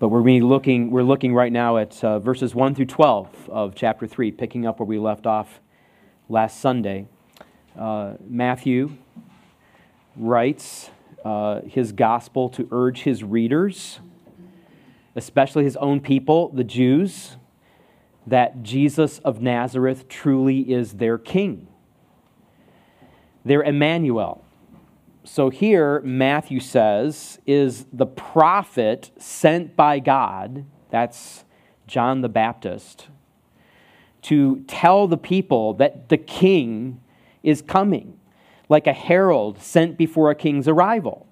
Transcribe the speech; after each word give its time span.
But 0.00 0.10
we're 0.10 0.22
looking, 0.22 0.92
we're 0.92 1.02
looking 1.02 1.34
right 1.34 1.50
now 1.50 1.76
at 1.76 2.04
uh, 2.04 2.20
verses 2.20 2.54
1 2.54 2.76
through 2.76 2.86
12 2.86 3.50
of 3.50 3.74
chapter 3.74 4.06
3, 4.06 4.30
picking 4.30 4.64
up 4.64 4.78
where 4.78 4.86
we 4.86 4.96
left 4.96 5.26
off 5.26 5.58
last 6.28 6.60
Sunday. 6.60 7.08
Uh, 7.76 8.12
Matthew 8.24 8.92
writes 10.14 10.90
uh, 11.24 11.62
his 11.62 11.90
gospel 11.90 12.48
to 12.50 12.68
urge 12.70 13.02
his 13.02 13.24
readers, 13.24 13.98
especially 15.16 15.64
his 15.64 15.76
own 15.78 15.98
people, 15.98 16.50
the 16.50 16.62
Jews, 16.62 17.36
that 18.24 18.62
Jesus 18.62 19.18
of 19.20 19.42
Nazareth 19.42 20.08
truly 20.08 20.60
is 20.60 20.92
their 20.92 21.18
king. 21.18 21.66
Their 23.44 23.64
Emmanuel, 23.64 24.44
so 25.30 25.50
here, 25.50 26.00
Matthew 26.00 26.58
says, 26.58 27.38
is 27.46 27.84
the 27.92 28.06
prophet 28.06 29.10
sent 29.18 29.76
by 29.76 29.98
God, 29.98 30.64
that's 30.90 31.44
John 31.86 32.22
the 32.22 32.30
Baptist, 32.30 33.08
to 34.22 34.64
tell 34.66 35.06
the 35.06 35.18
people 35.18 35.74
that 35.74 36.08
the 36.08 36.16
king 36.16 37.02
is 37.42 37.60
coming, 37.60 38.18
like 38.70 38.86
a 38.86 38.94
herald 38.94 39.60
sent 39.60 39.98
before 39.98 40.30
a 40.30 40.34
king's 40.34 40.66
arrival. 40.66 41.26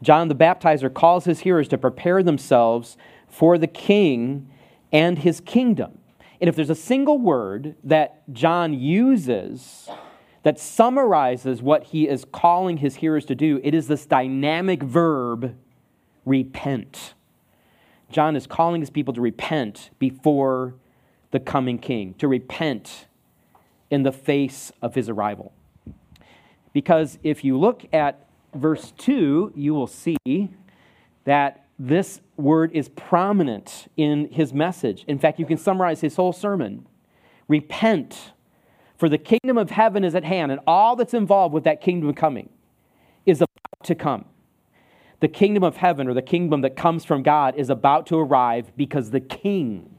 John 0.00 0.28
the 0.28 0.34
Baptizer 0.36 0.92
calls 0.94 1.24
his 1.24 1.40
hearers 1.40 1.66
to 1.66 1.76
prepare 1.76 2.22
themselves 2.22 2.96
for 3.26 3.58
the 3.58 3.66
king 3.66 4.48
and 4.92 5.18
his 5.18 5.40
kingdom. 5.40 5.98
And 6.40 6.48
if 6.48 6.54
there's 6.54 6.70
a 6.70 6.76
single 6.76 7.18
word 7.18 7.74
that 7.82 8.22
John 8.32 8.72
uses 8.72 9.90
that 10.42 10.58
summarizes 10.58 11.62
what 11.62 11.84
he 11.84 12.08
is 12.08 12.24
calling 12.32 12.78
his 12.78 12.96
hearers 12.96 13.24
to 13.26 13.34
do. 13.34 13.60
It 13.62 13.74
is 13.74 13.88
this 13.88 14.06
dynamic 14.06 14.82
verb, 14.82 15.56
repent. 16.24 17.14
John 18.10 18.36
is 18.36 18.46
calling 18.46 18.80
his 18.80 18.90
people 18.90 19.14
to 19.14 19.20
repent 19.20 19.90
before 19.98 20.74
the 21.30 21.40
coming 21.40 21.78
king, 21.78 22.14
to 22.14 22.28
repent 22.28 23.06
in 23.90 24.02
the 24.02 24.12
face 24.12 24.72
of 24.82 24.94
his 24.94 25.08
arrival. 25.08 25.52
Because 26.72 27.18
if 27.22 27.44
you 27.44 27.58
look 27.58 27.84
at 27.92 28.26
verse 28.54 28.92
2, 28.98 29.52
you 29.54 29.74
will 29.74 29.86
see 29.86 30.50
that 31.24 31.64
this 31.78 32.20
word 32.36 32.70
is 32.72 32.88
prominent 32.90 33.90
in 33.96 34.28
his 34.30 34.52
message. 34.52 35.04
In 35.06 35.18
fact, 35.18 35.38
you 35.38 35.46
can 35.46 35.58
summarize 35.58 36.00
his 36.00 36.16
whole 36.16 36.32
sermon 36.32 36.86
repent 37.48 38.32
for 39.02 39.08
the 39.08 39.18
kingdom 39.18 39.58
of 39.58 39.72
heaven 39.72 40.04
is 40.04 40.14
at 40.14 40.22
hand, 40.22 40.52
and 40.52 40.60
all 40.64 40.94
that's 40.94 41.12
involved 41.12 41.52
with 41.52 41.64
that 41.64 41.80
kingdom 41.80 42.14
coming 42.14 42.48
is 43.26 43.38
about 43.38 43.82
to 43.82 43.96
come. 43.96 44.26
The 45.18 45.26
kingdom 45.26 45.64
of 45.64 45.76
heaven, 45.76 46.06
or 46.06 46.14
the 46.14 46.22
kingdom 46.22 46.60
that 46.60 46.76
comes 46.76 47.04
from 47.04 47.24
God, 47.24 47.56
is 47.56 47.68
about 47.68 48.06
to 48.06 48.16
arrive 48.16 48.70
because 48.76 49.10
the 49.10 49.18
king 49.18 49.96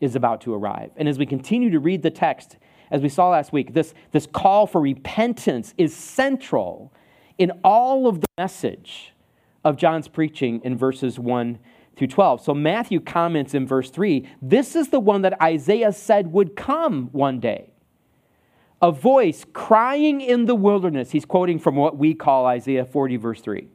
is 0.00 0.14
about 0.14 0.42
to 0.42 0.54
arrive. 0.54 0.92
And 0.94 1.08
as 1.08 1.18
we 1.18 1.26
continue 1.26 1.70
to 1.70 1.80
read 1.80 2.04
the 2.04 2.10
text, 2.12 2.56
as 2.92 3.02
we 3.02 3.08
saw 3.08 3.30
last 3.30 3.52
week, 3.52 3.74
this, 3.74 3.94
this 4.12 4.28
call 4.28 4.68
for 4.68 4.80
repentance 4.80 5.74
is 5.76 5.92
central 5.92 6.92
in 7.36 7.50
all 7.64 8.06
of 8.06 8.20
the 8.20 8.28
message 8.38 9.12
of 9.64 9.76
John's 9.76 10.06
preaching 10.06 10.60
in 10.62 10.78
verses 10.78 11.18
1 11.18 11.58
through 11.96 12.06
12. 12.06 12.42
So 12.42 12.54
Matthew 12.54 13.00
comments 13.00 13.54
in 13.54 13.66
verse 13.66 13.90
3 13.90 14.24
this 14.40 14.76
is 14.76 14.90
the 14.90 15.00
one 15.00 15.22
that 15.22 15.42
Isaiah 15.42 15.92
said 15.92 16.28
would 16.28 16.54
come 16.54 17.08
one 17.10 17.40
day 17.40 17.69
a 18.82 18.90
voice 18.90 19.44
crying 19.52 20.20
in 20.20 20.46
the 20.46 20.54
wilderness. 20.54 21.10
He's 21.10 21.24
quoting 21.24 21.58
from 21.58 21.76
what 21.76 21.96
we 21.98 22.14
call 22.14 22.46
Isaiah 22.46 22.84
40, 22.84 23.16
verse 23.16 23.40
3. 23.40 23.68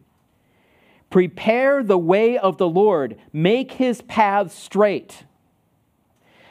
Prepare 1.10 1.84
the 1.84 1.98
way 1.98 2.38
of 2.38 2.58
the 2.58 2.68
Lord, 2.68 3.18
make 3.32 3.74
his 3.74 4.02
paths 4.02 4.56
straight. 4.56 5.24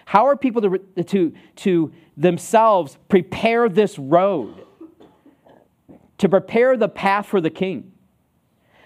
How 0.06 0.26
are 0.26 0.36
people 0.36 0.62
to, 0.62 1.04
to, 1.04 1.34
to 1.56 1.92
themselves 2.16 2.98
prepare 3.08 3.68
this 3.68 3.98
road? 3.98 4.64
To 6.18 6.28
prepare 6.28 6.76
the 6.76 6.88
path 6.88 7.26
for 7.26 7.40
the 7.40 7.50
king? 7.50 7.92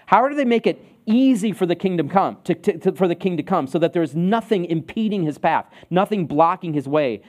How 0.07 0.27
do 0.27 0.33
they 0.33 0.45
make 0.45 0.65
it 0.65 0.83
easy 1.05 1.51
for 1.51 1.65
the 1.65 1.75
kingdom 1.75 2.09
come 2.09 2.37
to, 2.43 2.53
to, 2.55 2.91
for 2.93 3.07
the 3.07 3.15
king 3.15 3.37
to 3.37 3.43
come 3.43 3.67
so 3.67 3.79
that 3.79 3.93
there's 3.93 4.15
nothing 4.15 4.65
impeding 4.65 5.23
his 5.23 5.39
path 5.39 5.65
nothing 5.89 6.27
blocking 6.27 6.73
his 6.73 6.87
way 6.87 7.21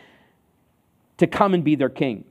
to 1.21 1.27
come 1.27 1.55
and 1.55 1.65
be 1.65 1.75
their 1.77 1.89
king 1.89 2.25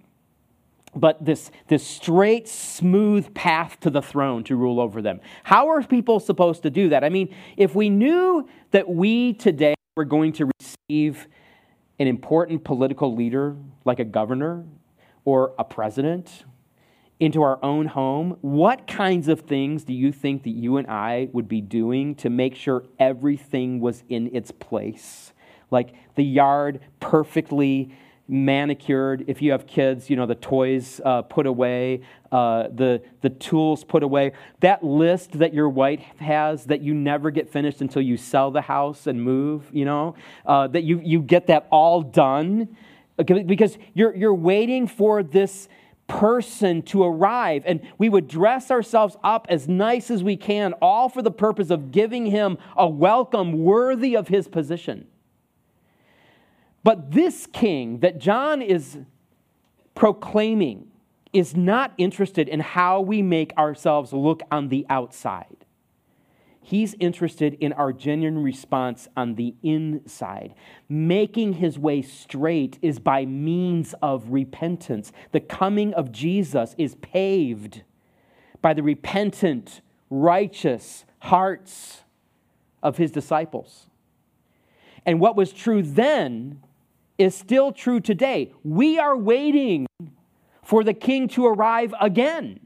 but 0.95 1.23
this, 1.23 1.51
this 1.67 1.85
straight, 1.85 2.47
smooth 2.47 3.33
path 3.33 3.79
to 3.81 3.89
the 3.89 4.01
throne 4.01 4.43
to 4.45 4.55
rule 4.55 4.79
over 4.79 5.01
them. 5.01 5.19
How 5.43 5.69
are 5.69 5.83
people 5.83 6.19
supposed 6.19 6.63
to 6.63 6.69
do 6.69 6.89
that? 6.89 7.03
I 7.03 7.09
mean, 7.09 7.33
if 7.57 7.75
we 7.75 7.89
knew 7.89 8.47
that 8.71 8.89
we 8.89 9.33
today 9.33 9.75
were 9.95 10.05
going 10.05 10.33
to 10.33 10.49
receive 10.59 11.27
an 11.99 12.07
important 12.07 12.63
political 12.63 13.15
leader 13.15 13.55
like 13.85 13.99
a 13.99 14.05
governor 14.05 14.65
or 15.25 15.53
a 15.59 15.63
president 15.63 16.45
into 17.19 17.41
our 17.41 17.63
own 17.63 17.85
home, 17.85 18.37
what 18.41 18.87
kinds 18.87 19.27
of 19.27 19.41
things 19.41 19.83
do 19.83 19.93
you 19.93 20.11
think 20.11 20.43
that 20.43 20.51
you 20.51 20.77
and 20.77 20.87
I 20.87 21.29
would 21.33 21.49
be 21.49 21.59
doing 21.59 22.15
to 22.15 22.29
make 22.29 22.55
sure 22.55 22.85
everything 22.97 23.81
was 23.81 24.03
in 24.07 24.33
its 24.33 24.51
place? 24.51 25.33
Like 25.69 25.93
the 26.15 26.23
yard 26.23 26.79
perfectly 26.99 27.93
manicured. 28.29 29.25
If 29.27 29.41
you 29.41 29.51
have 29.51 29.65
kids, 29.65 30.09
you 30.09 30.15
know, 30.15 30.25
the 30.25 30.35
toys 30.35 31.01
uh, 31.03 31.23
put 31.23 31.45
away, 31.45 32.01
uh, 32.31 32.67
the, 32.73 33.01
the 33.21 33.29
tools 33.29 33.83
put 33.83 34.03
away. 34.03 34.33
That 34.59 34.83
list 34.83 35.39
that 35.39 35.53
your 35.53 35.67
wife 35.67 36.03
has 36.19 36.65
that 36.65 36.81
you 36.81 36.93
never 36.93 37.31
get 37.31 37.49
finished 37.49 37.81
until 37.81 38.01
you 38.03 38.17
sell 38.17 38.51
the 38.51 38.61
house 38.61 39.07
and 39.07 39.21
move, 39.21 39.67
you 39.71 39.85
know, 39.85 40.15
uh, 40.45 40.67
that 40.67 40.83
you, 40.83 41.01
you 41.03 41.21
get 41.21 41.47
that 41.47 41.67
all 41.71 42.01
done 42.01 42.77
because 43.17 43.77
you're, 43.93 44.15
you're 44.15 44.33
waiting 44.33 44.87
for 44.87 45.23
this 45.23 45.67
person 46.07 46.81
to 46.81 47.03
arrive. 47.03 47.63
And 47.65 47.81
we 47.97 48.09
would 48.09 48.27
dress 48.27 48.71
ourselves 48.71 49.17
up 49.23 49.47
as 49.49 49.67
nice 49.67 50.09
as 50.11 50.23
we 50.23 50.37
can, 50.37 50.73
all 50.81 51.09
for 51.09 51.21
the 51.21 51.31
purpose 51.31 51.69
of 51.69 51.91
giving 51.91 52.25
him 52.25 52.57
a 52.75 52.87
welcome 52.87 53.63
worthy 53.63 54.15
of 54.15 54.27
his 54.27 54.47
position. 54.47 55.07
But 56.83 57.11
this 57.11 57.47
king 57.47 57.99
that 57.99 58.19
John 58.19 58.61
is 58.61 58.97
proclaiming 59.95 60.87
is 61.33 61.55
not 61.55 61.93
interested 61.97 62.47
in 62.47 62.59
how 62.59 63.01
we 63.01 63.21
make 63.21 63.55
ourselves 63.57 64.13
look 64.13 64.41
on 64.51 64.69
the 64.69 64.85
outside. 64.89 65.65
He's 66.61 66.95
interested 66.99 67.55
in 67.55 67.73
our 67.73 67.91
genuine 67.91 68.43
response 68.43 69.07
on 69.17 69.35
the 69.35 69.55
inside. 69.63 70.53
Making 70.87 71.53
his 71.53 71.79
way 71.79 72.01
straight 72.01 72.77
is 72.81 72.99
by 72.99 73.25
means 73.25 73.95
of 74.01 74.29
repentance. 74.29 75.11
The 75.31 75.39
coming 75.39 75.93
of 75.93 76.11
Jesus 76.11 76.75
is 76.77 76.95
paved 76.95 77.83
by 78.61 78.73
the 78.73 78.83
repentant, 78.83 79.81
righteous 80.09 81.05
hearts 81.19 82.03
of 82.83 82.97
his 82.97 83.11
disciples. 83.11 83.87
And 85.05 85.19
what 85.19 85.35
was 85.35 85.51
true 85.51 85.81
then 85.81 86.61
is 87.19 87.35
still 87.35 87.71
true 87.71 87.99
today. 87.99 88.51
We 88.63 88.97
are 88.97 89.15
waiting 89.15 89.85
for 90.63 90.83
the 90.83 90.93
king 90.93 91.27
to 91.29 91.45
arrive 91.45 91.93
again. 91.99 92.61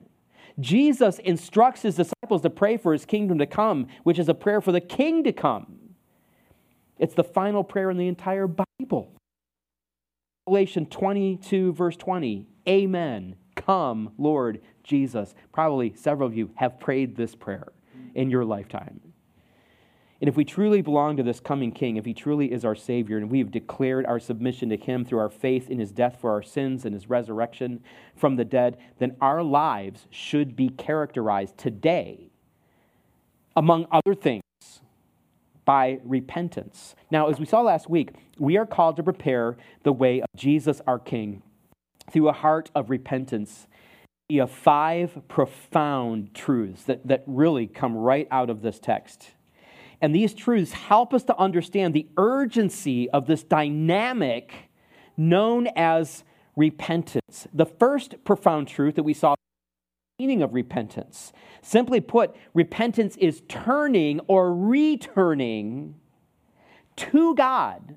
Jesus 0.60 1.20
instructs 1.20 1.82
his 1.82 1.96
disciples 1.96 2.44
to 2.44 2.50
pray 2.50 2.78
for 2.78 2.94
his 2.94 3.06
kingdom 3.06 3.40
to 3.40 3.48
come, 3.48 3.88
which 4.04 4.20
is 4.20 4.30
a 4.30 4.36
prayer 4.36 4.62
for 4.62 4.72
the 4.72 4.80
king 4.80 5.24
to 5.24 5.34
come. 5.34 5.80
It's 7.00 7.16
the 7.16 7.24
final 7.24 7.64
prayer 7.64 7.90
in 7.90 7.98
the 7.98 8.08
entire 8.08 8.48
Bible. 8.48 9.12
Revelation 10.48 10.86
22, 10.86 11.74
verse 11.74 11.98
20 11.98 12.48
Amen. 12.68 13.36
Come, 13.56 14.12
Lord 14.18 14.62
Jesus. 14.84 15.34
Probably 15.52 15.94
several 15.96 16.28
of 16.28 16.38
you 16.38 16.52
have 16.56 16.80
prayed 16.80 17.16
this 17.16 17.34
prayer 17.36 17.74
in 18.14 18.30
your 18.30 18.46
lifetime. 18.46 19.02
And 20.24 20.30
if 20.30 20.38
we 20.38 20.46
truly 20.46 20.82
belong 20.82 21.18
to 21.18 21.24
this 21.24 21.42
coming 21.42 21.74
King, 21.74 21.98
if 21.98 22.06
he 22.06 22.14
truly 22.14 22.50
is 22.50 22.64
our 22.64 22.76
Savior, 22.76 23.18
and 23.18 23.30
we 23.30 23.40
have 23.40 23.52
declared 23.52 24.06
our 24.06 24.22
submission 24.22 24.70
to 24.70 24.78
him 24.78 25.04
through 25.04 25.20
our 25.20 25.30
faith 25.30 25.70
in 25.70 25.80
his 25.80 25.92
death 25.92 26.18
for 26.22 26.32
our 26.32 26.42
sins 26.42 26.86
and 26.86 26.94
his 26.94 27.10
resurrection 27.10 27.84
from 28.16 28.38
the 28.38 28.46
dead, 28.46 28.78
then 29.00 29.18
our 29.20 29.44
lives 29.44 30.08
should 30.10 30.56
be 30.56 30.70
characterized 30.70 31.58
today, 31.58 32.32
among 33.58 33.86
other 33.92 34.16
things, 34.16 34.44
by 35.66 36.00
repentance. 36.06 36.96
Now, 37.12 37.28
as 37.28 37.38
we 37.38 37.46
saw 37.46 37.60
last 37.60 37.90
week, 37.90 38.12
we 38.40 38.56
are 38.56 38.66
called 38.66 38.96
to 38.96 39.04
prepare 39.04 39.58
the 39.84 39.92
way 39.92 40.22
of 40.22 40.28
Jesus 40.38 40.80
our 40.88 41.00
King 41.00 41.42
through 42.10 42.30
a 42.30 42.34
heart 42.34 42.72
of 42.74 42.90
repentance. 42.90 43.68
Have 44.32 44.52
five 44.52 45.28
profound 45.28 46.34
truths 46.34 46.84
that, 46.86 47.06
that 47.06 47.26
really 47.28 47.68
come 47.68 47.98
right 47.98 48.30
out 48.32 48.50
of 48.50 48.62
this 48.62 48.80
text. 48.80 49.32
And 50.04 50.14
these 50.14 50.34
truths 50.34 50.74
help 50.74 51.14
us 51.14 51.24
to 51.24 51.38
understand 51.38 51.94
the 51.94 52.10
urgency 52.18 53.10
of 53.12 53.26
this 53.26 53.42
dynamic 53.42 54.70
known 55.16 55.68
as 55.78 56.26
repentance. 56.58 57.48
The 57.54 57.66
first 57.66 58.22
profound 58.26 58.68
truth 58.68 58.96
that 58.96 59.04
we 59.04 59.14
saw 59.14 59.36
meaning 60.20 60.42
of 60.42 60.54
repentance. 60.54 61.32
Simply 61.62 62.02
put, 62.02 62.36
repentance 62.54 63.16
is 63.16 63.44
turning 63.48 64.20
or 64.28 64.54
returning 64.54 65.96
to 66.98 67.34
God 67.36 67.96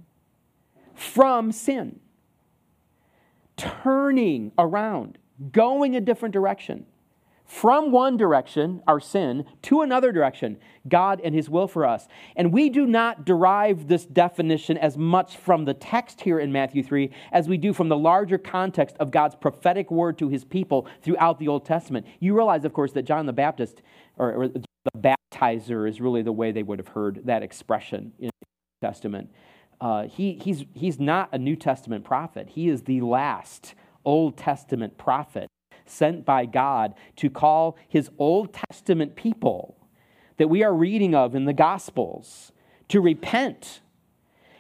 from 0.95 1.51
sin, 1.51 1.99
turning 3.57 4.53
around, 4.57 5.19
going 5.51 5.97
a 5.97 6.01
different 6.01 6.33
direction 6.33 6.87
from 7.47 7.93
one 7.93 8.17
direction, 8.17 8.83
our 8.89 8.99
sin, 8.99 9.45
to 9.63 9.81
another 9.81 10.11
direction, 10.11 10.59
God 10.89 11.21
and 11.23 11.35
His 11.35 11.49
will 11.49 11.69
for 11.69 11.87
us. 11.87 12.09
And 12.35 12.53
we 12.53 12.69
do 12.69 12.87
not 12.87 13.25
derive 13.25 13.87
this 13.87 14.05
definition 14.05 14.77
as 14.77 14.99
much 14.99 15.37
from 15.37 15.65
the 15.65 15.75
text 15.75 16.21
here 16.21 16.41
in 16.41 16.53
Matthew 16.53 16.83
3 16.83 17.11
as 17.33 17.49
we 17.49 17.57
do 17.57 17.73
from 17.73 17.89
the 17.89 17.97
larger 17.97 18.37
context 18.37 18.97
of 18.99 19.13
God's 19.13 19.37
prophetic 19.37 19.91
word 19.91 20.19
to 20.19 20.29
His 20.29 20.45
people 20.45 20.89
throughout 21.03 21.39
the 21.39 21.49
Old 21.49 21.65
Testament. 21.65 22.07
You 22.19 22.35
realize, 22.35 22.65
of 22.65 22.73
course, 22.73 22.93
that 22.93 23.05
John 23.05 23.27
the 23.27 23.33
Baptist, 23.33 23.81
or, 24.17 24.33
or 24.33 24.49
the 24.49 24.63
baptizer, 24.97 25.89
is 25.89 26.01
really 26.01 26.23
the 26.23 26.33
way 26.33 26.51
they 26.51 26.65
would 26.65 26.81
have 26.81 26.89
heard 26.89 27.23
that 27.27 27.45
expression 27.45 28.13
in 28.19 28.31
the 28.41 28.87
Testament. 28.87 29.31
Uh, 29.81 30.09
he, 30.09 30.41
he's, 30.43 30.65
he's 30.75 30.99
not 30.99 31.29
a 31.33 31.39
New 31.39 31.55
Testament 31.55 32.05
prophet, 32.05 32.49
he 32.51 32.69
is 32.69 32.83
the 32.83 33.03
last 33.03 33.75
Old 34.05 34.37
Testament 34.37 34.99
prophet 34.99 35.49
sent 35.91 36.25
by 36.25 36.47
God 36.47 36.95
to 37.17 37.31
call 37.31 37.77
his 37.89 38.11
Old 38.19 38.53
Testament 38.53 39.17
people 39.17 39.77
that 40.37 40.49
we 40.49 40.63
are 40.63 40.75
reading 40.75 41.15
of 41.15 41.35
in 41.35 41.45
the 41.45 41.53
Gospels 41.53 42.53
to 42.89 43.01
repent. 43.01 43.81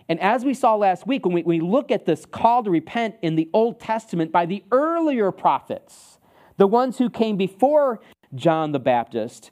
And 0.08 0.20
as 0.20 0.44
we 0.44 0.54
saw 0.54 0.76
last 0.76 1.06
week, 1.06 1.26
when 1.26 1.34
we, 1.34 1.42
we 1.42 1.60
look 1.60 1.90
at 1.90 2.06
this 2.06 2.24
call 2.24 2.62
to 2.62 2.70
repent 2.70 3.16
in 3.22 3.34
the 3.36 3.48
Old 3.52 3.80
Testament 3.80 4.32
by 4.32 4.46
the 4.46 4.62
earlier 4.70 5.32
prophets, 5.32 6.18
the 6.56 6.66
ones 6.66 6.98
who 6.98 7.10
came 7.10 7.36
before 7.36 8.00
John 8.34 8.72
the 8.72 8.78
Baptist, 8.78 9.50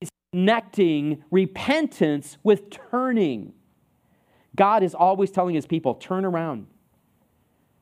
he's 0.00 0.10
connecting 0.32 1.22
repentance 1.30 2.38
with 2.42 2.70
turning. 2.70 3.52
God 4.56 4.82
is 4.82 4.94
always 4.94 5.30
telling 5.30 5.54
his 5.54 5.66
people, 5.66 5.94
turn 5.94 6.24
around, 6.24 6.66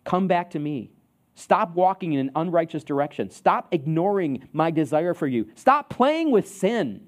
come 0.04 0.28
back 0.28 0.50
to 0.50 0.58
me. 0.58 0.90
Stop 1.38 1.76
walking 1.76 2.14
in 2.14 2.20
an 2.20 2.31
unrighteous 2.35 2.82
direction. 2.82 3.31
Stop 3.31 3.69
ignoring 3.70 4.49
my 4.52 4.73
desire 4.73 5.14
for 5.14 5.29
you. 5.29 5.49
Stop 5.55 5.88
playing 5.88 6.32
with 6.32 6.49
sin. 6.49 7.00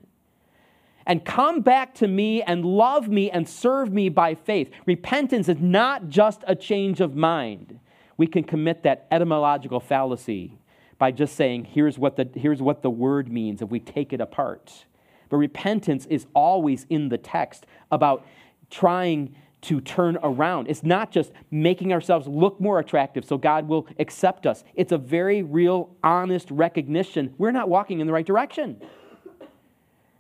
And 1.05 1.25
come 1.25 1.63
back 1.63 1.95
to 1.97 2.07
me 2.07 2.41
and 2.41 2.65
love 2.65 3.09
me 3.09 3.29
and 3.29 3.49
serve 3.49 3.93
me 3.93 4.09
by 4.09 4.37
faith. 4.37 4.71
Repentance 4.87 5.49
is 5.49 5.59
not 5.59 6.09
just 6.09 6.45
a 6.47 6.55
change 6.55 7.01
of 7.01 7.17
mind. 7.17 7.81
We 8.17 8.29
can 8.29 8.45
commit 8.45 8.85
that 8.85 9.09
etymological 9.11 9.81
fallacy 9.81 10.57
by 10.97 11.11
just 11.11 11.35
saying, 11.35 11.65
here's 11.65 11.99
what 11.99 12.15
the, 12.15 12.29
here's 12.33 12.63
what 12.63 12.83
the 12.83 12.91
word 12.91 13.33
means 13.33 13.63
if 13.63 13.71
we 13.71 13.81
take 13.81 14.13
it 14.13 14.21
apart. 14.21 14.85
But 15.29 15.39
repentance 15.39 16.07
is 16.07 16.27
always 16.35 16.87
in 16.89 17.09
the 17.09 17.19
text 17.19 17.67
about 17.91 18.25
trying 18.71 19.35
to 19.63 19.81
turn 19.81 20.19
around. 20.23 20.69
It's 20.69 20.83
not 20.83 21.11
just 21.11 21.33
making 21.51 21.93
ourselves 21.93 22.27
look 22.27 22.61
more 22.61 22.79
attractive 22.79 23.25
so 23.25 23.37
God 23.37 23.69
will 23.69 23.87
accept 23.99 24.47
us. 24.47 24.65
It's 24.75 24.93
a 24.93 24.99
very 24.99 25.43
real, 25.43 25.95
honest 26.03 26.51
recognition 26.51 27.35
we're 27.39 27.51
not 27.51 27.69
walking 27.69 28.01
in 28.01 28.07
the 28.07 28.13
right 28.13 28.27
direction 28.27 28.81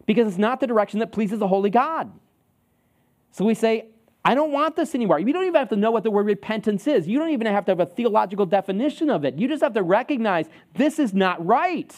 because 0.07 0.29
it's 0.29 0.39
not 0.39 0.61
the 0.61 0.67
direction 0.67 0.99
that 1.01 1.13
pleases 1.13 1.39
the 1.39 1.49
holy 1.49 1.71
God. 1.71 2.11
So 3.33 3.45
we 3.45 3.55
say, 3.55 3.87
I 4.25 4.35
don't 4.35 4.53
want 4.53 4.77
this 4.77 4.95
anymore. 4.95 5.19
You 5.19 5.33
don't 5.33 5.45
even 5.45 5.59
have 5.59 5.71
to 5.71 5.77
know 5.77 5.91
what 5.91 6.03
the 6.03 6.11
word 6.11 6.27
repentance 6.27 6.87
is. 6.87 7.09
You 7.09 7.19
don't 7.19 7.31
even 7.31 7.47
have 7.47 7.65
to 7.67 7.71
have 7.71 7.81
a 7.81 7.87
theological 7.87 8.45
definition 8.45 9.09
of 9.09 9.25
it. 9.25 9.37
You 9.37 9.49
just 9.49 9.63
have 9.63 9.73
to 9.75 9.83
recognize 9.83 10.47
this 10.75 10.99
is 10.99 11.15
not 11.15 11.45
right. 11.45 11.95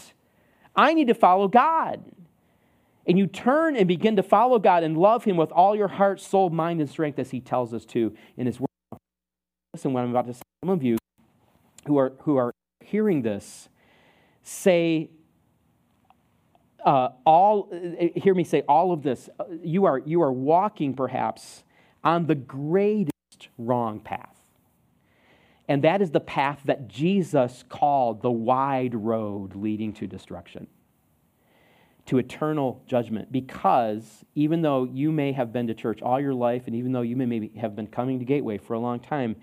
I 0.77 0.95
need 0.95 1.09
to 1.09 1.15
follow 1.15 1.49
God 1.49 2.05
and 3.07 3.19
you 3.19 3.27
turn 3.27 3.77
and 3.77 3.89
begin 3.89 4.17
to 4.17 4.23
follow 4.23 4.59
God 4.59 4.83
and 4.83 4.97
love 4.97 5.25
Him 5.25 5.37
with 5.37 5.51
all 5.53 5.75
your 5.75 5.89
heart, 5.89 6.21
soul, 6.21 6.51
mind, 6.51 6.81
and 6.81 6.89
strength, 6.89 7.19
as 7.19 7.31
He 7.31 7.41
tells 7.41 7.75
us 7.75 7.85
to 7.87 8.15
in 8.37 8.47
His 8.47 8.61
Word. 8.61 8.69
Listen, 9.75 9.93
what 9.93 10.05
I'm 10.05 10.11
about 10.11 10.27
to 10.27 10.35
say, 10.35 10.43
some 10.65 10.71
of 10.71 10.83
you 10.83 10.99
who 11.87 11.99
are, 11.99 12.13
who 12.21 12.37
are 12.37 12.53
hearing 12.85 13.23
this 13.23 13.69
say, 14.43 15.11
uh, 16.85 17.11
all, 17.25 17.71
hear 18.17 18.35
me 18.35 18.45
say 18.45 18.63
all 18.69 18.93
of 18.93 19.03
this. 19.03 19.29
You 19.63 19.85
are, 19.85 19.99
you 19.99 20.23
are 20.23 20.33
walking 20.33 20.95
perhaps 20.95 21.65
on 22.05 22.27
the 22.27 22.35
greatest 22.35 23.13
wrong 23.57 24.01
path. 24.01 24.37
And 25.69 25.83
that 25.85 26.03
is 26.03 26.11
the 26.11 26.21
path 26.21 26.61
that 26.65 26.89
Jesus 26.89 27.65
called 27.69 28.21
the 28.21 28.31
wide 28.31 28.95
road 28.95 29.55
leading 29.55 29.93
to 29.95 30.07
destruction 30.07 30.67
to 32.07 32.19
eternal 32.19 32.83
judgment. 32.87 33.31
Because 33.31 34.25
even 34.35 34.63
though 34.63 34.85
you 34.85 35.13
may 35.13 35.33
have 35.33 35.53
been 35.53 35.67
to 35.69 35.75
church 35.75 36.03
all 36.03 36.21
your 36.21 36.35
life 36.35 36.65
and 36.67 36.75
even 36.77 36.93
though 36.93 37.03
you 37.03 37.17
may 37.17 37.27
maybe 37.27 37.53
have 37.61 37.77
been 37.77 37.87
coming 37.87 38.19
to 38.19 38.25
Gateway 38.25 38.59
for 38.59 38.75
a 38.75 38.81
long 38.81 39.01
time, 39.01 39.37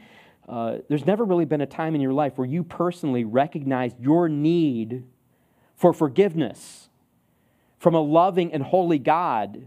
uh, 0.48 0.78
there's 0.88 1.06
never 1.06 1.24
really 1.24 1.46
been 1.46 1.62
a 1.62 1.68
time 1.68 1.96
in 1.96 2.02
your 2.02 2.14
life 2.14 2.38
where 2.38 2.48
you 2.48 2.64
personally 2.64 3.24
recognized 3.24 4.00
your 4.00 4.28
need 4.28 5.04
for 5.76 5.94
forgiveness 5.94 6.90
from 7.78 7.96
a 7.96 8.02
loving 8.02 8.52
and 8.52 8.64
holy 8.64 9.00
God 9.00 9.66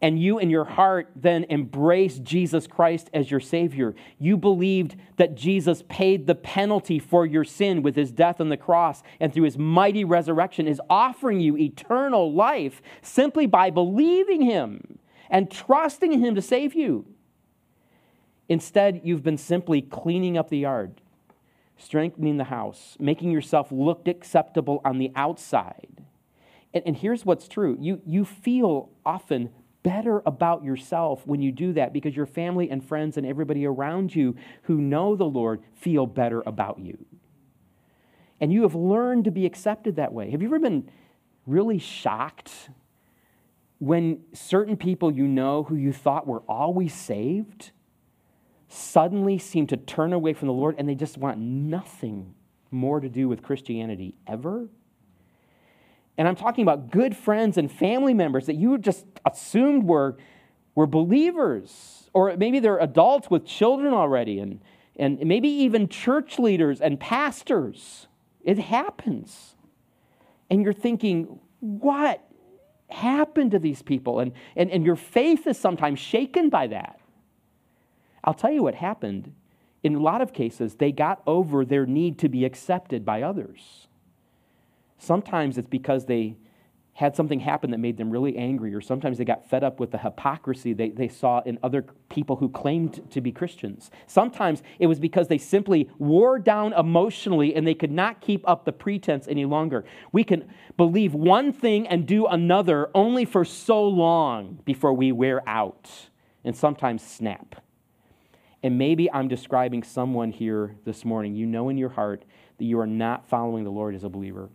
and 0.00 0.20
you 0.20 0.38
in 0.38 0.48
your 0.48 0.64
heart 0.64 1.10
then 1.16 1.44
embraced 1.50 2.22
Jesus 2.22 2.66
Christ 2.66 3.10
as 3.12 3.30
your 3.30 3.40
Savior, 3.40 3.94
you 4.18 4.36
believed 4.36 4.94
that 5.16 5.34
Jesus 5.34 5.82
paid 5.88 6.26
the 6.26 6.36
penalty 6.36 6.98
for 7.00 7.26
your 7.26 7.44
sin 7.44 7.82
with 7.82 7.96
his 7.96 8.12
death 8.12 8.40
on 8.40 8.48
the 8.48 8.56
cross 8.56 9.02
and 9.18 9.32
through 9.32 9.44
his 9.44 9.58
mighty 9.58 10.04
resurrection 10.04 10.68
is 10.68 10.80
offering 10.88 11.40
you 11.40 11.56
eternal 11.56 12.32
life 12.32 12.80
simply 13.02 13.46
by 13.46 13.70
believing 13.70 14.42
him 14.42 14.98
and 15.30 15.50
trusting 15.50 16.12
in 16.12 16.24
him 16.24 16.34
to 16.36 16.42
save 16.42 16.74
you. 16.74 17.04
Instead, 18.48 19.00
you've 19.02 19.24
been 19.24 19.36
simply 19.36 19.82
cleaning 19.82 20.38
up 20.38 20.48
the 20.48 20.58
yard, 20.58 21.00
strengthening 21.76 22.36
the 22.36 22.44
house, 22.44 22.96
making 23.00 23.30
yourself 23.30 23.70
look 23.72 24.06
acceptable 24.06 24.80
on 24.84 24.98
the 24.98 25.10
outside. 25.16 26.04
And, 26.72 26.84
and 26.86 26.96
here's 26.96 27.26
what's 27.26 27.48
true 27.48 27.76
you, 27.80 28.00
you 28.06 28.24
feel 28.24 28.90
often 29.04 29.50
better 29.82 30.22
about 30.26 30.64
yourself 30.64 31.26
when 31.26 31.40
you 31.40 31.52
do 31.52 31.72
that 31.74 31.92
because 31.92 32.16
your 32.16 32.26
family 32.26 32.70
and 32.70 32.84
friends 32.84 33.16
and 33.16 33.26
everybody 33.26 33.66
around 33.66 34.14
you 34.14 34.36
who 34.62 34.80
know 34.80 35.16
the 35.16 35.24
Lord 35.24 35.62
feel 35.74 36.06
better 36.06 36.42
about 36.44 36.78
you. 36.78 37.06
And 38.40 38.52
you 38.52 38.62
have 38.62 38.74
learned 38.74 39.24
to 39.24 39.30
be 39.30 39.46
accepted 39.46 39.96
that 39.96 40.12
way. 40.12 40.30
Have 40.30 40.42
you 40.42 40.48
ever 40.48 40.58
been 40.58 40.90
really 41.46 41.78
shocked 41.78 42.70
when 43.78 44.20
certain 44.32 44.76
people 44.76 45.10
you 45.10 45.26
know 45.26 45.64
who 45.64 45.76
you 45.76 45.92
thought 45.92 46.26
were 46.26 46.42
always 46.48 46.94
saved 46.94 47.70
suddenly 48.68 49.38
seem 49.38 49.66
to 49.66 49.76
turn 49.76 50.12
away 50.12 50.34
from 50.34 50.48
the 50.48 50.54
Lord 50.54 50.74
and 50.78 50.88
they 50.88 50.94
just 50.94 51.16
want 51.16 51.38
nothing 51.38 52.34
more 52.70 53.00
to 53.00 53.08
do 53.08 53.28
with 53.28 53.42
Christianity 53.42 54.14
ever? 54.26 54.68
And 56.18 56.26
I'm 56.26 56.34
talking 56.34 56.62
about 56.62 56.90
good 56.90 57.16
friends 57.16 57.56
and 57.56 57.70
family 57.70 58.12
members 58.12 58.46
that 58.46 58.56
you 58.56 58.76
just 58.76 59.06
assumed 59.24 59.84
were, 59.84 60.18
were 60.74 60.86
believers. 60.86 62.10
Or 62.12 62.36
maybe 62.36 62.58
they're 62.58 62.78
adults 62.78 63.30
with 63.30 63.46
children 63.46 63.94
already, 63.94 64.40
and, 64.40 64.60
and 64.96 65.24
maybe 65.24 65.48
even 65.48 65.88
church 65.88 66.40
leaders 66.40 66.80
and 66.80 66.98
pastors. 66.98 68.08
It 68.42 68.58
happens. 68.58 69.54
And 70.50 70.64
you're 70.64 70.72
thinking, 70.72 71.38
what 71.60 72.24
happened 72.88 73.52
to 73.52 73.60
these 73.60 73.82
people? 73.82 74.18
And, 74.18 74.32
and, 74.56 74.70
and 74.70 74.84
your 74.84 74.96
faith 74.96 75.46
is 75.46 75.58
sometimes 75.58 76.00
shaken 76.00 76.48
by 76.48 76.66
that. 76.68 76.98
I'll 78.24 78.34
tell 78.34 78.50
you 78.50 78.62
what 78.62 78.74
happened. 78.74 79.34
In 79.84 79.94
a 79.94 80.00
lot 80.00 80.20
of 80.20 80.32
cases, 80.32 80.74
they 80.74 80.90
got 80.90 81.22
over 81.26 81.64
their 81.64 81.86
need 81.86 82.18
to 82.18 82.28
be 82.28 82.44
accepted 82.44 83.04
by 83.04 83.22
others. 83.22 83.87
Sometimes 84.98 85.58
it's 85.58 85.68
because 85.68 86.06
they 86.06 86.36
had 86.98 87.14
something 87.14 87.38
happen 87.38 87.70
that 87.70 87.78
made 87.78 87.96
them 87.96 88.10
really 88.10 88.36
angry, 88.36 88.74
or 88.74 88.80
sometimes 88.80 89.18
they 89.18 89.24
got 89.24 89.48
fed 89.48 89.62
up 89.62 89.78
with 89.78 89.92
the 89.92 89.98
hypocrisy 89.98 90.72
they, 90.72 90.90
they 90.90 91.06
saw 91.06 91.40
in 91.46 91.56
other 91.62 91.86
people 92.08 92.34
who 92.34 92.48
claimed 92.48 93.08
to 93.08 93.20
be 93.20 93.30
Christians. 93.30 93.88
Sometimes 94.08 94.64
it 94.80 94.88
was 94.88 94.98
because 94.98 95.28
they 95.28 95.38
simply 95.38 95.88
wore 95.98 96.40
down 96.40 96.72
emotionally 96.72 97.54
and 97.54 97.64
they 97.64 97.74
could 97.74 97.92
not 97.92 98.20
keep 98.20 98.42
up 98.48 98.64
the 98.64 98.72
pretense 98.72 99.28
any 99.28 99.44
longer. 99.44 99.84
We 100.10 100.24
can 100.24 100.50
believe 100.76 101.14
one 101.14 101.52
thing 101.52 101.86
and 101.86 102.04
do 102.04 102.26
another 102.26 102.90
only 102.96 103.24
for 103.24 103.44
so 103.44 103.86
long 103.86 104.58
before 104.64 104.92
we 104.92 105.12
wear 105.12 105.48
out 105.48 105.88
and 106.42 106.56
sometimes 106.56 107.06
snap. 107.06 107.62
And 108.64 108.76
maybe 108.76 109.08
I'm 109.12 109.28
describing 109.28 109.84
someone 109.84 110.32
here 110.32 110.74
this 110.84 111.04
morning. 111.04 111.36
You 111.36 111.46
know 111.46 111.68
in 111.68 111.78
your 111.78 111.90
heart 111.90 112.24
that 112.58 112.64
you 112.64 112.80
are 112.80 112.88
not 112.88 113.28
following 113.28 113.62
the 113.62 113.70
Lord 113.70 113.94
as 113.94 114.02
a 114.02 114.08
believer. 114.08 114.50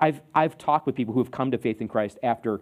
I've, 0.00 0.20
I've 0.34 0.58
talked 0.58 0.86
with 0.86 0.94
people 0.94 1.14
who 1.14 1.20
have 1.20 1.30
come 1.30 1.50
to 1.50 1.58
faith 1.58 1.80
in 1.80 1.88
Christ 1.88 2.18
after 2.22 2.60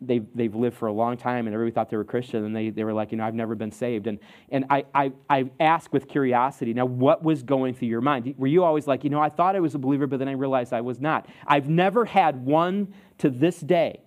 they've, 0.00 0.26
they've 0.34 0.54
lived 0.54 0.76
for 0.76 0.88
a 0.88 0.92
long 0.92 1.16
time 1.16 1.46
and 1.46 1.54
everybody 1.54 1.74
thought 1.74 1.90
they 1.90 1.96
were 1.96 2.04
Christian 2.04 2.44
and 2.44 2.54
they, 2.54 2.70
they 2.70 2.84
were 2.84 2.92
like, 2.92 3.12
you 3.12 3.18
know, 3.18 3.24
I've 3.24 3.34
never 3.34 3.54
been 3.54 3.72
saved. 3.72 4.06
And, 4.06 4.18
and 4.50 4.66
I, 4.68 4.84
I, 4.94 5.12
I 5.30 5.50
ask 5.58 5.92
with 5.92 6.08
curiosity, 6.08 6.74
now 6.74 6.86
what 6.86 7.22
was 7.22 7.42
going 7.42 7.74
through 7.74 7.88
your 7.88 8.00
mind? 8.00 8.34
Were 8.36 8.46
you 8.46 8.64
always 8.64 8.86
like, 8.86 9.04
you 9.04 9.10
know, 9.10 9.20
I 9.20 9.30
thought 9.30 9.56
I 9.56 9.60
was 9.60 9.74
a 9.74 9.78
believer, 9.78 10.06
but 10.06 10.18
then 10.18 10.28
I 10.28 10.32
realized 10.32 10.72
I 10.72 10.82
was 10.82 11.00
not? 11.00 11.26
I've 11.46 11.68
never 11.68 12.04
had 12.04 12.44
one 12.44 12.92
to 13.18 13.30
this 13.30 13.60
day 13.60 14.00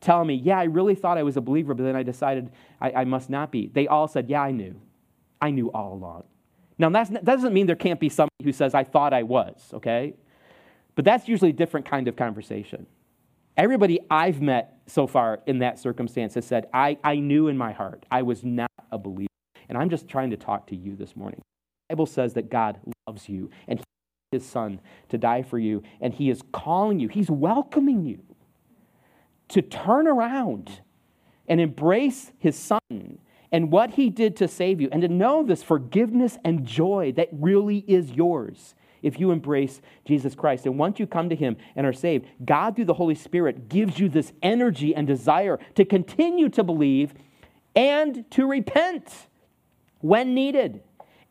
tell 0.00 0.24
me, 0.24 0.34
yeah, 0.34 0.58
I 0.58 0.64
really 0.64 0.94
thought 0.94 1.18
I 1.18 1.22
was 1.22 1.36
a 1.36 1.40
believer, 1.40 1.74
but 1.74 1.84
then 1.84 1.96
I 1.96 2.02
decided 2.02 2.50
I, 2.80 2.92
I 2.92 3.04
must 3.04 3.30
not 3.30 3.50
be. 3.50 3.68
They 3.68 3.88
all 3.88 4.08
said, 4.08 4.28
yeah, 4.28 4.42
I 4.42 4.50
knew. 4.50 4.80
I 5.40 5.50
knew 5.50 5.70
all 5.72 5.94
along. 5.94 6.24
Now, 6.78 6.90
that 6.90 7.24
doesn't 7.24 7.54
mean 7.54 7.66
there 7.66 7.76
can't 7.76 7.98
be 7.98 8.08
somebody 8.08 8.44
who 8.44 8.52
says, 8.52 8.74
I 8.74 8.84
thought 8.84 9.14
I 9.14 9.22
was, 9.22 9.70
okay? 9.72 10.14
But 10.96 11.04
that's 11.04 11.28
usually 11.28 11.50
a 11.50 11.54
different 11.54 11.86
kind 11.86 12.08
of 12.08 12.16
conversation. 12.16 12.86
Everybody 13.56 14.00
I've 14.10 14.42
met 14.42 14.80
so 14.86 15.06
far 15.06 15.40
in 15.46 15.60
that 15.60 15.78
circumstance 15.78 16.34
has 16.34 16.44
said, 16.44 16.66
I, 16.74 16.98
I 17.04 17.16
knew 17.16 17.48
in 17.48 17.56
my 17.56 17.72
heart 17.72 18.04
I 18.10 18.22
was 18.22 18.42
not 18.42 18.70
a 18.90 18.98
believer. 18.98 19.28
And 19.68 19.78
I'm 19.78 19.90
just 19.90 20.08
trying 20.08 20.30
to 20.30 20.36
talk 20.36 20.66
to 20.68 20.76
you 20.76 20.96
this 20.96 21.14
morning. 21.14 21.40
The 21.88 21.94
Bible 21.94 22.06
says 22.06 22.34
that 22.34 22.50
God 22.50 22.80
loves 23.06 23.28
you 23.28 23.50
and 23.68 23.80
his 24.32 24.44
son 24.44 24.80
to 25.08 25.18
die 25.18 25.42
for 25.42 25.58
you, 25.58 25.82
and 26.00 26.12
he 26.12 26.30
is 26.30 26.42
calling 26.52 26.98
you, 26.98 27.08
he's 27.08 27.30
welcoming 27.30 28.04
you 28.04 28.18
to 29.48 29.62
turn 29.62 30.08
around 30.08 30.80
and 31.46 31.60
embrace 31.60 32.32
his 32.38 32.56
son 32.56 33.18
and 33.52 33.70
what 33.70 33.92
he 33.92 34.10
did 34.10 34.36
to 34.36 34.48
save 34.48 34.80
you, 34.80 34.88
and 34.90 35.02
to 35.02 35.08
know 35.08 35.44
this 35.44 35.62
forgiveness 35.62 36.36
and 36.44 36.66
joy 36.66 37.12
that 37.16 37.28
really 37.30 37.78
is 37.86 38.10
yours 38.10 38.74
if 39.02 39.20
you 39.20 39.30
embrace 39.30 39.80
Jesus 40.04 40.34
Christ. 40.34 40.66
And 40.66 40.78
once 40.78 40.98
you 40.98 41.06
come 41.06 41.28
to 41.28 41.36
Him 41.36 41.56
and 41.74 41.86
are 41.86 41.92
saved, 41.92 42.26
God, 42.44 42.76
through 42.76 42.86
the 42.86 42.94
Holy 42.94 43.14
Spirit, 43.14 43.68
gives 43.68 43.98
you 43.98 44.08
this 44.08 44.32
energy 44.42 44.94
and 44.94 45.06
desire 45.06 45.58
to 45.74 45.84
continue 45.84 46.48
to 46.50 46.62
believe 46.62 47.14
and 47.74 48.28
to 48.30 48.46
repent 48.46 49.28
when 50.00 50.34
needed 50.34 50.82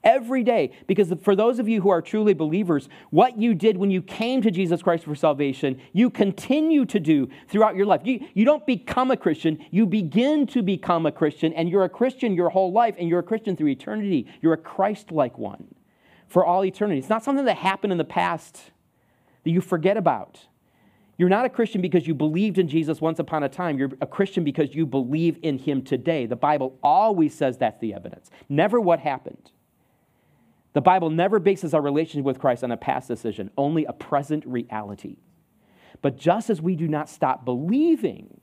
every 0.05 0.43
day. 0.43 0.71
Because 0.87 1.11
for 1.23 1.35
those 1.35 1.59
of 1.59 1.67
you 1.67 1.81
who 1.81 1.89
are 1.89 2.01
truly 2.01 2.33
believers, 2.33 2.87
what 3.09 3.37
you 3.37 3.55
did 3.55 3.75
when 3.75 3.89
you 3.89 4.01
came 4.01 4.41
to 4.43 4.51
Jesus 4.51 4.81
Christ 4.81 5.03
for 5.03 5.15
salvation, 5.15 5.81
you 5.91 6.09
continue 6.09 6.85
to 6.85 6.99
do 6.99 7.27
throughout 7.49 7.75
your 7.75 7.87
life. 7.87 8.01
You, 8.05 8.25
you 8.35 8.45
don't 8.45 8.65
become 8.65 9.11
a 9.11 9.17
Christian, 9.17 9.57
you 9.71 9.85
begin 9.85 10.45
to 10.47 10.61
become 10.61 11.05
a 11.05 11.11
Christian, 11.11 11.51
and 11.53 11.67
you're 11.69 11.83
a 11.83 11.89
Christian 11.89 12.35
your 12.35 12.49
whole 12.49 12.71
life, 12.71 12.95
and 12.99 13.09
you're 13.09 13.19
a 13.19 13.23
Christian 13.23 13.57
through 13.57 13.69
eternity. 13.69 14.27
You're 14.41 14.53
a 14.53 14.57
Christ 14.57 15.11
like 15.11 15.37
one 15.37 15.67
for 16.35 16.45
all 16.45 16.65
eternity. 16.65 16.99
It's 16.99 17.07
not 17.07 17.23
something 17.23 17.45
that 17.45 17.55
happened 17.55 17.93
in 17.93 17.97
the 17.97 18.03
past 18.03 18.71
that 19.45 19.51
you 19.51 19.61
forget 19.61 19.95
about. 19.95 20.47
You're 21.17 21.29
not 21.29 21.45
a 21.45 21.49
Christian 21.49 21.79
because 21.79 22.07
you 22.07 22.13
believed 22.13 22.57
in 22.57 22.67
Jesus 22.67 22.99
once 22.99 23.19
upon 23.19 23.43
a 23.43 23.47
time. 23.47 23.77
You're 23.79 23.91
a 24.01 24.05
Christian 24.05 24.43
because 24.43 24.75
you 24.75 24.85
believe 24.85 25.39
in 25.43 25.57
him 25.59 25.81
today. 25.81 26.25
The 26.25 26.35
Bible 26.35 26.77
always 26.83 27.33
says 27.33 27.57
that's 27.57 27.79
the 27.79 27.93
evidence, 27.93 28.29
never 28.49 28.81
what 28.81 28.99
happened. 28.99 29.51
The 30.73 30.81
Bible 30.81 31.09
never 31.09 31.39
bases 31.39 31.73
our 31.73 31.81
relationship 31.81 32.25
with 32.25 32.37
Christ 32.37 32.65
on 32.65 32.71
a 32.71 32.75
past 32.75 33.07
decision, 33.07 33.49
only 33.57 33.85
a 33.85 33.93
present 33.93 34.45
reality. 34.45 35.15
But 36.01 36.17
just 36.17 36.49
as 36.49 36.61
we 36.61 36.75
do 36.75 36.89
not 36.89 37.07
stop 37.07 37.45
believing, 37.45 38.41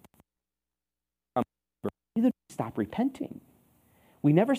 neither 2.16 2.30
do 2.30 2.34
we 2.48 2.54
stop 2.54 2.78
repenting. 2.78 3.42
We 4.22 4.32
never 4.32 4.54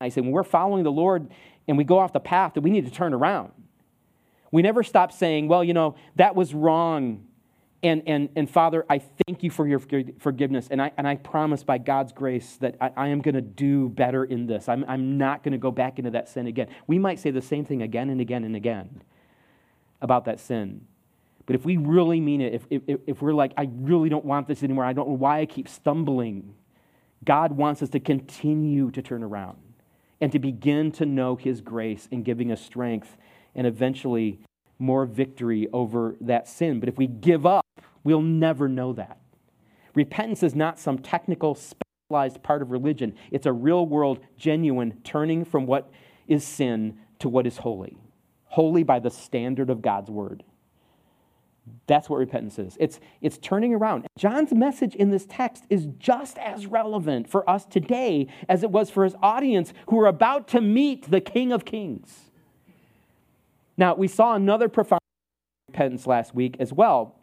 I 0.00 0.08
say 0.08 0.20
when 0.20 0.32
we're 0.32 0.42
following 0.42 0.82
the 0.82 0.92
Lord 0.92 1.30
and 1.66 1.78
we 1.78 1.84
go 1.84 1.98
off 1.98 2.12
the 2.12 2.20
path 2.20 2.54
that 2.54 2.60
we 2.60 2.70
need 2.70 2.84
to 2.84 2.90
turn 2.90 3.14
around. 3.14 3.52
We 4.50 4.62
never 4.62 4.82
stop 4.82 5.12
saying, 5.12 5.48
well, 5.48 5.64
you 5.64 5.74
know, 5.74 5.96
that 6.16 6.36
was 6.36 6.54
wrong. 6.54 7.26
And, 7.82 8.02
and, 8.06 8.28
and 8.36 8.48
Father, 8.48 8.86
I 8.88 8.98
thank 9.26 9.42
you 9.42 9.50
for 9.50 9.66
your 9.66 9.80
forgiveness. 10.18 10.68
And 10.70 10.80
I, 10.80 10.92
and 10.96 11.08
I 11.08 11.16
promise 11.16 11.64
by 11.64 11.78
God's 11.78 12.12
grace 12.12 12.56
that 12.58 12.76
I, 12.80 12.90
I 12.96 13.08
am 13.08 13.20
going 13.20 13.34
to 13.34 13.40
do 13.40 13.88
better 13.88 14.24
in 14.24 14.46
this. 14.46 14.68
I'm, 14.68 14.84
I'm 14.86 15.18
not 15.18 15.42
going 15.42 15.52
to 15.52 15.58
go 15.58 15.70
back 15.70 15.98
into 15.98 16.10
that 16.12 16.28
sin 16.28 16.46
again. 16.46 16.68
We 16.86 16.98
might 16.98 17.18
say 17.18 17.30
the 17.30 17.42
same 17.42 17.64
thing 17.64 17.82
again 17.82 18.10
and 18.10 18.20
again 18.20 18.44
and 18.44 18.54
again 18.54 19.02
about 20.00 20.26
that 20.26 20.38
sin. 20.38 20.86
But 21.46 21.56
if 21.56 21.64
we 21.64 21.76
really 21.76 22.20
mean 22.20 22.40
it, 22.40 22.54
if, 22.54 22.66
if, 22.70 23.00
if 23.06 23.22
we're 23.22 23.34
like, 23.34 23.52
I 23.56 23.68
really 23.70 24.08
don't 24.08 24.24
want 24.24 24.48
this 24.48 24.62
anymore, 24.62 24.84
I 24.84 24.92
don't 24.92 25.08
know 25.08 25.14
why 25.14 25.40
I 25.40 25.46
keep 25.46 25.68
stumbling, 25.68 26.54
God 27.24 27.52
wants 27.52 27.82
us 27.82 27.90
to 27.90 28.00
continue 28.00 28.90
to 28.92 29.02
turn 29.02 29.22
around 29.22 29.58
and 30.24 30.32
to 30.32 30.38
begin 30.38 30.90
to 30.90 31.04
know 31.04 31.36
His 31.36 31.60
grace 31.60 32.08
in 32.10 32.22
giving 32.22 32.50
us 32.50 32.58
strength 32.58 33.18
and 33.54 33.66
eventually 33.66 34.40
more 34.78 35.04
victory 35.04 35.68
over 35.70 36.16
that 36.18 36.48
sin. 36.48 36.80
But 36.80 36.88
if 36.88 36.96
we 36.96 37.06
give 37.06 37.44
up, 37.44 37.66
we'll 38.04 38.22
never 38.22 38.66
know 38.66 38.94
that. 38.94 39.18
Repentance 39.94 40.42
is 40.42 40.54
not 40.54 40.78
some 40.78 40.96
technical, 40.96 41.54
specialized 41.54 42.42
part 42.42 42.62
of 42.62 42.70
religion, 42.70 43.14
it's 43.30 43.44
a 43.44 43.52
real 43.52 43.84
world, 43.84 44.18
genuine 44.38 44.98
turning 45.04 45.44
from 45.44 45.66
what 45.66 45.90
is 46.26 46.42
sin 46.42 46.96
to 47.18 47.28
what 47.28 47.46
is 47.46 47.58
holy. 47.58 47.98
Holy 48.46 48.82
by 48.82 49.00
the 49.00 49.10
standard 49.10 49.68
of 49.68 49.82
God's 49.82 50.10
word. 50.10 50.42
That's 51.86 52.08
what 52.08 52.18
repentance 52.18 52.58
is. 52.58 52.76
It's, 52.80 53.00
it's 53.20 53.38
turning 53.38 53.74
around. 53.74 54.06
John's 54.18 54.52
message 54.52 54.94
in 54.94 55.10
this 55.10 55.26
text 55.26 55.64
is 55.70 55.86
just 55.98 56.38
as 56.38 56.66
relevant 56.66 57.28
for 57.28 57.48
us 57.48 57.64
today 57.64 58.26
as 58.48 58.62
it 58.62 58.70
was 58.70 58.90
for 58.90 59.04
his 59.04 59.14
audience 59.22 59.72
who 59.88 60.00
are 60.00 60.06
about 60.06 60.48
to 60.48 60.60
meet 60.60 61.10
the 61.10 61.20
King 61.20 61.52
of 61.52 61.64
Kings. 61.64 62.30
Now, 63.76 63.94
we 63.94 64.08
saw 64.08 64.34
another 64.34 64.68
profound 64.68 65.00
repentance 65.68 66.06
last 66.06 66.34
week 66.34 66.56
as 66.58 66.72
well. 66.72 67.16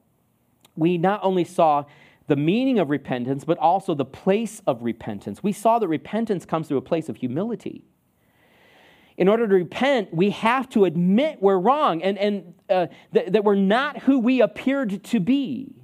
We 0.75 0.98
not 0.98 1.21
only 1.24 1.43
saw 1.43 1.86
the 2.27 2.36
meaning 2.36 2.79
of 2.79 2.89
repentance, 2.89 3.43
but 3.43 3.57
also 3.57 3.93
the 3.93 4.05
place 4.05 4.62
of 4.67 4.83
repentance. 4.83 5.43
We 5.43 5.51
saw 5.51 5.79
that 5.79 5.88
repentance 5.88 6.45
comes 6.45 6.67
through 6.67 6.77
a 6.77 6.81
place 6.81 7.10
of 7.10 7.17
humility 7.17 7.83
in 9.22 9.28
order 9.28 9.48
to 9.48 9.54
repent, 9.54 10.12
we 10.12 10.32
have 10.32 10.68
to 10.68 10.86
admit 10.86 11.38
we're 11.40 11.60
wrong 11.60 12.01
and, 12.01 12.18
and 12.18 12.56
uh, 12.72 12.88
th- 13.13 13.32
that 13.32 13.44
we're 13.44 13.54
not 13.54 14.00
who 14.00 14.18
we 14.18 14.42
appeared 14.42 15.04
to 15.04 15.20
be. 15.20 15.75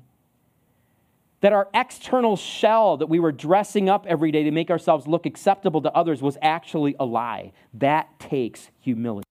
That 1.41 1.53
our 1.53 1.69
external 1.71 2.35
shell 2.35 2.97
that 2.97 3.05
we 3.05 3.19
were 3.19 3.31
dressing 3.31 3.89
up 3.89 4.07
every 4.07 4.31
day 4.31 4.41
to 4.41 4.49
make 4.49 4.71
ourselves 4.71 5.05
look 5.05 5.27
acceptable 5.27 5.83
to 5.83 5.93
others 5.93 6.19
was 6.19 6.35
actually 6.41 6.95
a 6.99 7.05
lie. 7.05 7.51
That 7.75 8.19
takes 8.19 8.71
humility. 8.79 9.27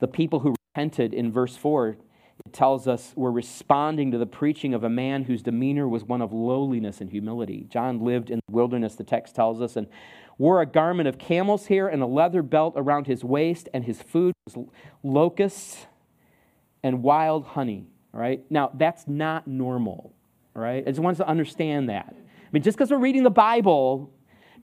The 0.00 0.08
people 0.08 0.40
who 0.40 0.56
repented 0.74 1.14
in 1.14 1.30
verse 1.30 1.56
4 1.56 1.98
it 2.44 2.52
tells 2.52 2.88
us 2.88 3.12
we're 3.14 3.30
responding 3.30 4.10
to 4.10 4.18
the 4.18 4.26
preaching 4.26 4.74
of 4.74 4.82
a 4.82 4.90
man 4.90 5.24
whose 5.24 5.42
demeanor 5.42 5.88
was 5.88 6.02
one 6.02 6.20
of 6.20 6.32
lowliness 6.32 7.00
and 7.00 7.08
humility. 7.08 7.66
John 7.70 8.00
lived 8.04 8.28
in 8.28 8.40
the 8.48 8.52
wilderness, 8.52 8.96
the 8.96 9.04
text 9.04 9.36
tells 9.36 9.60
us, 9.60 9.76
and 9.76 9.86
wore 10.38 10.60
a 10.60 10.66
garment 10.66 11.08
of 11.08 11.18
camel's 11.18 11.66
hair 11.66 11.88
and 11.88 12.02
a 12.02 12.06
leather 12.06 12.42
belt 12.42 12.74
around 12.76 13.06
his 13.06 13.24
waist, 13.24 13.68
and 13.72 13.84
his 13.84 14.02
food 14.02 14.34
was 14.46 14.66
locusts 15.02 15.86
and 16.82 17.02
wild 17.02 17.44
honey. 17.44 17.86
Right? 18.12 18.44
Now, 18.50 18.70
that's 18.74 19.08
not 19.08 19.46
normal. 19.48 20.12
Right? 20.54 20.84
I 20.86 20.90
just 20.90 21.00
want 21.00 21.14
us 21.14 21.18
to 21.18 21.28
understand 21.28 21.88
that. 21.88 22.14
I 22.14 22.48
mean, 22.52 22.62
just 22.62 22.76
because 22.76 22.90
we're 22.90 22.98
reading 22.98 23.24
the 23.24 23.30
Bible 23.30 24.12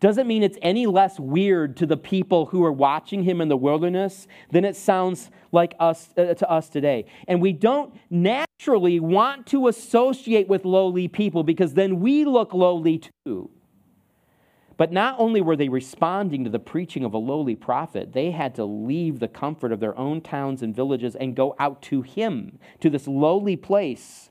doesn't 0.01 0.25
mean 0.25 0.41
it's 0.41 0.57
any 0.61 0.87
less 0.87 1.19
weird 1.19 1.77
to 1.77 1.85
the 1.85 1.95
people 1.95 2.47
who 2.47 2.65
are 2.65 2.71
watching 2.71 3.23
him 3.23 3.39
in 3.39 3.49
the 3.49 3.55
wilderness 3.55 4.27
than 4.49 4.65
it 4.65 4.75
sounds 4.75 5.29
like 5.51 5.75
us 5.79 6.09
uh, 6.17 6.33
to 6.33 6.49
us 6.49 6.69
today. 6.69 7.05
And 7.27 7.39
we 7.39 7.53
don't 7.53 7.93
naturally 8.09 8.99
want 8.99 9.45
to 9.47 9.67
associate 9.67 10.47
with 10.47 10.65
lowly 10.65 11.07
people 11.07 11.43
because 11.43 11.75
then 11.75 11.99
we 11.99 12.25
look 12.25 12.53
lowly 12.53 13.01
too. 13.25 13.51
But 14.77 14.91
not 14.91 15.15
only 15.19 15.41
were 15.41 15.55
they 15.55 15.69
responding 15.69 16.43
to 16.43 16.49
the 16.49 16.59
preaching 16.59 17.03
of 17.03 17.13
a 17.13 17.17
lowly 17.17 17.55
prophet, 17.55 18.13
they 18.13 18.31
had 18.31 18.55
to 18.55 18.65
leave 18.65 19.19
the 19.19 19.27
comfort 19.27 19.71
of 19.71 19.79
their 19.79 19.97
own 19.97 20.21
towns 20.21 20.61
and 20.61 20.75
villages 20.75 21.15
and 21.15 21.35
go 21.35 21.55
out 21.59 21.81
to 21.83 22.01
him, 22.01 22.57
to 22.79 22.89
this 22.89 23.07
lowly 23.07 23.55
place. 23.55 24.29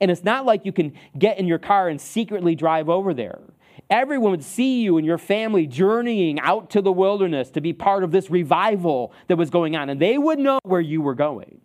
And 0.00 0.10
it's 0.10 0.24
not 0.24 0.44
like 0.44 0.66
you 0.66 0.72
can 0.72 0.92
get 1.18 1.38
in 1.38 1.46
your 1.46 1.58
car 1.58 1.88
and 1.88 2.00
secretly 2.00 2.54
drive 2.54 2.88
over 2.88 3.14
there. 3.14 3.40
Everyone 3.88 4.32
would 4.32 4.44
see 4.44 4.82
you 4.82 4.96
and 4.96 5.06
your 5.06 5.18
family 5.18 5.66
journeying 5.66 6.40
out 6.40 6.70
to 6.70 6.82
the 6.82 6.92
wilderness 6.92 7.50
to 7.50 7.60
be 7.60 7.72
part 7.72 8.02
of 8.02 8.10
this 8.10 8.30
revival 8.30 9.12
that 9.28 9.36
was 9.36 9.48
going 9.48 9.76
on, 9.76 9.88
and 9.88 10.00
they 10.00 10.18
would 10.18 10.38
know 10.38 10.58
where 10.64 10.80
you 10.80 11.00
were 11.00 11.14
going. 11.14 11.60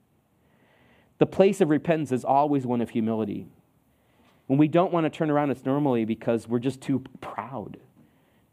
The 1.17 1.25
place 1.25 1.61
of 1.61 1.69
repentance 1.69 2.11
is 2.11 2.23
always 2.23 2.65
one 2.65 2.81
of 2.81 2.91
humility. 2.91 3.47
When 4.47 4.59
we 4.59 4.67
don't 4.67 4.91
want 4.91 5.05
to 5.05 5.09
turn 5.09 5.31
around, 5.31 5.51
it's 5.51 5.65
normally 5.65 6.05
because 6.05 6.47
we're 6.47 6.59
just 6.59 6.81
too 6.81 7.03
proud 7.21 7.77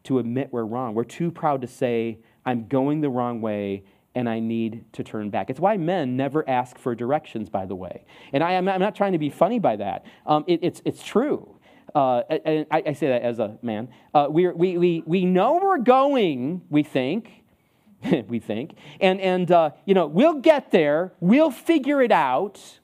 to 0.09 0.17
admit 0.17 0.49
we're 0.51 0.65
wrong. 0.65 0.95
We're 0.95 1.03
too 1.03 1.29
proud 1.29 1.61
to 1.61 1.67
say, 1.67 2.17
I'm 2.43 2.67
going 2.67 3.01
the 3.01 3.11
wrong 3.11 3.41
way 3.41 3.83
and 4.15 4.27
I 4.27 4.39
need 4.39 4.85
to 4.93 5.03
turn 5.03 5.29
back. 5.29 5.51
It's 5.51 5.59
why 5.59 5.77
men 5.77 6.17
never 6.17 6.47
ask 6.49 6.79
for 6.79 6.95
directions, 6.95 7.47
by 7.47 7.67
the 7.67 7.75
way. 7.75 8.05
And 8.33 8.43
I, 8.43 8.53
am 8.53 8.65
not, 8.65 8.73
I'm 8.73 8.81
not 8.81 8.95
trying 8.95 9.11
to 9.11 9.19
be 9.19 9.29
funny 9.29 9.59
by 9.59 9.75
that. 9.75 10.07
Um, 10.25 10.45
it, 10.47 10.61
it's, 10.63 10.81
it's 10.83 11.03
true. 11.03 11.59
Uh, 11.93 12.21
and 12.43 12.65
I, 12.71 12.83
I, 12.87 12.93
say 12.93 13.09
that 13.09 13.21
as 13.21 13.37
a 13.37 13.59
man. 13.61 13.89
Uh, 14.11 14.27
we, 14.31 14.47
we, 14.47 14.79
we, 14.79 15.03
we 15.05 15.25
know 15.25 15.59
we're 15.61 15.77
going, 15.77 16.63
we 16.71 16.81
think. 16.81 17.43
we 18.27 18.39
think. 18.39 18.73
And, 18.99 19.21
and 19.21 19.51
uh, 19.51 19.71
you 19.85 19.93
know, 19.93 20.07
we'll 20.07 20.39
get 20.39 20.71
there. 20.71 21.13
We'll 21.19 21.51
figure 21.51 22.01
it 22.01 22.11
out. 22.11 22.79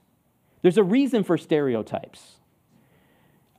There's 0.62 0.78
a 0.78 0.84
reason 0.84 1.24
for 1.24 1.40
stereotypes. 1.40 2.36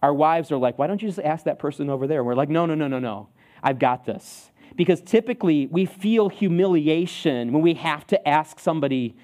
our 0.03 0.15
wives 0.15 0.53
are 0.53 0.57
like, 0.57 0.79
why 0.79 0.87
don't 0.87 1.03
you 1.03 1.09
just 1.09 1.19
ask 1.19 1.47
that 1.47 1.59
person 1.59 1.91
over 1.91 2.07
there? 2.07 2.19
And 2.19 2.27
we're 2.29 2.37
like, 2.37 2.49
no, 2.49 2.65
no, 2.65 2.77
no, 2.77 2.87
no, 2.87 3.01
no. 3.01 3.29
I've 3.63 3.79
got 3.79 4.05
this. 4.05 4.51
Because 4.75 5.01
typically 5.01 5.67
we 5.67 5.87
feel 5.87 6.29
humiliation 6.29 7.53
when 7.53 7.63
we 7.63 7.75
have 7.75 8.07
to 8.09 8.29
ask 8.29 8.61
somebody 8.61 9.17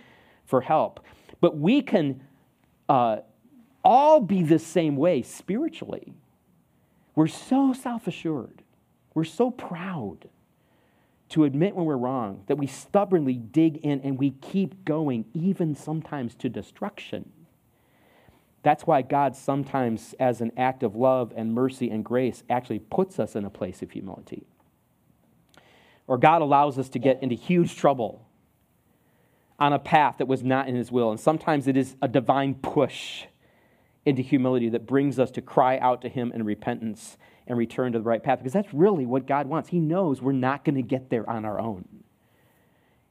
for 0.47 0.63
help. 0.63 1.01
But 1.41 1.59
we 1.59 1.83
can 1.83 2.23
uh, 2.89 3.19
all 3.85 4.21
be 4.21 4.43
the 4.43 4.59
same 4.59 4.97
way 4.97 5.23
spiritually. 5.23 6.15
We're 7.15 7.27
so 7.27 7.73
self 7.73 8.07
assured, 8.07 8.63
we're 9.15 9.25
so 9.25 9.51
proud 9.51 10.29
to 11.31 11.45
admit 11.45 11.75
when 11.75 11.87
we're 11.87 11.97
wrong 11.97 12.45
that 12.47 12.57
we 12.57 12.67
stubbornly 12.67 13.35
dig 13.35 13.79
in 13.79 14.01
and 14.03 14.19
we 14.19 14.31
keep 14.31 14.85
going, 14.85 15.25
even 15.33 15.75
sometimes 15.75 16.35
to 16.35 16.49
destruction. 16.49 17.31
That's 18.63 18.87
why 18.87 19.03
God 19.03 19.35
sometimes, 19.35 20.15
as 20.21 20.41
an 20.41 20.53
act 20.57 20.83
of 20.83 20.95
love 20.95 21.33
and 21.35 21.53
mercy 21.53 21.91
and 21.91 22.05
grace, 22.05 22.45
actually 22.49 22.79
puts 22.79 23.19
us 23.19 23.35
in 23.35 23.45
a 23.45 23.51
place 23.51 23.83
of 23.83 23.91
humility. 23.91 24.47
Or 26.07 26.17
God 26.17 26.43
allows 26.43 26.79
us 26.79 26.89
to 26.91 26.99
get 26.99 27.23
into 27.23 27.35
huge 27.35 27.77
trouble 27.77 28.27
on 29.59 29.73
a 29.73 29.79
path 29.79 30.17
that 30.19 30.27
was 30.27 30.43
not 30.43 30.69
in 30.69 30.75
His 30.75 30.93
will. 30.93 31.11
And 31.11 31.19
sometimes 31.19 31.67
it 31.67 31.77
is 31.77 31.97
a 32.03 32.09
divine 32.09 32.55
push 32.55 33.25
into 34.05 34.23
humility 34.23 34.69
that 34.69 34.87
brings 34.87 35.19
us 35.19 35.31
to 35.33 35.43
cry 35.43 35.79
out 35.79 36.03
to 36.03 36.09
Him 36.09 36.33
in 36.33 36.45
repentance 36.45 37.17
and 37.47 37.59
return 37.59 37.93
to 37.93 37.99
the 37.99 38.05
right 38.05 38.23
path. 38.23 38.39
Because 38.39 38.53
that's 38.53 38.73
really 38.73 39.07
what 39.07 39.27
God 39.27 39.47
wants. 39.47 39.71
He 39.71 39.81
knows 39.81 40.23
we're 40.23 40.33
not 40.33 40.65
going 40.65 40.77
to 40.77 40.83
get 40.83 41.11
there 41.11 41.29
on 41.29 41.45
our 41.45 41.61
own. 41.61 41.87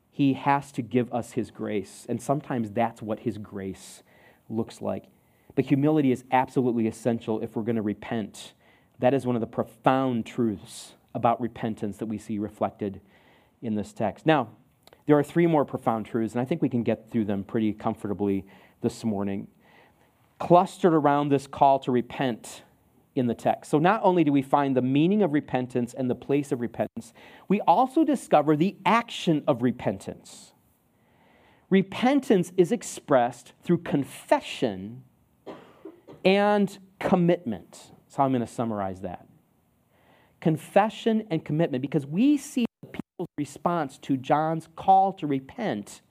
He 0.10 0.34
has 0.34 0.72
to 0.74 0.82
give 0.82 1.14
us 1.14 1.34
His 1.34 1.52
grace. 1.52 2.06
And 2.08 2.22
sometimes 2.22 2.72
that's 2.72 3.02
what 3.02 3.20
His 3.20 3.38
grace 3.38 4.04
looks 4.50 4.82
like. 4.82 5.06
But 5.56 5.66
humility 5.66 6.12
is 6.12 6.24
absolutely 6.32 6.88
essential 6.88 7.42
if 7.42 7.56
we're 7.56 7.64
going 7.64 7.76
to 7.76 7.82
repent. 7.82 8.54
That 9.00 9.14
is 9.14 9.26
one 9.26 9.36
of 9.36 9.42
the 9.42 9.48
profound 9.48 10.26
truths 10.26 10.94
about 11.14 11.42
repentance 11.42 11.98
that 11.98 12.06
we 12.06 12.18
see 12.18 12.40
reflected 12.40 13.02
in 13.62 13.76
this 13.76 13.94
text. 13.94 14.26
Now, 14.26 14.50
there 15.06 15.18
are 15.18 15.24
three 15.24 15.48
more 15.48 15.66
profound 15.66 16.06
truths, 16.06 16.34
and 16.34 16.42
I 16.42 16.46
think 16.46 16.62
we 16.62 16.70
can 16.70 16.84
get 16.84 17.12
through 17.12 17.26
them 17.26 17.44
pretty 17.44 17.74
comfortably 17.74 18.46
this 18.82 19.04
morning. 19.04 19.48
Clustered 20.40 20.94
around 20.94 21.30
this 21.30 21.48
call 21.48 21.80
to 21.80 21.92
repent 21.92 22.64
in 23.16 23.28
the 23.28 23.36
text. 23.36 23.70
So, 23.70 23.78
not 23.78 24.02
only 24.04 24.24
do 24.24 24.32
we 24.32 24.42
find 24.42 24.76
the 24.76 24.82
meaning 24.82 25.22
of 25.22 25.34
repentance 25.34 25.94
and 25.94 26.10
the 26.10 26.16
place 26.16 26.52
of 26.52 26.62
repentance, 26.62 27.14
we 27.48 27.60
also 27.62 28.04
discover 28.04 28.56
the 28.56 28.78
action 28.86 29.44
of 29.48 29.62
repentance. 29.62 30.54
Repentance 31.70 32.52
is 32.58 32.72
expressed 32.72 33.54
through 33.64 33.80
confession 33.80 35.04
and 36.24 36.78
commitment. 37.00 37.72
That's 37.72 38.16
how 38.16 38.26
I'm 38.26 38.32
going 38.32 38.42
to 38.42 38.48
summarize 38.48 39.02
that. 39.02 39.28
Confession 40.40 41.28
and 41.30 41.44
commitment, 41.46 41.82
because 41.82 42.06
we 42.06 42.38
see 42.38 42.66
the 42.82 42.88
people's 42.88 43.30
response 43.38 43.98
to 44.00 44.18
John's 44.18 44.68
call 44.76 45.14
to 45.14 45.28
repent 45.28 46.02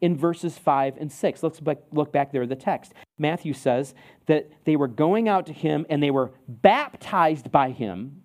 in 0.00 0.16
verses 0.16 0.58
5 0.58 0.96
and 0.98 1.10
6. 1.10 1.42
Let's 1.42 1.60
look 1.92 2.12
back 2.12 2.32
there 2.32 2.42
at 2.42 2.48
the 2.48 2.56
text. 2.56 2.92
Matthew 3.18 3.52
says 3.52 3.94
that 4.26 4.50
they 4.64 4.76
were 4.76 4.88
going 4.88 5.28
out 5.28 5.46
to 5.46 5.52
him 5.52 5.86
and 5.88 6.02
they 6.02 6.10
were 6.10 6.32
baptized 6.48 7.50
by 7.52 7.70
him, 7.70 8.22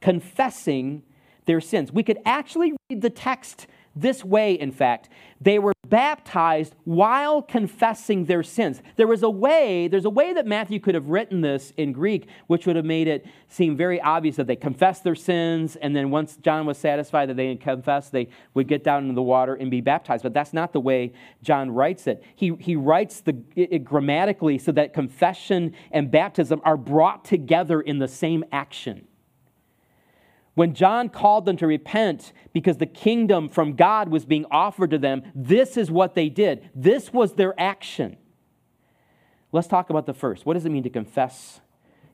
confessing 0.00 1.02
their 1.46 1.60
sins. 1.60 1.92
We 1.92 2.02
could 2.02 2.18
actually 2.26 2.72
read 2.90 3.00
the 3.02 3.10
text 3.10 3.66
this 3.94 4.24
way, 4.24 4.54
in 4.54 4.72
fact. 4.72 5.08
They 5.40 5.58
were 5.58 5.72
baptized 5.88 6.74
while 6.84 7.42
confessing 7.42 8.24
their 8.24 8.42
sins. 8.42 8.82
There 8.96 9.06
was 9.06 9.22
a 9.22 9.30
way, 9.30 9.88
there's 9.88 10.04
a 10.04 10.10
way 10.10 10.32
that 10.32 10.46
Matthew 10.46 10.80
could 10.80 10.94
have 10.94 11.08
written 11.08 11.40
this 11.40 11.72
in 11.76 11.92
Greek, 11.92 12.28
which 12.46 12.66
would 12.66 12.76
have 12.76 12.84
made 12.84 13.08
it 13.08 13.26
seem 13.48 13.76
very 13.76 14.00
obvious 14.00 14.36
that 14.36 14.46
they 14.46 14.56
confessed 14.56 15.04
their 15.04 15.14
sins, 15.14 15.76
and 15.76 15.94
then 15.94 16.10
once 16.10 16.36
John 16.36 16.66
was 16.66 16.78
satisfied 16.78 17.28
that 17.28 17.36
they 17.36 17.48
had 17.48 17.60
confessed, 17.60 18.12
they 18.12 18.28
would 18.54 18.68
get 18.68 18.84
down 18.84 19.04
into 19.04 19.14
the 19.14 19.22
water 19.22 19.54
and 19.54 19.70
be 19.70 19.80
baptized. 19.80 20.22
But 20.22 20.34
that's 20.34 20.52
not 20.52 20.72
the 20.72 20.80
way 20.80 21.12
John 21.42 21.70
writes 21.70 22.06
it. 22.06 22.22
He, 22.34 22.54
he 22.58 22.76
writes 22.76 23.20
the, 23.20 23.36
it 23.54 23.84
grammatically 23.84 24.58
so 24.58 24.72
that 24.72 24.92
confession 24.92 25.74
and 25.90 26.10
baptism 26.10 26.60
are 26.64 26.76
brought 26.76 27.24
together 27.24 27.80
in 27.80 27.98
the 27.98 28.08
same 28.08 28.44
action. 28.52 29.06
When 30.56 30.72
John 30.72 31.10
called 31.10 31.44
them 31.44 31.58
to 31.58 31.66
repent 31.66 32.32
because 32.54 32.78
the 32.78 32.86
kingdom 32.86 33.50
from 33.50 33.76
God 33.76 34.08
was 34.08 34.24
being 34.24 34.46
offered 34.50 34.90
to 34.92 34.98
them, 34.98 35.22
this 35.34 35.76
is 35.76 35.90
what 35.90 36.14
they 36.14 36.30
did. 36.30 36.70
This 36.74 37.12
was 37.12 37.34
their 37.34 37.54
action. 37.60 38.16
Let's 39.52 39.68
talk 39.68 39.90
about 39.90 40.06
the 40.06 40.14
first. 40.14 40.46
What 40.46 40.54
does 40.54 40.64
it 40.64 40.70
mean 40.70 40.82
to 40.84 40.90
confess 40.90 41.60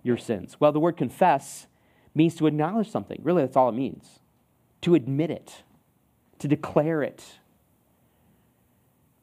your 0.02 0.16
sins? 0.16 0.56
Well, 0.58 0.72
the 0.72 0.80
word 0.80 0.96
confess 0.96 1.68
means 2.16 2.34
to 2.34 2.48
acknowledge 2.48 2.90
something. 2.90 3.20
Really, 3.22 3.42
that's 3.42 3.56
all 3.56 3.68
it 3.68 3.76
means. 3.76 4.18
To 4.80 4.96
admit 4.96 5.30
it, 5.30 5.62
to 6.40 6.48
declare 6.48 7.04
it. 7.04 7.38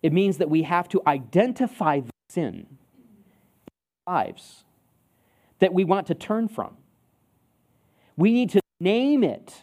It 0.01 0.13
means 0.13 0.37
that 0.37 0.49
we 0.49 0.63
have 0.63 0.87
to 0.89 1.01
identify 1.05 1.99
the 1.99 2.11
sin 2.29 2.67
in 2.87 3.03
our 4.07 4.15
lives 4.23 4.63
that 5.59 5.73
we 5.73 5.83
want 5.83 6.07
to 6.07 6.15
turn 6.15 6.47
from. 6.47 6.77
We 8.15 8.31
need 8.31 8.49
to 8.51 8.61
name 8.79 9.23
it 9.23 9.53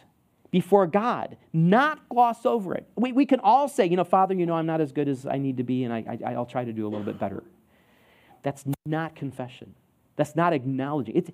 before 0.51 0.87
God, 0.87 1.37
not 1.51 2.07
gloss 2.09 2.45
over 2.45 2.73
it. 2.73 2.87
We, 2.95 3.11
we 3.11 3.25
can 3.25 3.39
all 3.41 3.67
say, 3.67 3.85
you 3.85 3.97
know, 3.97 4.03
Father, 4.03 4.33
you 4.33 4.45
know, 4.45 4.53
I'm 4.53 4.65
not 4.65 4.81
as 4.81 4.91
good 4.91 5.07
as 5.07 5.25
I 5.25 5.37
need 5.37 5.57
to 5.57 5.63
be, 5.63 5.83
and 5.83 5.93
I, 5.93 6.17
I, 6.25 6.33
I'll 6.33 6.45
try 6.45 6.63
to 6.63 6.73
do 6.73 6.85
a 6.85 6.89
little 6.89 7.05
bit 7.05 7.19
better. 7.19 7.43
That's 8.43 8.63
not 8.85 9.15
confession. 9.15 9.73
That's 10.15 10.35
not 10.35 10.53
acknowledging. 10.53 11.15
It's, 11.15 11.31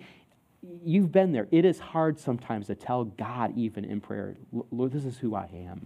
you've 0.84 1.12
been 1.12 1.32
there. 1.32 1.48
It 1.52 1.64
is 1.66 1.80
hard 1.80 2.20
sometimes 2.20 2.68
to 2.68 2.76
tell 2.76 3.06
God, 3.06 3.56
even 3.58 3.86
in 3.86 4.02
prayer, 4.02 4.36
Lord, 4.72 4.92
this 4.92 5.06
is 5.06 5.18
who 5.18 5.36
I 5.36 5.50
am. 5.54 5.86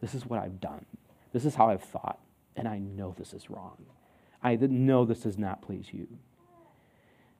This 0.00 0.14
is 0.14 0.26
what 0.26 0.40
I've 0.40 0.60
done. 0.60 0.84
This 1.32 1.44
is 1.44 1.54
how 1.54 1.70
I've 1.70 1.82
thought. 1.82 2.20
And 2.56 2.68
I 2.68 2.78
know 2.78 3.14
this 3.18 3.34
is 3.34 3.50
wrong. 3.50 3.84
I 4.42 4.54
know 4.56 5.04
this 5.04 5.20
does 5.20 5.38
not 5.38 5.62
please 5.62 5.86
you 5.90 6.06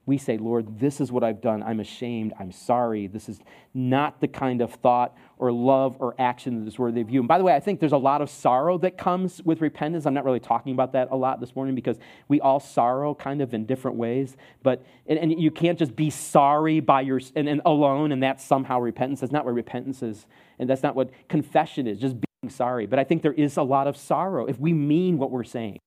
we 0.06 0.18
say, 0.18 0.36
Lord, 0.36 0.78
this 0.78 1.00
is 1.00 1.10
what 1.10 1.24
I've 1.24 1.40
done. 1.40 1.62
I'm 1.62 1.80
ashamed. 1.80 2.34
I'm 2.38 2.52
sorry. 2.52 3.06
This 3.06 3.28
is 3.28 3.40
not 3.72 4.20
the 4.20 4.28
kind 4.28 4.60
of 4.60 4.72
thought 4.74 5.16
or 5.38 5.50
love 5.50 5.96
or 5.98 6.14
action 6.18 6.60
that 6.60 6.68
is 6.68 6.78
worthy 6.78 7.00
of 7.00 7.10
you. 7.10 7.20
And 7.20 7.28
by 7.28 7.38
the 7.38 7.44
way, 7.44 7.54
I 7.54 7.60
think 7.60 7.80
there's 7.80 7.92
a 7.92 7.96
lot 7.96 8.20
of 8.20 8.28
sorrow 8.28 8.76
that 8.78 8.98
comes 8.98 9.42
with 9.42 9.62
repentance. 9.62 10.04
I'm 10.04 10.12
not 10.12 10.24
really 10.24 10.40
talking 10.40 10.72
about 10.74 10.92
that 10.92 11.08
a 11.10 11.16
lot 11.16 11.40
this 11.40 11.56
morning 11.56 11.74
because 11.74 11.98
we 12.28 12.40
all 12.40 12.60
sorrow 12.60 13.14
kind 13.14 13.40
of 13.40 13.54
in 13.54 13.64
different 13.64 13.96
ways. 13.96 14.36
But 14.62 14.84
and, 15.06 15.18
and 15.18 15.40
you 15.40 15.50
can't 15.50 15.78
just 15.78 15.96
be 15.96 16.10
sorry 16.10 16.80
by 16.80 17.00
your 17.00 17.20
and, 17.34 17.48
and 17.48 17.62
alone, 17.64 18.12
and 18.12 18.22
that's 18.22 18.44
somehow 18.44 18.80
repentance. 18.80 19.20
That's 19.20 19.32
not 19.32 19.46
what 19.46 19.54
repentance 19.54 20.02
is, 20.02 20.26
and 20.58 20.68
that's 20.68 20.82
not 20.82 20.94
what 20.94 21.10
confession 21.28 21.86
is. 21.86 21.98
Just 21.98 22.16
being 22.20 22.50
sorry. 22.50 22.86
But 22.86 22.98
I 22.98 23.04
think 23.04 23.22
there 23.22 23.32
is 23.32 23.56
a 23.56 23.62
lot 23.62 23.86
of 23.86 23.96
sorrow 23.96 24.46
if 24.46 24.58
we 24.58 24.74
mean 24.74 25.16
what 25.16 25.30
we're 25.30 25.44
saying. 25.44 25.78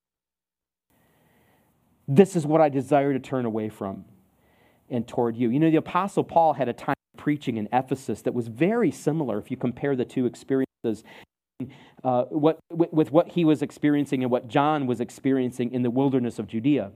This 2.08 2.34
is 2.34 2.46
what 2.46 2.62
I 2.62 2.70
desire 2.70 3.12
to 3.12 3.20
turn 3.20 3.44
away 3.44 3.68
from 3.68 4.06
and 4.88 5.06
toward 5.06 5.36
you. 5.36 5.50
You 5.50 5.60
know, 5.60 5.70
the 5.70 5.76
Apostle 5.76 6.24
Paul 6.24 6.54
had 6.54 6.68
a 6.68 6.72
time 6.72 6.94
preaching 7.18 7.58
in 7.58 7.68
Ephesus 7.70 8.22
that 8.22 8.32
was 8.32 8.48
very 8.48 8.90
similar 8.90 9.38
if 9.38 9.50
you 9.50 9.58
compare 9.58 9.94
the 9.94 10.06
two 10.06 10.24
experiences. 10.24 11.04
Uh, 12.04 12.22
what, 12.26 12.60
with 12.70 13.10
what 13.10 13.28
he 13.28 13.44
was 13.44 13.62
experiencing 13.62 14.22
and 14.22 14.30
what 14.30 14.46
John 14.46 14.86
was 14.86 15.00
experiencing 15.00 15.72
in 15.72 15.82
the 15.82 15.90
wilderness 15.90 16.38
of 16.38 16.46
Judea. 16.46 16.92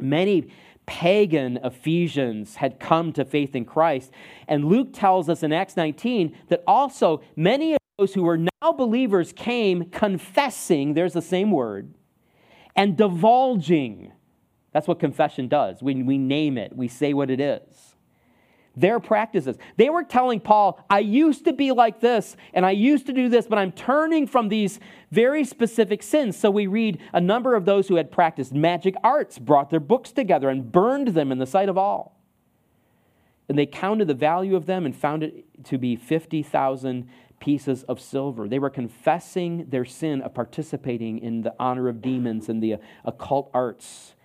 Many 0.00 0.50
pagan 0.86 1.58
Ephesians 1.62 2.56
had 2.56 2.80
come 2.80 3.12
to 3.12 3.24
faith 3.24 3.54
in 3.54 3.64
Christ. 3.64 4.12
And 4.48 4.64
Luke 4.64 4.94
tells 4.94 5.28
us 5.28 5.42
in 5.42 5.52
Acts 5.52 5.76
19 5.76 6.34
that 6.48 6.62
also 6.66 7.22
many 7.36 7.74
of 7.74 7.78
those 7.98 8.14
who 8.14 8.22
were 8.22 8.38
now 8.38 8.72
believers 8.72 9.32
came 9.32 9.90
confessing, 9.90 10.94
there's 10.94 11.12
the 11.12 11.22
same 11.22 11.50
word, 11.50 11.92
and 12.74 12.96
divulging 12.96 14.12
that's 14.76 14.86
what 14.86 15.00
confession 15.00 15.48
does. 15.48 15.82
We, 15.82 16.02
we 16.02 16.18
name 16.18 16.58
it, 16.58 16.76
we 16.76 16.86
say 16.86 17.14
what 17.14 17.30
it 17.30 17.40
is. 17.40 17.94
Their 18.76 19.00
practices. 19.00 19.56
They 19.78 19.88
were 19.88 20.04
telling 20.04 20.38
Paul, 20.38 20.84
I 20.90 20.98
used 20.98 21.46
to 21.46 21.54
be 21.54 21.72
like 21.72 22.00
this 22.00 22.36
and 22.52 22.66
I 22.66 22.72
used 22.72 23.06
to 23.06 23.14
do 23.14 23.30
this, 23.30 23.46
but 23.46 23.58
I'm 23.58 23.72
turning 23.72 24.26
from 24.26 24.50
these 24.50 24.78
very 25.10 25.44
specific 25.44 26.02
sins. 26.02 26.36
So 26.36 26.50
we 26.50 26.66
read 26.66 27.00
a 27.14 27.22
number 27.22 27.54
of 27.54 27.64
those 27.64 27.88
who 27.88 27.94
had 27.94 28.12
practiced 28.12 28.52
magic 28.52 28.94
arts, 29.02 29.38
brought 29.38 29.70
their 29.70 29.80
books 29.80 30.12
together, 30.12 30.50
and 30.50 30.70
burned 30.70 31.08
them 31.08 31.32
in 31.32 31.38
the 31.38 31.46
sight 31.46 31.70
of 31.70 31.78
all. 31.78 32.20
And 33.48 33.58
they 33.58 33.64
counted 33.64 34.08
the 34.08 34.14
value 34.14 34.56
of 34.56 34.66
them 34.66 34.84
and 34.84 34.94
found 34.94 35.22
it 35.22 35.64
to 35.64 35.78
be 35.78 35.96
50,000 35.96 37.08
pieces 37.40 37.82
of 37.84 37.98
silver. 37.98 38.46
They 38.46 38.58
were 38.58 38.68
confessing 38.68 39.70
their 39.70 39.86
sin 39.86 40.20
of 40.20 40.34
participating 40.34 41.18
in 41.18 41.40
the 41.40 41.54
honor 41.58 41.88
of 41.88 42.02
demons 42.02 42.50
and 42.50 42.62
the 42.62 42.76
occult 43.06 43.50
arts 43.54 44.15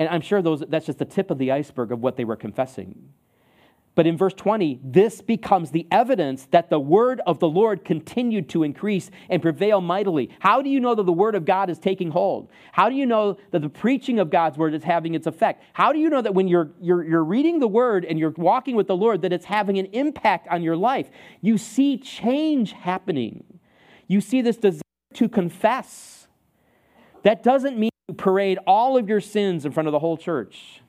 and 0.00 0.08
I'm 0.08 0.22
sure 0.22 0.40
those, 0.40 0.64
that's 0.66 0.86
just 0.86 0.98
the 0.98 1.04
tip 1.04 1.30
of 1.30 1.36
the 1.36 1.52
iceberg 1.52 1.92
of 1.92 2.00
what 2.00 2.16
they 2.16 2.24
were 2.24 2.34
confessing. 2.34 3.10
But 3.94 4.06
in 4.06 4.16
verse 4.16 4.32
20, 4.32 4.80
this 4.82 5.20
becomes 5.20 5.72
the 5.72 5.86
evidence 5.90 6.46
that 6.52 6.70
the 6.70 6.80
word 6.80 7.20
of 7.26 7.38
the 7.38 7.48
Lord 7.48 7.84
continued 7.84 8.48
to 8.50 8.62
increase 8.62 9.10
and 9.28 9.42
prevail 9.42 9.82
mightily. 9.82 10.30
How 10.38 10.62
do 10.62 10.70
you 10.70 10.80
know 10.80 10.94
that 10.94 11.02
the 11.02 11.12
word 11.12 11.34
of 11.34 11.44
God 11.44 11.68
is 11.68 11.78
taking 11.78 12.12
hold? 12.12 12.48
How 12.72 12.88
do 12.88 12.94
you 12.94 13.04
know 13.04 13.36
that 13.50 13.60
the 13.60 13.68
preaching 13.68 14.18
of 14.18 14.30
God's 14.30 14.56
word 14.56 14.72
is 14.72 14.84
having 14.84 15.14
its 15.14 15.26
effect? 15.26 15.64
How 15.74 15.92
do 15.92 15.98
you 15.98 16.08
know 16.08 16.22
that 16.22 16.34
when 16.34 16.48
you're, 16.48 16.70
you're, 16.80 17.04
you're 17.04 17.24
reading 17.24 17.58
the 17.58 17.68
word 17.68 18.06
and 18.06 18.18
you're 18.18 18.32
walking 18.38 18.76
with 18.76 18.86
the 18.86 18.96
Lord, 18.96 19.20
that 19.20 19.34
it's 19.34 19.44
having 19.44 19.76
an 19.76 19.86
impact 19.86 20.48
on 20.48 20.62
your 20.62 20.76
life? 20.76 21.10
You 21.42 21.58
see 21.58 21.98
change 21.98 22.72
happening. 22.72 23.44
You 24.06 24.22
see 24.22 24.40
this 24.40 24.56
desire 24.56 24.80
to 25.14 25.28
confess. 25.28 26.26
That 27.22 27.42
doesn't 27.42 27.76
mean 27.76 27.89
parade 28.16 28.58
all 28.66 28.96
of 28.96 29.08
your 29.08 29.20
sins 29.20 29.64
in 29.64 29.72
front 29.72 29.86
of 29.86 29.92
the 29.92 29.98
whole 29.98 30.16
church 30.16 30.80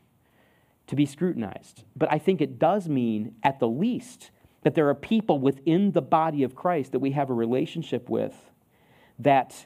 to 0.88 0.96
be 0.96 1.06
scrutinized. 1.06 1.84
But 1.96 2.12
I 2.12 2.18
think 2.18 2.42
it 2.42 2.60
does 2.60 2.90
mean, 2.90 3.36
at 3.44 3.60
the 3.60 3.68
least, 3.68 4.32
that 4.64 4.76
there 4.76 4.90
are 4.90 4.96
people 4.96 5.40
within 5.40 5.92
the 5.92 6.02
body 6.02 6.44
of 6.44 6.56
Christ 6.56 6.92
that 6.92 7.00
we 7.00 7.12
have 7.12 7.30
a 7.30 7.34
relationship 7.34 8.10
with 8.10 8.52
that 9.20 9.66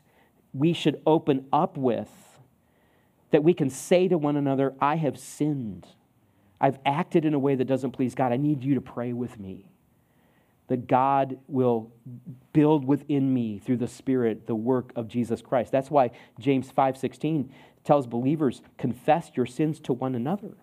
we 0.54 0.74
should 0.74 1.02
open 1.06 1.46
up 1.52 1.78
with, 1.78 2.40
that 3.32 3.44
we 3.44 3.54
can 3.54 3.70
say 3.70 4.08
to 4.08 4.18
one 4.18 4.38
another, 4.38 4.74
I 4.80 4.96
have 4.98 5.18
sinned. 5.18 5.88
I've 6.62 6.80
acted 6.86 7.26
in 7.26 7.34
a 7.34 7.40
way 7.40 7.56
that 7.56 7.66
doesn't 7.66 7.92
please 7.92 8.16
God. 8.16 8.32
I 8.32 8.38
need 8.38 8.64
you 8.64 8.76
to 8.76 8.82
pray 8.82 9.12
with 9.12 9.40
me. 9.40 9.70
That 10.68 10.88
God 10.88 11.38
will 11.48 11.92
build 12.54 12.86
within 12.86 13.34
me 13.34 13.60
through 13.60 13.78
the 13.78 13.88
Spirit 13.88 14.48
the 14.48 14.56
work 14.56 14.92
of 14.96 15.08
Jesus 15.08 15.42
Christ. 15.42 15.72
That's 15.72 15.92
why 15.92 16.12
James 16.40 16.72
5:16 16.72 17.50
tells 17.84 18.08
believers, 18.08 18.62
confess 18.78 19.32
your 19.36 19.46
sins 19.46 19.80
to 19.82 19.94
one 19.94 20.16
another 20.16 20.58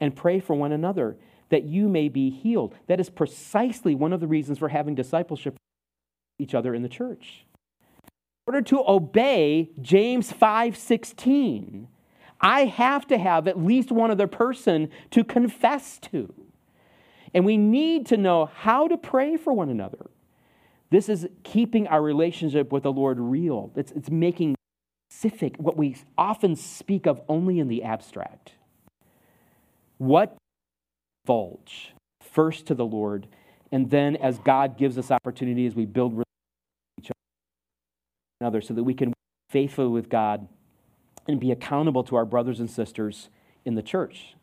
and 0.00 0.16
pray 0.16 0.40
for 0.40 0.54
one 0.54 0.72
another 0.72 1.18
that 1.50 1.64
you 1.64 1.88
may 1.88 2.08
be 2.08 2.30
healed. 2.30 2.74
That 2.86 3.00
is 3.00 3.10
precisely 3.10 3.94
one 3.94 4.12
of 4.12 4.20
the 4.20 4.26
reasons 4.26 4.58
for 4.58 4.68
having 4.68 4.94
discipleship 4.94 5.56
each 6.38 6.54
other 6.54 6.74
in 6.74 6.82
the 6.82 6.88
church. 6.88 7.44
In 8.46 8.54
order 8.54 8.62
to 8.62 8.82
obey 8.88 9.70
James 9.80 10.32
5:16, 10.32 11.88
I 12.40 12.64
have 12.64 13.06
to 13.08 13.18
have 13.18 13.46
at 13.46 13.58
least 13.58 13.92
one 13.92 14.10
other 14.10 14.26
person 14.26 14.88
to 15.10 15.24
confess 15.24 15.98
to. 15.98 16.32
And 17.34 17.44
we 17.44 17.56
need 17.56 18.06
to 18.06 18.16
know 18.16 18.46
how 18.46 18.88
to 18.88 18.96
pray 18.96 19.36
for 19.36 19.52
one 19.52 19.68
another. 19.68 20.10
This 20.90 21.08
is 21.08 21.28
keeping 21.42 21.86
our 21.86 22.02
relationship 22.02 22.72
with 22.72 22.84
the 22.84 22.92
Lord 22.92 23.18
real. 23.20 23.70
It's, 23.76 23.92
it's 23.92 24.10
making 24.10 24.54
specific 25.10 25.56
what 25.58 25.76
we 25.76 25.96
often 26.16 26.56
speak 26.56 27.06
of 27.06 27.20
only 27.28 27.58
in 27.58 27.68
the 27.68 27.82
abstract. 27.82 28.52
What 29.98 30.36
divulge 31.26 31.92
first 32.20 32.66
to 32.66 32.74
the 32.74 32.86
Lord, 32.86 33.26
and 33.72 33.90
then 33.90 34.16
as 34.16 34.38
God 34.38 34.78
gives 34.78 34.96
us 34.96 35.10
opportunity 35.10 35.66
as 35.66 35.74
we 35.74 35.84
build 35.84 36.12
relationships 36.12 36.26
with 36.96 37.06
each 37.06 38.46
other 38.46 38.60
so 38.60 38.74
that 38.74 38.84
we 38.84 38.94
can 38.94 39.10
be 39.10 39.14
faithful 39.50 39.90
with 39.90 40.08
God 40.08 40.48
and 41.26 41.40
be 41.40 41.50
accountable 41.50 42.04
to 42.04 42.16
our 42.16 42.24
brothers 42.24 42.60
and 42.60 42.70
sisters 42.70 43.28
in 43.64 43.74
the 43.74 43.82
church. 43.82 44.34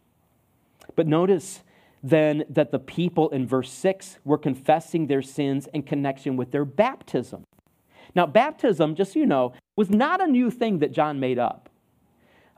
But 0.95 1.07
notice 1.07 1.61
then 2.05 2.43
that 2.49 2.69
the 2.69 2.77
people 2.77 3.29
in 3.29 3.47
verse 3.47 3.71
6 3.71 4.19
were 4.23 4.37
confessing 4.37 5.07
their 5.07 5.23
sins 5.23 5.67
in 5.73 5.81
connection 5.81 6.37
with 6.37 6.51
their 6.51 6.63
baptism. 6.63 7.43
Now, 8.13 8.27
baptism, 8.27 8.93
just 8.93 9.13
so 9.13 9.19
you 9.19 9.25
know, 9.25 9.53
was 9.75 9.89
not 9.89 10.21
a 10.21 10.27
new 10.27 10.51
thing 10.51 10.77
that 10.79 10.91
John 10.91 11.19
made 11.19 11.39
up. 11.39 11.67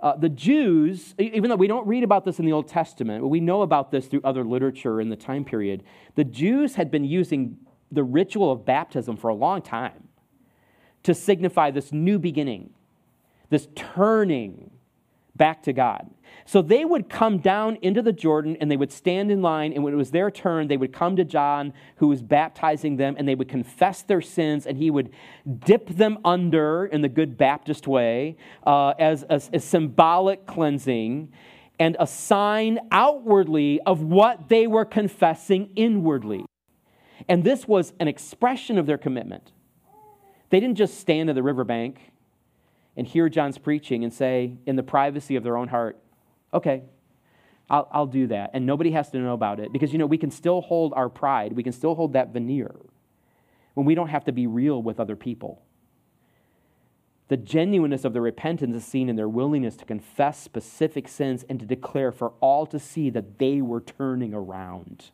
Uh, 0.02 0.18
the 0.18 0.28
Jews, 0.28 1.16
even 1.18 1.50
though 1.50 1.56
we 1.56 1.68
don't 1.68 1.88
read 1.88 2.04
about 2.04 2.26
this 2.26 2.40
in 2.40 2.46
the 2.46 2.52
Old 2.52 2.68
Testament, 2.68 3.22
but 3.22 3.30
we 3.30 3.40
know 3.40 3.62
about 3.62 3.90
this 3.90 4.08
through 4.08 4.22
other 4.26 4.44
literature 4.44 5.00
in 5.00 5.08
the 5.08 5.16
time 5.16 5.46
period, 5.46 5.82
the 6.16 6.26
Jews 6.26 6.76
had 6.76 6.92
been 6.92 7.06
using 7.06 7.58
the 7.90 8.04
ritual 8.04 8.52
of 8.52 8.66
baptism 8.66 9.16
for 9.16 9.30
a 9.30 9.34
long 9.34 9.62
time 9.62 10.10
to 11.04 11.14
signify 11.14 11.72
this 11.72 11.94
new 11.94 12.20
beginning, 12.20 12.72
this 13.50 13.70
turning 13.76 14.72
back 15.38 15.64
to 15.64 15.74
God. 15.74 16.10
So 16.46 16.62
they 16.62 16.86
would 16.86 17.10
come 17.10 17.40
down 17.40 17.78
into 17.82 18.02
the 18.02 18.14
Jordan 18.14 18.58
and 18.60 18.72
they 18.72 18.78
would 18.78 18.92
stand 18.92 19.32
in 19.32 19.42
line, 19.42 19.74
and 19.74 19.84
when 19.84 19.94
it 19.94 19.98
was 19.98 20.12
their 20.12 20.32
turn, 20.32 20.68
they 20.68 20.78
would 20.78 20.94
come 20.94 21.16
to 21.18 21.26
John, 21.26 21.74
who 21.98 22.08
was 22.08 22.22
baptizing 22.22 22.98
them, 22.98 23.16
and 23.18 23.28
they 23.28 23.36
would 23.36 23.50
confess 23.50 24.02
their 24.02 24.22
sins, 24.22 24.66
and 24.66 24.78
he 24.78 24.90
would 24.90 25.12
dip 25.66 25.90
them 25.90 26.20
under 26.24 26.86
in 26.86 27.02
the 27.02 27.10
good 27.10 27.38
Baptist 27.38 27.88
way 27.88 28.38
uh, 28.66 28.94
as 29.00 29.24
a, 29.30 29.42
a 29.54 29.60
symbolic 29.60 30.46
cleansing 30.46 31.32
and 31.80 31.96
a 32.00 32.08
sign 32.08 32.80
outwardly 32.92 33.80
of 33.82 34.02
what 34.02 34.50
they 34.50 34.68
were 34.68 34.86
confessing 34.86 35.70
inwardly. 35.76 36.46
And 37.28 37.44
this 37.44 37.68
was 37.68 37.94
an 38.00 38.08
expression 38.08 38.78
of 38.78 38.86
their 38.86 38.98
commitment. 38.98 39.52
They 40.50 40.60
didn't 40.60 40.78
just 40.78 41.00
stand 41.00 41.30
at 41.30 41.36
the 41.36 41.44
riverbank 41.44 42.00
and 42.98 43.08
hear 43.08 43.30
John's 43.30 43.58
preaching 43.58 44.04
and 44.04 44.12
say, 44.12 44.58
in 44.66 44.76
the 44.76 44.84
privacy 44.84 45.36
of 45.36 45.44
their 45.44 45.56
own 45.56 45.68
heart, 45.68 45.98
okay, 46.54 46.82
I'll, 47.70 47.88
I'll 47.92 48.08
do 48.08 48.28
that. 48.28 48.52
And 48.54 48.66
nobody 48.66 48.92
has 48.92 49.10
to 49.12 49.20
know 49.20 49.34
about 49.34 49.60
it 49.60 49.72
because, 49.72 49.94
you 49.94 50.00
know, 50.00 50.08
we 50.08 50.18
can 50.18 50.32
still 50.32 50.62
hold 50.62 50.94
our 50.96 51.08
pride, 51.08 51.54
we 51.54 51.64
can 51.64 51.74
still 51.74 51.96
hold 51.96 52.14
that 52.14 52.34
veneer 52.34 52.76
when 53.76 53.86
we 53.86 53.94
don't 53.94 54.10
have 54.10 54.26
to 54.26 54.32
be 54.32 54.48
real 54.48 54.82
with 54.82 55.00
other 55.00 55.16
people. 55.16 55.62
The 57.28 57.38
genuineness 57.38 58.06
of 58.06 58.14
their 58.14 58.22
repentance 58.22 58.76
is 58.76 58.86
seen 58.86 59.10
in 59.10 59.18
their 59.18 59.30
willingness 59.30 59.76
to 59.78 59.86
confess 59.86 60.40
specific 60.40 61.08
sins 61.08 61.46
and 61.50 61.60
to 61.60 61.66
declare 61.66 62.12
for 62.12 62.34
all 62.40 62.66
to 62.68 62.80
see 62.80 63.10
that 63.12 63.38
they 63.38 63.62
were 63.62 63.82
turning 63.82 64.34
around 64.34 65.12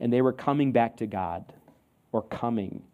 and 0.00 0.12
they 0.12 0.22
were 0.22 0.32
coming 0.32 0.72
back 0.72 0.96
to 0.98 1.06
God 1.06 1.52
or 2.12 2.22
coming 2.22 2.84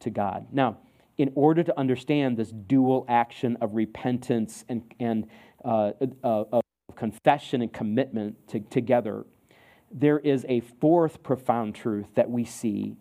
to 0.00 0.10
God. 0.10 0.46
Now, 0.52 0.76
in 1.16 1.30
order 1.34 1.62
to 1.62 1.78
understand 1.78 2.36
this 2.36 2.50
dual 2.50 3.04
action 3.08 3.56
of 3.60 3.74
repentance 3.74 4.64
and, 4.68 4.82
and 4.98 5.26
uh, 5.64 5.92
uh, 6.22 6.44
of 6.52 6.62
confession 6.96 7.62
and 7.62 7.72
commitment 7.72 8.36
to, 8.48 8.60
together, 8.60 9.24
there 9.90 10.18
is 10.18 10.44
a 10.48 10.60
fourth 10.60 11.22
profound 11.22 11.74
truth 11.74 12.06
that 12.14 12.30
we 12.30 12.44
see 12.44 12.96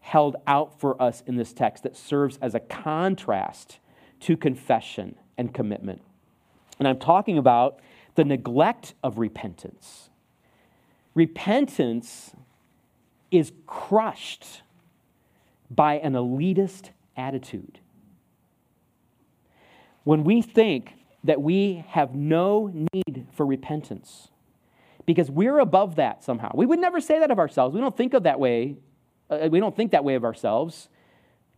held 0.00 0.36
out 0.46 0.80
for 0.80 1.00
us 1.00 1.22
in 1.26 1.36
this 1.36 1.52
text 1.52 1.82
that 1.82 1.96
serves 1.96 2.38
as 2.40 2.54
a 2.54 2.60
contrast 2.60 3.78
to 4.20 4.36
confession 4.36 5.14
and 5.36 5.52
commitment. 5.52 6.00
And 6.78 6.88
I'm 6.88 6.98
talking 6.98 7.36
about 7.36 7.80
the 8.14 8.24
neglect 8.24 8.94
of 9.02 9.18
repentance. 9.18 10.08
Repentance 11.14 12.32
is 13.30 13.52
crushed 13.66 14.62
by 15.70 15.98
an 15.98 16.14
elitist 16.14 16.90
attitude. 17.16 17.80
When 20.04 20.24
we 20.24 20.42
think 20.42 20.94
that 21.24 21.42
we 21.42 21.84
have 21.88 22.14
no 22.14 22.72
need 22.92 23.26
for 23.32 23.44
repentance, 23.44 24.28
because 25.06 25.30
we're 25.30 25.58
above 25.58 25.96
that 25.96 26.22
somehow. 26.22 26.50
We 26.54 26.66
would 26.66 26.78
never 26.78 27.00
say 27.00 27.18
that 27.18 27.30
of 27.30 27.38
ourselves. 27.38 27.74
We 27.74 27.80
don't 27.80 27.96
think 27.96 28.14
of 28.14 28.22
that 28.24 28.38
way. 28.38 28.76
Uh, 29.28 29.48
we 29.50 29.60
don't 29.60 29.74
think 29.74 29.92
that 29.92 30.04
way 30.04 30.14
of 30.14 30.24
ourselves, 30.24 30.88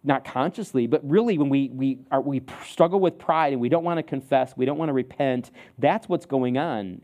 not 0.02 0.24
consciously, 0.24 0.86
but 0.86 1.08
really 1.08 1.38
when 1.38 1.48
we, 1.48 1.68
we, 1.68 1.98
are, 2.10 2.20
we 2.20 2.42
struggle 2.66 3.00
with 3.00 3.18
pride 3.18 3.52
and 3.52 3.60
we 3.60 3.68
don't 3.68 3.84
want 3.84 3.98
to 3.98 4.02
confess, 4.02 4.56
we 4.56 4.64
don't 4.64 4.78
want 4.78 4.88
to 4.88 4.92
repent, 4.92 5.50
that's 5.78 6.08
what's 6.08 6.26
going 6.26 6.58
on. 6.58 7.00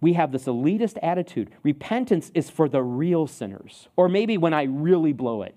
We 0.00 0.14
have 0.14 0.32
this 0.32 0.44
elitist 0.44 0.98
attitude. 1.02 1.50
Repentance 1.62 2.30
is 2.34 2.48
for 2.48 2.68
the 2.68 2.82
real 2.82 3.26
sinners, 3.26 3.88
or 3.96 4.08
maybe 4.08 4.38
when 4.38 4.54
I 4.54 4.62
really 4.62 5.12
blow 5.12 5.42
it. 5.42 5.54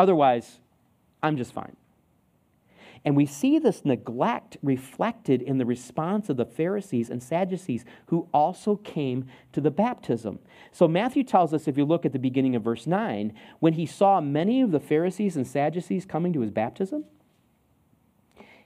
Otherwise, 0.00 0.60
I'm 1.22 1.36
just 1.36 1.52
fine. 1.52 1.76
And 3.04 3.14
we 3.14 3.26
see 3.26 3.58
this 3.58 3.84
neglect 3.84 4.56
reflected 4.62 5.42
in 5.42 5.58
the 5.58 5.66
response 5.66 6.30
of 6.30 6.38
the 6.38 6.46
Pharisees 6.46 7.10
and 7.10 7.22
Sadducees 7.22 7.84
who 8.06 8.26
also 8.32 8.76
came 8.76 9.26
to 9.52 9.60
the 9.60 9.70
baptism. 9.70 10.38
So 10.72 10.88
Matthew 10.88 11.22
tells 11.22 11.52
us, 11.52 11.68
if 11.68 11.76
you 11.76 11.84
look 11.84 12.06
at 12.06 12.14
the 12.14 12.18
beginning 12.18 12.56
of 12.56 12.62
verse 12.62 12.86
9, 12.86 13.34
when 13.58 13.74
he 13.74 13.84
saw 13.84 14.22
many 14.22 14.62
of 14.62 14.70
the 14.70 14.80
Pharisees 14.80 15.36
and 15.36 15.46
Sadducees 15.46 16.06
coming 16.06 16.32
to 16.32 16.40
his 16.40 16.50
baptism, 16.50 17.04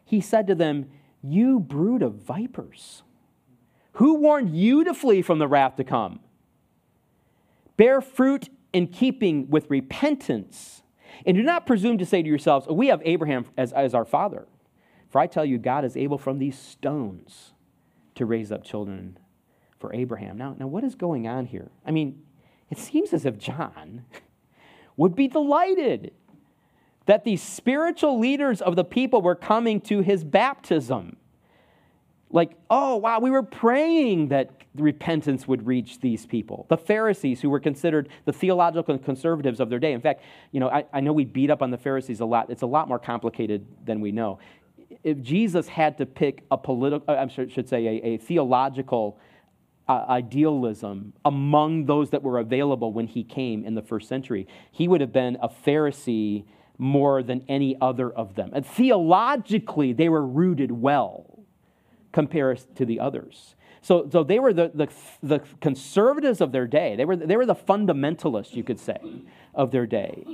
he 0.05 0.21
said 0.21 0.47
to 0.47 0.55
them, 0.55 0.89
You 1.21 1.59
brood 1.59 2.03
of 2.03 2.15
vipers, 2.15 3.03
who 3.95 4.21
warned 4.21 4.55
you 4.57 4.85
to 4.85 4.95
flee 4.95 5.21
from 5.21 5.41
the 5.41 5.49
wrath 5.49 5.75
to 5.77 5.85
come? 5.85 6.21
Bear 7.77 8.01
fruit 8.01 8.51
in 8.73 8.87
keeping 8.87 9.51
with 9.51 9.69
repentance 9.69 10.83
and 11.27 11.37
do 11.37 11.43
not 11.43 11.67
presume 11.67 11.99
to 11.99 12.07
say 12.07 12.23
to 12.23 12.29
yourselves, 12.29 12.67
We 12.69 12.89
have 12.89 13.03
Abraham 13.05 13.47
as, 13.57 13.73
as 13.73 13.95
our 13.95 14.05
father. 14.05 14.47
For 15.09 15.21
I 15.21 15.27
tell 15.27 15.45
you, 15.45 15.59
God 15.59 15.85
is 15.85 15.97
able 15.97 16.19
from 16.19 16.39
these 16.39 16.59
stones 16.59 17.53
to 18.17 18.27
raise 18.27 18.51
up 18.51 18.65
children 18.65 19.19
for 19.79 19.95
Abraham. 19.95 20.37
Now, 20.37 20.57
now, 20.59 20.67
what 20.67 20.83
is 20.83 20.95
going 20.95 21.29
on 21.29 21.47
here? 21.47 21.71
I 21.87 21.91
mean, 21.91 22.23
it 22.71 22.79
seems 22.79 23.13
as 23.13 23.27
if 23.27 23.39
John 23.39 24.05
would 24.97 25.15
be 25.15 25.29
delighted 25.29 26.13
that 27.07 27.25
these 27.25 27.43
spiritual 27.43 28.19
leaders 28.19 28.61
of 28.61 28.77
the 28.77 28.85
people 28.85 29.21
were 29.21 29.35
coming 29.35 29.81
to 29.83 30.01
his 30.01 30.25
baptism. 30.25 31.17
Like, 32.35 32.57
oh, 32.69 32.97
wow, 32.97 33.21
we 33.21 33.31
were 33.31 33.45
praying 33.45 34.31
that 34.31 34.51
repentance 34.75 35.47
would 35.47 35.65
reach 35.69 36.01
these 36.01 36.27
people. 36.27 36.67
The 36.69 36.77
Pharisees, 36.77 37.41
who 37.41 37.49
were 37.49 37.61
considered 37.61 38.09
the 38.25 38.33
theological 38.33 38.99
conservatives 38.99 39.61
of 39.61 39.71
their 39.71 39.79
day. 39.79 39.93
In 39.93 40.01
fact, 40.01 40.21
you 40.51 40.59
know, 40.59 40.69
I, 40.69 40.85
I 40.93 40.99
know 40.99 41.13
we 41.13 41.25
beat 41.25 41.49
up 41.49 41.63
on 41.63 41.71
the 41.71 41.79
Pharisees 41.79 42.19
a 42.19 42.25
lot. 42.25 42.51
It's 42.51 42.63
a 42.63 42.67
lot 42.67 42.89
more 42.89 42.99
complicated 42.99 43.65
than 43.87 44.01
we 44.01 44.11
know. 44.11 44.41
If 45.05 45.23
Jesus 45.23 45.69
had 45.69 45.97
to 45.99 46.07
pick 46.07 46.43
a 46.51 46.59
political, 46.59 47.09
I 47.09 47.29
should 47.29 47.69
say, 47.69 47.87
a, 47.87 48.07
a 48.15 48.17
theological 48.17 49.17
uh, 49.89 50.05
idealism 50.09 51.13
among 51.25 51.87
those 51.87 52.11
that 52.11 52.25
were 52.25 52.41
available 52.41 52.93
when 52.93 53.07
he 53.07 53.23
came 53.23 53.65
in 53.65 53.77
the 53.77 53.83
first 53.83 54.09
century, 54.09 54.49
he 54.73 54.89
would 54.89 55.01
have 55.01 55.13
been 55.13 55.39
a 55.41 55.49
Pharisee 55.49 56.47
more 56.79 57.23
than 57.23 57.45
any 57.49 57.77
other 57.81 58.11
of 58.11 58.35
them. 58.35 58.51
And 58.53 58.67
theologically, 58.67 59.93
they 59.93 60.09
were 60.09 60.27
rooted 60.27 60.73
well 60.73 61.34
compared 62.15 62.61
to 62.77 62.87
the 62.87 63.01
others. 63.01 63.57
So, 63.83 64.09
so 64.11 64.23
they 64.23 64.39
were 64.39 64.55
the, 64.55 64.71
the, 64.73 64.89
the 65.23 65.41
conservatives 65.61 66.41
of 66.41 66.53
their 66.53 66.67
day. 66.67 66.95
They 66.97 67.05
were, 67.05 67.17
they 67.17 67.37
were 67.37 67.45
the 67.45 67.57
fundamentalists, 67.57 68.55
you 68.55 68.63
could 68.63 68.79
say, 68.79 68.99
of 69.53 69.73
their 69.73 69.85
day. 69.85 70.25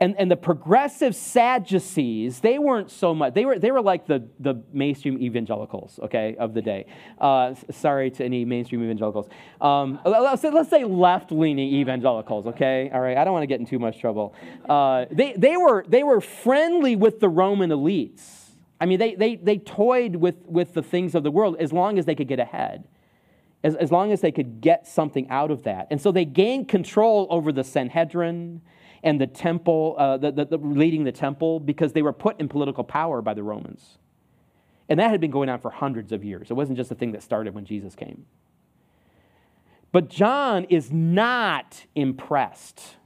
And, 0.00 0.14
and 0.18 0.30
the 0.30 0.36
progressive 0.36 1.16
Sadducees, 1.16 2.40
they 2.40 2.58
weren't 2.58 2.90
so 2.90 3.14
much, 3.14 3.32
they 3.32 3.46
were, 3.46 3.58
they 3.58 3.70
were 3.70 3.80
like 3.80 4.06
the, 4.06 4.28
the 4.38 4.62
mainstream 4.72 5.16
evangelicals, 5.22 5.98
okay, 6.02 6.36
of 6.38 6.52
the 6.52 6.60
day. 6.60 6.84
Uh, 7.18 7.54
sorry 7.70 8.10
to 8.10 8.24
any 8.24 8.44
mainstream 8.44 8.82
evangelicals. 8.84 9.28
Um, 9.62 9.98
let's, 10.04 10.42
say, 10.42 10.50
let's 10.50 10.68
say 10.68 10.84
left 10.84 11.32
leaning 11.32 11.72
evangelicals, 11.72 12.46
okay? 12.48 12.90
All 12.92 13.00
right, 13.00 13.16
I 13.16 13.24
don't 13.24 13.32
want 13.32 13.44
to 13.44 13.46
get 13.46 13.60
in 13.60 13.66
too 13.66 13.78
much 13.78 13.98
trouble. 13.98 14.34
Uh, 14.68 15.06
they, 15.10 15.32
they, 15.32 15.56
were, 15.56 15.86
they 15.88 16.02
were 16.02 16.20
friendly 16.20 16.96
with 16.96 17.20
the 17.20 17.30
Roman 17.30 17.70
elites 17.70 18.43
I 18.80 18.86
mean, 18.86 18.98
they, 18.98 19.14
they, 19.14 19.36
they 19.36 19.58
toyed 19.58 20.16
with, 20.16 20.36
with 20.46 20.74
the 20.74 20.82
things 20.82 21.14
of 21.14 21.22
the 21.22 21.30
world 21.30 21.56
as 21.58 21.72
long 21.72 21.98
as 21.98 22.06
they 22.06 22.14
could 22.14 22.28
get 22.28 22.40
ahead, 22.40 22.84
as, 23.62 23.74
as 23.76 23.92
long 23.92 24.12
as 24.12 24.20
they 24.20 24.32
could 24.32 24.60
get 24.60 24.86
something 24.86 25.28
out 25.30 25.50
of 25.50 25.62
that. 25.62 25.86
And 25.90 26.00
so 26.00 26.12
they 26.12 26.24
gained 26.24 26.68
control 26.68 27.26
over 27.30 27.52
the 27.52 27.64
Sanhedrin 27.64 28.60
and 29.02 29.20
the 29.20 29.26
temple, 29.26 29.94
uh, 29.98 30.16
the, 30.16 30.32
the, 30.32 30.44
the, 30.46 30.56
leading 30.56 31.04
the 31.04 31.12
temple, 31.12 31.60
because 31.60 31.92
they 31.92 32.02
were 32.02 32.12
put 32.12 32.40
in 32.40 32.48
political 32.48 32.84
power 32.84 33.22
by 33.22 33.34
the 33.34 33.42
Romans. 33.42 33.98
And 34.88 34.98
that 35.00 35.10
had 35.10 35.20
been 35.20 35.30
going 35.30 35.48
on 35.48 35.60
for 35.60 35.70
hundreds 35.70 36.12
of 36.12 36.24
years. 36.24 36.50
It 36.50 36.54
wasn't 36.54 36.76
just 36.76 36.90
a 36.90 36.94
thing 36.94 37.12
that 37.12 37.22
started 37.22 37.54
when 37.54 37.64
Jesus 37.64 37.94
came. 37.94 38.26
But 39.92 40.08
John 40.08 40.64
is 40.64 40.90
not 40.90 41.86
impressed 41.94 42.96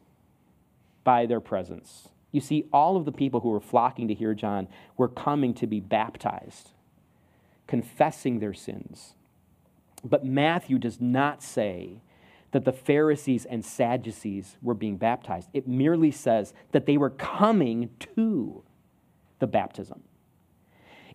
by 1.04 1.26
their 1.26 1.40
presence. 1.40 2.08
You 2.30 2.40
see, 2.40 2.66
all 2.72 2.96
of 2.96 3.04
the 3.04 3.12
people 3.12 3.40
who 3.40 3.50
were 3.50 3.60
flocking 3.60 4.08
to 4.08 4.14
hear 4.14 4.34
John 4.34 4.68
were 4.96 5.08
coming 5.08 5.54
to 5.54 5.66
be 5.66 5.80
baptized, 5.80 6.70
confessing 7.66 8.38
their 8.38 8.54
sins. 8.54 9.14
But 10.04 10.24
Matthew 10.24 10.78
does 10.78 11.00
not 11.00 11.42
say 11.42 12.02
that 12.50 12.64
the 12.64 12.72
Pharisees 12.72 13.44
and 13.44 13.64
Sadducees 13.64 14.56
were 14.62 14.74
being 14.74 14.96
baptized. 14.96 15.48
It 15.52 15.68
merely 15.68 16.10
says 16.10 16.54
that 16.72 16.86
they 16.86 16.96
were 16.96 17.10
coming 17.10 17.90
to 18.14 18.62
the 19.38 19.46
baptism. 19.46 20.02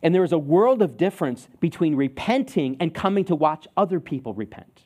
And 0.01 0.13
there 0.13 0.23
is 0.23 0.31
a 0.31 0.37
world 0.37 0.81
of 0.81 0.97
difference 0.97 1.47
between 1.59 1.95
repenting 1.95 2.75
and 2.79 2.93
coming 2.93 3.23
to 3.25 3.35
watch 3.35 3.67
other 3.77 3.99
people 3.99 4.33
repent. 4.33 4.81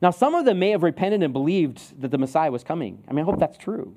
Now, 0.00 0.10
some 0.10 0.34
of 0.34 0.44
them 0.44 0.58
may 0.58 0.70
have 0.70 0.82
repented 0.82 1.22
and 1.22 1.32
believed 1.32 2.00
that 2.00 2.10
the 2.10 2.18
Messiah 2.18 2.50
was 2.50 2.64
coming. 2.64 3.04
I 3.06 3.12
mean, 3.12 3.24
I 3.24 3.26
hope 3.26 3.38
that's 3.38 3.58
true. 3.58 3.94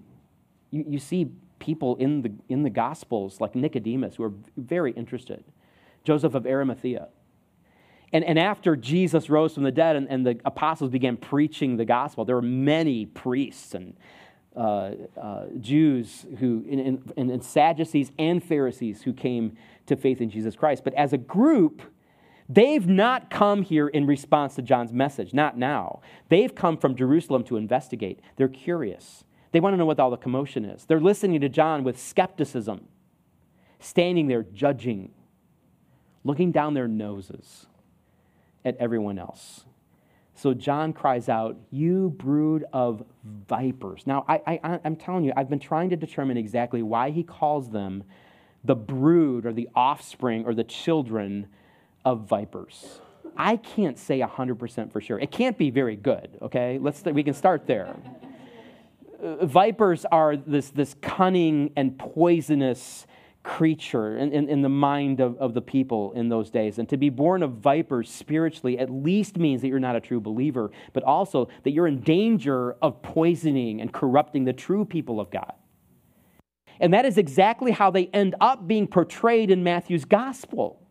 You, 0.75 0.83
you 0.89 0.99
see 0.99 1.31
people 1.59 1.95
in 1.95 2.21
the, 2.21 2.33
in 2.49 2.63
the 2.63 2.69
Gospels 2.69 3.39
like 3.39 3.55
Nicodemus 3.55 4.15
who 4.15 4.23
are 4.23 4.33
very 4.57 4.91
interested, 4.91 5.43
Joseph 6.03 6.35
of 6.35 6.45
Arimathea. 6.45 7.07
And, 8.11 8.25
and 8.25 8.37
after 8.37 8.75
Jesus 8.75 9.29
rose 9.29 9.53
from 9.53 9.63
the 9.63 9.71
dead 9.71 9.95
and, 9.95 10.07
and 10.09 10.25
the 10.25 10.39
apostles 10.43 10.91
began 10.91 11.15
preaching 11.15 11.77
the 11.77 11.85
gospel, 11.85 12.25
there 12.25 12.35
were 12.35 12.41
many 12.41 13.05
priests 13.05 13.73
and 13.73 13.95
uh, 14.55 14.91
uh, 15.19 15.45
Jews 15.59 16.25
who, 16.39 16.65
and, 16.69 17.01
and, 17.17 17.31
and 17.31 17.43
Sadducees 17.43 18.11
and 18.19 18.43
Pharisees 18.43 19.01
who 19.01 19.13
came 19.13 19.57
to 19.87 19.95
faith 19.95 20.21
in 20.21 20.29
Jesus 20.29 20.55
Christ. 20.55 20.83
But 20.83 20.93
as 20.93 21.13
a 21.13 21.17
group, 21.17 21.81
they've 22.47 22.87
not 22.87 23.29
come 23.29 23.63
here 23.63 23.87
in 23.87 24.05
response 24.05 24.55
to 24.55 24.61
John's 24.61 24.93
message, 24.93 25.33
not 25.33 25.57
now. 25.57 26.01
They've 26.29 26.53
come 26.53 26.77
from 26.77 26.95
Jerusalem 26.95 27.43
to 27.45 27.57
investigate. 27.57 28.19
They're 28.35 28.47
curious. 28.47 29.23
They 29.55 29.61
want 29.61 29.71
to 29.71 29.77
know 29.77 29.85
what 29.85 30.01
all 30.01 30.11
the 30.11 30.17
commotion 30.17 30.65
is. 30.65 30.83
They're 30.83 30.99
listening 30.99 31.39
to 31.39 31.47
John 31.47 31.85
with 31.85 31.97
skepticism, 31.97 32.89
standing 33.79 34.27
there 34.27 34.43
judging, 34.43 35.13
looking 36.25 36.51
down 36.51 36.73
their 36.73 36.89
noses 36.89 37.65
at 38.65 38.75
everyone 38.81 39.17
else. 39.17 39.63
So 40.33 40.53
John 40.53 40.91
cries 40.91 41.29
out, 41.29 41.55
You 41.71 42.09
brood 42.09 42.65
of 42.73 43.05
vipers. 43.23 44.05
Now, 44.05 44.25
I, 44.27 44.41
I, 44.45 44.79
I'm 44.83 44.97
telling 44.97 45.23
you, 45.23 45.31
I've 45.37 45.49
been 45.49 45.59
trying 45.59 45.89
to 45.91 45.95
determine 45.95 46.35
exactly 46.35 46.83
why 46.83 47.11
he 47.11 47.23
calls 47.23 47.69
them 47.69 48.03
the 48.65 48.75
brood 48.75 49.45
or 49.45 49.53
the 49.53 49.69
offspring 49.73 50.43
or 50.45 50.53
the 50.53 50.65
children 50.65 51.47
of 52.03 52.27
vipers. 52.27 52.99
I 53.37 53.55
can't 53.55 53.97
say 53.97 54.19
100% 54.19 54.91
for 54.91 54.99
sure. 54.99 55.17
It 55.17 55.31
can't 55.31 55.57
be 55.57 55.69
very 55.69 55.95
good, 55.95 56.39
okay? 56.41 56.77
Let's, 56.77 57.05
we 57.05 57.23
can 57.23 57.33
start 57.33 57.67
there. 57.67 57.95
Vipers 59.21 60.05
are 60.05 60.35
this, 60.37 60.69
this 60.69 60.95
cunning 61.01 61.71
and 61.75 61.97
poisonous 61.97 63.07
creature 63.45 64.17
in, 64.17 64.33
in, 64.33 64.49
in, 64.49 64.61
the 64.63 64.69
mind 64.69 65.19
of, 65.19 65.37
of 65.37 65.53
the 65.53 65.61
people 65.61 66.11
in 66.13 66.29
those 66.29 66.49
days. 66.49 66.79
And 66.79 66.89
to 66.89 66.97
be 66.97 67.09
born 67.09 67.43
of 67.43 67.53
vipers 67.53 68.09
spiritually 68.09 68.79
at 68.79 68.89
least 68.89 69.37
means 69.37 69.61
that 69.61 69.67
you're 69.67 69.79
not 69.79 69.95
a 69.95 69.99
true 69.99 70.19
believer, 70.19 70.71
but 70.93 71.03
also 71.03 71.47
that 71.63 71.71
you're 71.71 71.87
in 71.87 72.01
danger 72.01 72.75
of 72.81 73.01
poisoning 73.03 73.81
and 73.81 73.93
corrupting 73.93 74.45
the 74.45 74.53
true 74.53 74.83
people 74.83 75.19
of 75.19 75.29
God. 75.29 75.53
And 76.79 76.93
that 76.93 77.05
is 77.05 77.17
exactly 77.17 77.71
how 77.71 77.91
they 77.91 78.07
end 78.07 78.35
up 78.41 78.67
being 78.67 78.87
portrayed 78.87 79.51
in 79.51 79.63
Matthew's 79.63 80.05
gospel. 80.05 80.81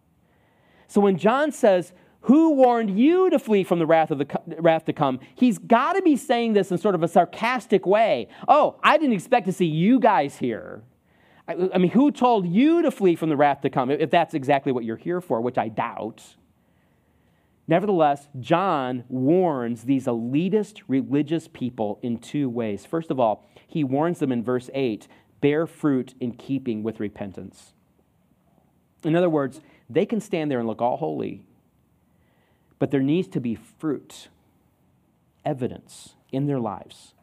So 0.86 1.00
when 1.00 1.18
John 1.18 1.50
says, 1.50 1.92
who 2.24 2.52
warned 2.52 2.98
you 2.98 3.28
to 3.28 3.38
flee 3.38 3.64
from 3.64 3.78
the 3.78 3.86
wrath 3.86 4.10
of 4.10 4.16
the 4.16 4.26
wrath 4.58 4.86
to 4.86 4.94
come? 4.94 5.20
He's 5.34 5.58
got 5.58 5.92
to 5.92 6.02
be 6.02 6.16
saying 6.16 6.54
this 6.54 6.70
in 6.70 6.78
sort 6.78 6.94
of 6.94 7.02
a 7.02 7.08
sarcastic 7.08 7.86
way. 7.86 8.28
Oh, 8.48 8.76
I 8.82 8.96
didn't 8.96 9.14
expect 9.14 9.44
to 9.46 9.52
see 9.52 9.66
you 9.66 10.00
guys 10.00 10.38
here. 10.38 10.82
I, 11.46 11.68
I 11.74 11.78
mean, 11.78 11.90
who 11.90 12.10
told 12.10 12.48
you 12.48 12.80
to 12.80 12.90
flee 12.90 13.14
from 13.14 13.28
the 13.28 13.36
wrath 13.36 13.60
to 13.60 13.70
come? 13.70 13.90
If 13.90 14.10
that's 14.10 14.32
exactly 14.32 14.72
what 14.72 14.84
you're 14.84 14.96
here 14.96 15.20
for, 15.20 15.42
which 15.42 15.58
I 15.58 15.68
doubt. 15.68 16.22
Nevertheless, 17.68 18.28
John 18.40 19.04
warns 19.10 19.84
these 19.84 20.06
elitist 20.06 20.80
religious 20.88 21.46
people 21.48 21.98
in 22.02 22.18
two 22.18 22.48
ways. 22.48 22.86
First 22.86 23.10
of 23.10 23.20
all, 23.20 23.46
he 23.66 23.84
warns 23.84 24.18
them 24.18 24.32
in 24.32 24.42
verse 24.42 24.70
8 24.72 25.08
bear 25.42 25.66
fruit 25.66 26.14
in 26.20 26.32
keeping 26.32 26.82
with 26.82 27.00
repentance. 27.00 27.74
In 29.02 29.14
other 29.14 29.28
words, 29.28 29.60
they 29.90 30.06
can 30.06 30.22
stand 30.22 30.50
there 30.50 30.58
and 30.58 30.66
look 30.66 30.80
all 30.80 30.96
holy 30.96 31.44
but 32.84 32.90
there 32.90 33.00
needs 33.00 33.28
to 33.28 33.40
be 33.40 33.54
fruit, 33.54 34.28
evidence 35.42 36.16
in 36.30 36.44
their 36.44 36.60
lives 36.60 37.14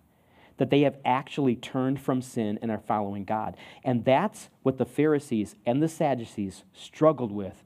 that 0.57 0.71
they 0.71 0.81
have 0.81 0.97
actually 1.05 1.55
turned 1.55 2.01
from 2.01 2.19
sin 2.19 2.57
and 2.63 2.71
are 2.71 2.79
following 2.79 3.23
God. 3.23 3.55
And 3.83 4.03
that's 4.03 4.49
what 4.63 4.79
the 4.79 4.87
Pharisees 4.87 5.55
and 5.63 5.79
the 5.79 5.87
Sadducees 5.87 6.63
struggled 6.73 7.31
with 7.31 7.63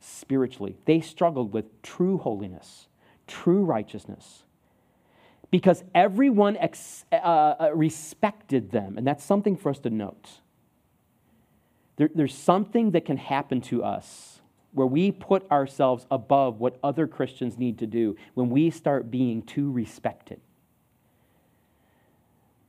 spiritually. 0.00 0.74
They 0.86 1.00
struggled 1.00 1.52
with 1.52 1.80
true 1.82 2.18
holiness, 2.18 2.88
true 3.28 3.64
righteousness. 3.64 4.42
Because 5.52 5.84
everyone 5.94 6.56
ex- 6.56 7.04
uh, 7.12 7.14
uh 7.14 7.70
respected 7.72 8.72
them. 8.72 8.98
And 8.98 9.06
that's 9.06 9.22
something 9.22 9.56
for 9.56 9.70
us 9.70 9.78
to 9.78 9.90
note. 9.90 10.40
There, 11.94 12.10
there's 12.12 12.34
something 12.34 12.90
that 12.90 13.04
can 13.04 13.18
happen 13.18 13.60
to 13.60 13.84
us 13.84 14.33
where 14.74 14.86
we 14.86 15.10
put 15.10 15.50
ourselves 15.50 16.04
above 16.10 16.60
what 16.60 16.78
other 16.82 17.06
Christians 17.06 17.56
need 17.56 17.78
to 17.78 17.86
do 17.86 18.16
when 18.34 18.50
we 18.50 18.70
start 18.70 19.10
being 19.10 19.42
too 19.42 19.70
respected. 19.70 20.40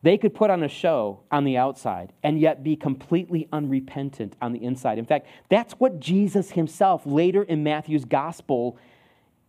They 0.04 0.20
could 0.20 0.36
put 0.36 0.52
on 0.52 0.62
a 0.62 0.68
show 0.68 1.22
on 1.32 1.46
the 1.46 1.58
outside 1.58 2.14
and 2.22 2.40
yet 2.40 2.64
be 2.64 2.76
completely 2.76 3.48
unrepentant 3.52 4.36
on 4.40 4.54
the 4.54 4.64
inside. 4.64 5.00
In 5.00 5.06
fact, 5.06 5.26
that's 5.50 5.74
what 5.74 6.00
Jesus 6.00 6.52
himself 6.52 7.02
later 7.08 7.42
in 7.42 7.64
Matthew's 7.64 8.06
gospel 8.06 8.78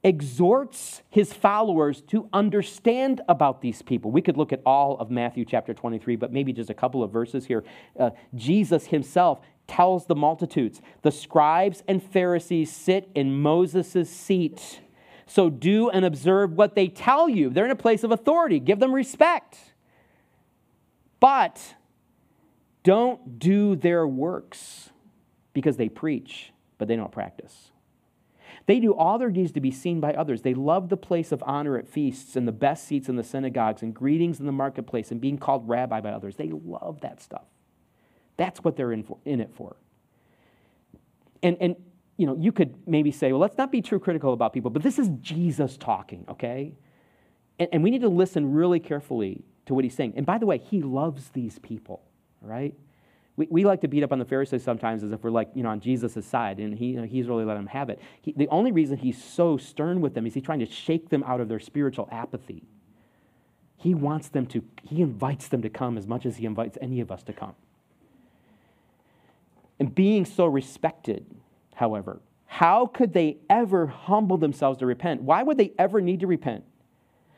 exhorts 0.03 1.03
his 1.11 1.33
followers 1.33 2.01
to 2.03 2.29
understand 2.33 3.21
about 3.29 3.61
these 3.61 3.83
people. 3.83 4.11
We 4.11 4.23
could 4.23 4.37
look 4.39 4.53
at 4.53 4.63
all 4.65 4.97
of 4.99 5.11
Matthew 5.11 5.45
chapter 5.45 5.75
23, 5.75 6.17
but 6.17 6.33
maybe 6.33 6.55
just 6.55 6.71
a 6.71 6.75
couple 6.75 7.03
of 7.03 7.11
verses 7.11 7.45
here. 7.45 7.65
Uh, 7.99 8.11
Jesus 8.35 8.87
himself 8.87 9.41
tells 9.67 10.07
the 10.07 10.15
multitudes 10.15 10.81
the 11.03 11.11
scribes 11.11 11.83
and 11.89 12.03
Pharisees 12.03 12.73
sit 12.73 13.11
in 13.15 13.41
Moses' 13.41 14.11
seat. 14.11 14.81
So 15.27 15.51
do 15.51 15.91
and 15.91 16.05
observe 16.05 16.53
what 16.53 16.75
they 16.75 16.89
tell 16.89 17.29
you. 17.29 17.51
They're 17.51 17.65
in 17.65 17.71
a 17.71 17.77
place 17.77 18.05
of 18.05 18.13
authority, 18.13 18.61
give 18.61 18.79
them 18.79 18.95
respect. 18.95 19.59
But 21.19 21.75
don't 22.83 23.39
do 23.39 23.75
their 23.75 24.07
works 24.07 24.91
because 25.53 25.77
they 25.77 25.89
preach, 25.89 26.53
but 26.79 26.87
they 26.87 26.97
don't 26.97 27.11
practice. 27.11 27.73
They 28.67 28.81
do 28.81 28.95
all 28.95 29.19
their 29.19 29.31
deeds 29.31 29.53
to 29.53 29.61
be 29.61 29.71
seen 29.71 30.01
by 30.01 30.13
others. 30.13 30.43
They 30.43 30.55
love 30.55 30.89
the 30.89 30.97
place 30.97 31.33
of 31.33 31.43
honor 31.47 31.79
at 31.79 31.89
feasts 31.89 32.37
and 32.37 32.47
the 32.47 32.53
best 32.53 32.87
seats 32.87 33.09
in 33.09 33.17
the 33.17 33.23
synagogues 33.23 33.83
and 33.83 33.95
greetings 33.95 34.41
in 34.41 34.47
the 34.47 34.53
marketplace 34.53 35.11
and 35.11 35.21
being 35.21 35.39
called 35.39 35.69
rabbi 35.69 36.01
by 36.01 36.11
others. 36.11 36.37
They 36.37 36.51
love 36.51 37.01
that 37.01 37.21
stuff. 37.21 37.47
That's 38.37 38.63
what 38.63 38.77
they're 38.77 38.93
in, 38.93 39.03
for, 39.03 39.19
in 39.25 39.41
it 39.41 39.53
for. 39.55 39.77
And, 41.43 41.57
and, 41.61 41.77
you 42.17 42.27
know, 42.27 42.37
you 42.37 42.53
could 42.53 42.75
maybe 42.87 43.13
say, 43.13 43.33
well, 43.33 43.41
let's 43.41 43.59
not 43.59 43.71
be 43.71 43.83
too 43.83 43.99
critical 43.99 44.33
about 44.33 44.53
people, 44.53 44.71
but 44.71 44.83
this 44.83 44.99
is 44.99 45.09
Jesus 45.21 45.77
talking, 45.77 46.25
okay? 46.29 46.75
And, 47.59 47.69
and 47.73 47.83
we 47.83 47.91
need 47.91 48.03
to 48.03 48.09
listen 48.09 48.53
really 48.53 48.81
carefully 48.81 49.45
to 49.67 49.75
what 49.75 49.85
he's 49.85 49.95
saying. 49.95 50.15
And 50.17 50.25
by 50.25 50.39
the 50.39 50.47
way, 50.47 50.59
he 50.59 50.83
loves 50.83 51.31
these 51.31 51.59
people, 51.59 52.03
right? 52.41 52.75
We, 53.37 53.49
we 53.51 53.65
like 53.65 53.83
to 53.83 53.89
beat 53.89 54.03
up 54.03 54.13
on 54.13 54.19
the 54.19 54.25
Pharisees 54.25 54.63
sometimes 54.63 55.03
as 55.03 55.13
if 55.13 55.23
we're 55.23 55.31
like, 55.31 55.51
you 55.55 55.63
know, 55.63 55.69
on 55.69 55.81
Jesus' 55.81 56.25
side, 56.25 56.59
and 56.59 56.77
he, 56.77 56.87
you 56.87 57.01
know, 57.01 57.07
he's 57.07 57.27
really 57.27 57.45
let 57.45 57.55
them 57.55 57.67
have 57.67 57.91
it. 57.91 58.01
He, 58.23 58.33
the 58.33 58.49
only 58.49 58.73
reason 58.73 58.97
he's 58.97 59.23
so 59.23 59.59
stern 59.59 60.01
with 60.01 60.15
them 60.15 60.27
is 60.27 60.35
he's 60.35 60.43
trying 60.43 60.61
to 60.61 60.67
shake 60.67 61.11
them 61.11 61.23
out 61.25 61.41
of 61.41 61.49
their 61.49 61.61
spiritual 61.61 62.09
apathy. 62.11 62.65
He 63.77 63.95
wants 63.95 64.29
them 64.29 64.47
to, 64.47 64.65
he 64.83 65.03
invites 65.03 65.49
them 65.49 65.61
to 65.63 65.69
come 65.69 65.99
as 65.99 66.07
much 66.07 66.25
as 66.25 66.39
he 66.39 66.47
invites 66.47 66.79
any 66.81 67.01
of 67.01 67.11
us 67.11 67.23
to 67.25 67.35
come. 67.35 67.55
And 69.79 69.95
being 69.95 70.25
so 70.25 70.47
respected, 70.47 71.27
however, 71.75 72.21
how 72.47 72.87
could 72.87 73.13
they 73.13 73.39
ever 73.51 73.87
humble 73.87 74.39
themselves 74.39 74.79
to 74.79 74.87
repent? 74.87 75.23
Why 75.23 75.43
would 75.43 75.59
they 75.59 75.73
ever 75.79 76.01
need 76.01 76.21
to 76.21 76.27
repent? 76.27 76.65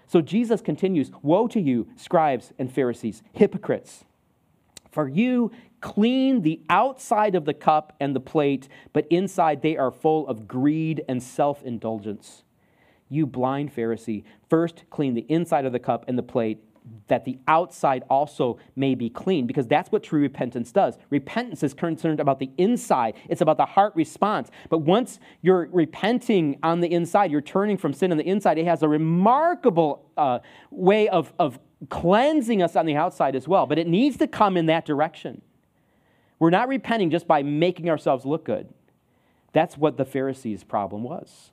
So 0.07 0.20
Jesus 0.20 0.61
continues 0.61 1.11
Woe 1.22 1.48
to 1.48 1.61
you, 1.61 1.88
scribes 1.96 2.53
and 2.59 2.72
Pharisees, 2.72 3.22
hypocrites! 3.33 4.05
For 4.90 5.09
you 5.09 5.51
clean 5.81 6.42
the 6.42 6.61
outside 6.70 7.35
of 7.35 7.44
the 7.44 7.55
cup 7.55 7.94
and 8.01 8.16
the 8.16 8.20
plate, 8.20 8.68
but 8.92 9.07
inside 9.11 9.62
they 9.62 9.77
are 9.77 9.90
full 9.90 10.27
of 10.27 10.48
greed 10.48 11.05
and 11.09 11.22
self 11.22 11.62
indulgence. 11.62 12.42
You 13.09 13.27
blind 13.27 13.74
Pharisee, 13.74 14.24
first 14.48 14.85
clean 14.90 15.14
the 15.14 15.27
inside 15.29 15.64
of 15.64 15.72
the 15.72 15.79
cup 15.79 16.05
and 16.09 16.18
the 16.18 16.22
plate, 16.22 16.62
that 17.09 17.24
the 17.24 17.38
outside 17.48 18.05
also 18.11 18.59
may 18.77 18.94
be 18.94 19.09
clean, 19.09 19.46
because 19.46 19.66
that's 19.66 19.90
what 19.90 20.03
true 20.03 20.20
repentance 20.20 20.72
does. 20.72 20.98
Repentance 21.11 21.62
is 21.62 21.74
concerned 21.74 22.20
about 22.20 22.38
the 22.38 22.51
inside, 22.59 23.14
it's 23.29 23.40
about 23.40 23.57
the 23.57 23.66
heart 23.66 23.94
response. 23.96 24.51
But 24.68 24.79
once 24.79 25.18
you're 25.42 25.68
repenting 25.72 26.59
on 26.62 26.81
the 26.81 26.92
inside, 26.92 27.31
you're 27.31 27.40
turning 27.40 27.77
from 27.77 27.92
sin 27.92 28.11
on 28.12 28.18
the 28.18 28.29
inside, 28.29 28.59
it 28.59 28.66
has 28.66 28.83
a 28.83 28.88
remarkable 28.88 30.05
uh, 30.16 30.40
way 30.70 31.09
of, 31.09 31.33
of 31.38 31.59
cleansing 31.88 32.62
us 32.62 32.77
on 32.77 32.87
the 32.87 32.96
outside 32.96 33.37
as 33.37 33.46
well. 33.46 33.66
But 33.66 33.79
it 33.79 33.87
needs 33.87 34.16
to 34.18 34.27
come 34.27 34.57
in 34.57 34.66
that 34.66 34.85
direction. 34.85 35.42
We're 36.38 36.51
not 36.51 36.68
repenting 36.68 37.11
just 37.11 37.27
by 37.27 37.42
making 37.42 37.88
ourselves 37.88 38.24
look 38.24 38.44
good. 38.44 38.68
That's 39.53 39.77
what 39.77 39.96
the 39.96 40.05
Pharisees' 40.05 40.62
problem 40.62 41.03
was. 41.03 41.51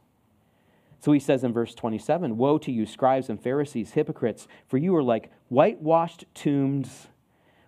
So 1.05 1.11
he 1.11 1.19
says 1.19 1.43
in 1.43 1.53
verse 1.53 1.75
27 1.75 2.35
Woe 2.35 2.57
to 2.57 2.71
you, 2.71 2.87
scribes 2.87 3.29
and 3.29 3.39
Pharisees, 3.39 3.91
hypocrites, 3.91 4.47
for 4.67 4.77
you 4.77 4.95
are 4.95 5.03
like 5.03 5.29
whitewashed 5.49 6.25
tombs, 6.33 7.09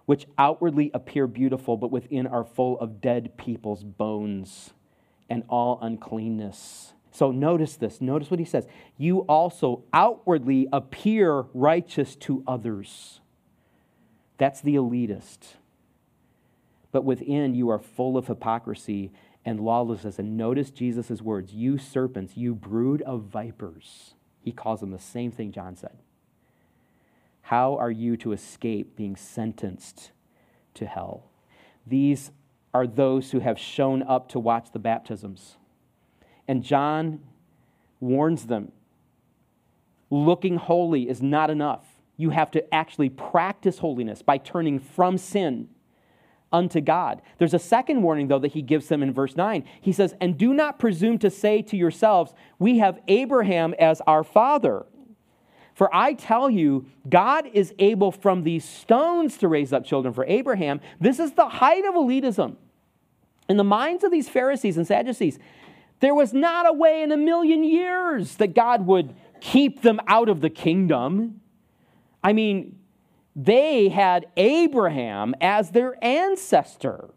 which 0.08 0.26
outwardly 0.40 0.90
appear 0.92 1.28
beautiful, 1.28 1.78
but 1.78 1.92
within 1.92 2.26
are 2.26 2.44
full 2.44 2.80
of 2.80 3.00
dead 3.00 3.38
people's 3.38 3.84
bones 3.84 4.72
and 5.30 5.44
all 5.50 5.78
uncleanness. 5.84 6.94
So 7.12 7.30
notice 7.30 7.76
this. 7.76 8.02
Notice 8.02 8.32
what 8.32 8.40
he 8.40 8.46
says. 8.46 8.66
You 8.98 9.20
also 9.30 9.84
outwardly 9.94 10.68
appear 10.74 11.46
righteous 11.54 12.16
to 12.16 12.44
others. 12.48 13.20
That's 14.40 14.62
the 14.62 14.74
elitist. 14.74 15.58
But 16.92 17.04
within 17.04 17.54
you 17.54 17.70
are 17.70 17.78
full 17.78 18.18
of 18.18 18.26
hypocrisy 18.26 19.12
and 19.48 19.62
lawlessness. 19.62 20.20
And 20.20 20.36
notice 20.36 20.70
Jesus' 20.70 21.22
words 21.22 21.54
You 21.54 21.78
serpents, 21.78 22.36
you 22.36 22.54
brood 22.54 23.02
of 23.04 23.24
vipers. 23.24 24.14
He 24.42 24.52
calls 24.52 24.82
them 24.82 24.92
the 24.92 25.00
same 25.00 25.32
thing 25.32 25.54
John 25.54 25.78
said. 25.78 25.98
How 27.44 27.78
are 27.78 27.90
you 27.90 28.18
to 28.18 28.34
escape 28.34 28.98
being 28.98 29.16
sentenced 29.16 30.12
to 30.74 30.86
hell? 30.86 31.32
These 31.86 32.32
are 32.74 32.86
those 32.86 33.32
who 33.32 33.40
have 33.40 33.58
shown 33.58 34.04
up 34.04 34.28
to 34.30 34.40
watch 34.40 34.74
the 34.74 34.80
baptisms. 34.80 35.56
And 36.46 36.62
John 36.62 37.22
warns 38.02 38.48
them 38.48 38.74
looking 40.10 40.58
holy 40.58 41.08
is 41.08 41.22
not 41.22 41.50
enough. 41.50 41.86
You 42.18 42.32
have 42.32 42.52
to 42.52 42.74
actually 42.74 43.10
practice 43.10 43.80
holiness 43.80 44.22
by 44.22 44.40
turning 44.40 44.80
from 44.80 45.18
sin 45.18 45.70
unto 46.52 46.82
God. 46.82 47.22
There's 47.38 47.54
a 47.54 47.60
second 47.60 48.02
warning, 48.02 48.28
though, 48.28 48.40
that 48.40 48.54
he 48.54 48.62
gives 48.62 48.88
them 48.88 49.04
in 49.04 49.14
verse 49.14 49.36
9. 49.36 49.64
He 49.82 49.92
says, 49.92 50.16
And 50.22 50.38
do 50.38 50.54
not 50.54 50.80
presume 50.80 51.20
to 51.20 51.30
say 51.30 51.62
to 51.64 51.78
yourselves, 51.78 52.34
We 52.60 52.80
have 52.80 53.00
Abraham 53.08 53.74
as 53.80 54.02
our 54.02 54.24
father. 54.24 54.86
For 55.74 55.94
I 55.96 56.14
tell 56.14 56.50
you, 56.50 56.88
God 57.08 57.48
is 57.54 57.74
able 57.78 58.12
from 58.12 58.44
these 58.44 58.66
stones 58.66 59.38
to 59.38 59.48
raise 59.48 59.72
up 59.72 59.86
children 59.86 60.14
for 60.14 60.26
Abraham. 60.26 60.82
This 61.00 61.20
is 61.20 61.34
the 61.34 61.48
height 61.48 61.86
of 61.86 61.94
elitism. 61.94 62.56
In 63.48 63.58
the 63.58 63.64
minds 63.64 64.04
of 64.04 64.12
these 64.12 64.28
Pharisees 64.28 64.78
and 64.78 64.88
Sadducees, 64.88 65.38
there 66.00 66.16
was 66.16 66.34
not 66.34 66.68
a 66.68 66.74
way 66.74 67.04
in 67.04 67.12
a 67.12 67.18
million 67.18 67.64
years 67.64 68.36
that 68.38 68.56
God 68.56 68.88
would 68.88 69.16
keep 69.40 69.82
them 69.82 70.00
out 70.08 70.30
of 70.30 70.42
the 70.42 70.50
kingdom. 70.50 71.42
I 72.24 72.34
mean, 72.34 72.77
they 73.40 73.90
had 73.90 74.26
Abraham 74.36 75.36
as 75.40 75.70
their 75.70 76.04
ancestor. 76.04 77.12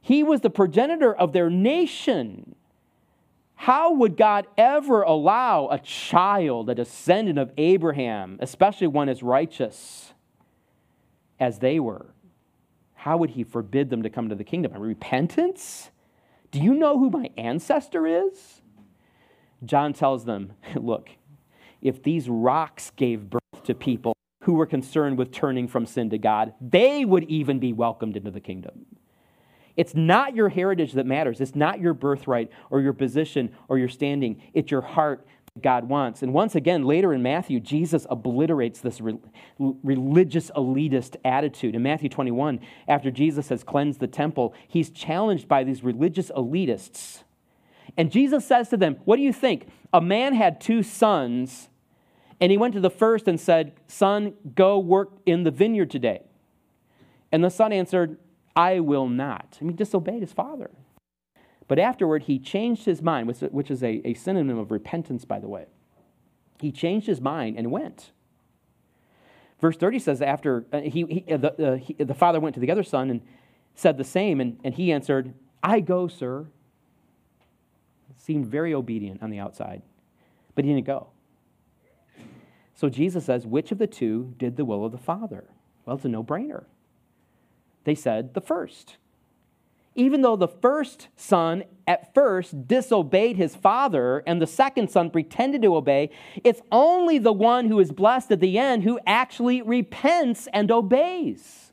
He 0.00 0.24
was 0.24 0.40
the 0.40 0.50
progenitor 0.50 1.14
of 1.14 1.32
their 1.32 1.48
nation. 1.48 2.56
How 3.54 3.94
would 3.94 4.16
God 4.16 4.48
ever 4.58 5.02
allow 5.02 5.68
a 5.68 5.78
child, 5.78 6.68
a 6.68 6.74
descendant 6.74 7.38
of 7.38 7.52
Abraham, 7.56 8.38
especially 8.40 8.88
one 8.88 9.08
as 9.08 9.22
righteous 9.22 10.12
as 11.38 11.60
they 11.60 11.78
were? 11.78 12.06
How 12.94 13.16
would 13.16 13.30
he 13.30 13.44
forbid 13.44 13.88
them 13.88 14.02
to 14.02 14.10
come 14.10 14.28
to 14.30 14.34
the 14.34 14.42
kingdom? 14.42 14.72
Repentance? 14.72 15.92
Do 16.50 16.60
you 16.60 16.74
know 16.74 16.98
who 16.98 17.08
my 17.08 17.30
ancestor 17.36 18.04
is? 18.04 18.62
John 19.64 19.92
tells 19.92 20.24
them, 20.24 20.54
Look, 20.74 21.10
if 21.80 22.02
these 22.02 22.28
rocks 22.28 22.90
gave 22.96 23.30
birth 23.30 23.62
to 23.62 23.74
people, 23.76 24.16
who 24.42 24.54
were 24.54 24.66
concerned 24.66 25.18
with 25.18 25.32
turning 25.32 25.68
from 25.68 25.86
sin 25.86 26.10
to 26.10 26.18
God, 26.18 26.52
they 26.60 27.04
would 27.04 27.24
even 27.24 27.58
be 27.58 27.72
welcomed 27.72 28.16
into 28.16 28.30
the 28.30 28.40
kingdom. 28.40 28.86
It's 29.76 29.94
not 29.94 30.34
your 30.34 30.48
heritage 30.48 30.92
that 30.92 31.06
matters. 31.06 31.40
It's 31.40 31.54
not 31.54 31.80
your 31.80 31.94
birthright 31.94 32.50
or 32.70 32.80
your 32.80 32.92
position 32.92 33.54
or 33.68 33.78
your 33.78 33.88
standing. 33.88 34.42
It's 34.52 34.70
your 34.70 34.82
heart 34.82 35.26
that 35.54 35.62
God 35.62 35.88
wants. 35.88 36.22
And 36.22 36.34
once 36.34 36.54
again, 36.54 36.84
later 36.84 37.14
in 37.14 37.22
Matthew, 37.22 37.60
Jesus 37.60 38.06
obliterates 38.10 38.80
this 38.80 39.00
re- 39.00 39.18
religious 39.58 40.50
elitist 40.56 41.16
attitude. 41.24 41.74
In 41.74 41.82
Matthew 41.82 42.08
21, 42.08 42.60
after 42.88 43.10
Jesus 43.10 43.48
has 43.48 43.64
cleansed 43.64 44.00
the 44.00 44.08
temple, 44.08 44.54
he's 44.68 44.90
challenged 44.90 45.48
by 45.48 45.64
these 45.64 45.82
religious 45.82 46.30
elitists. 46.32 47.22
And 47.96 48.10
Jesus 48.10 48.44
says 48.44 48.68
to 48.70 48.76
them, 48.76 48.96
What 49.04 49.16
do 49.16 49.22
you 49.22 49.32
think? 49.32 49.68
A 49.92 50.00
man 50.00 50.34
had 50.34 50.60
two 50.60 50.82
sons 50.82 51.68
and 52.42 52.50
he 52.50 52.58
went 52.58 52.74
to 52.74 52.80
the 52.80 52.90
first 52.90 53.28
and 53.28 53.40
said, 53.40 53.72
Son, 53.86 54.34
go 54.56 54.76
work 54.76 55.12
in 55.24 55.44
the 55.44 55.52
vineyard 55.52 55.92
today. 55.92 56.22
And 57.30 57.44
the 57.44 57.50
son 57.50 57.72
answered, 57.72 58.18
I 58.56 58.80
will 58.80 59.08
not. 59.08 59.58
And 59.60 59.70
he 59.70 59.76
disobeyed 59.76 60.22
his 60.22 60.32
father. 60.32 60.72
But 61.68 61.78
afterward, 61.78 62.24
he 62.24 62.40
changed 62.40 62.84
his 62.84 63.00
mind, 63.00 63.28
which 63.28 63.70
is 63.70 63.84
a, 63.84 64.02
a 64.04 64.14
synonym 64.14 64.58
of 64.58 64.72
repentance, 64.72 65.24
by 65.24 65.38
the 65.38 65.46
way. 65.46 65.66
He 66.60 66.72
changed 66.72 67.06
his 67.06 67.20
mind 67.20 67.56
and 67.56 67.70
went. 67.70 68.10
Verse 69.60 69.76
30 69.76 70.00
says, 70.00 70.20
after 70.20 70.66
uh, 70.72 70.80
he, 70.80 71.04
he, 71.24 71.32
uh, 71.32 71.36
the, 71.36 71.72
uh, 71.72 71.76
he, 71.76 71.94
the 71.94 72.12
father 72.12 72.40
went 72.40 72.54
to 72.54 72.60
the 72.60 72.72
other 72.72 72.82
son 72.82 73.08
and 73.08 73.20
said 73.76 73.96
the 73.96 74.04
same, 74.04 74.40
and, 74.40 74.58
and 74.64 74.74
he 74.74 74.90
answered, 74.90 75.32
I 75.62 75.78
go, 75.78 76.08
sir. 76.08 76.46
Seemed 78.16 78.46
very 78.46 78.74
obedient 78.74 79.22
on 79.22 79.30
the 79.30 79.38
outside, 79.38 79.82
but 80.56 80.64
he 80.64 80.72
didn't 80.72 80.86
go. 80.86 81.11
So 82.82 82.88
Jesus 82.88 83.26
says, 83.26 83.46
Which 83.46 83.70
of 83.70 83.78
the 83.78 83.86
two 83.86 84.34
did 84.38 84.56
the 84.56 84.64
will 84.64 84.84
of 84.84 84.90
the 84.90 84.98
Father? 84.98 85.44
Well, 85.86 85.94
it's 85.94 86.04
a 86.04 86.08
no 86.08 86.24
brainer. 86.24 86.64
They 87.84 87.94
said, 87.94 88.34
The 88.34 88.40
first. 88.40 88.96
Even 89.94 90.22
though 90.22 90.34
the 90.34 90.48
first 90.48 91.06
son 91.14 91.62
at 91.86 92.12
first 92.12 92.66
disobeyed 92.66 93.36
his 93.36 93.54
father 93.54 94.24
and 94.26 94.42
the 94.42 94.48
second 94.48 94.90
son 94.90 95.10
pretended 95.10 95.62
to 95.62 95.76
obey, 95.76 96.10
it's 96.42 96.60
only 96.72 97.18
the 97.18 97.32
one 97.32 97.68
who 97.68 97.78
is 97.78 97.92
blessed 97.92 98.32
at 98.32 98.40
the 98.40 98.58
end 98.58 98.82
who 98.82 98.98
actually 99.06 99.62
repents 99.62 100.48
and 100.52 100.68
obeys. 100.72 101.70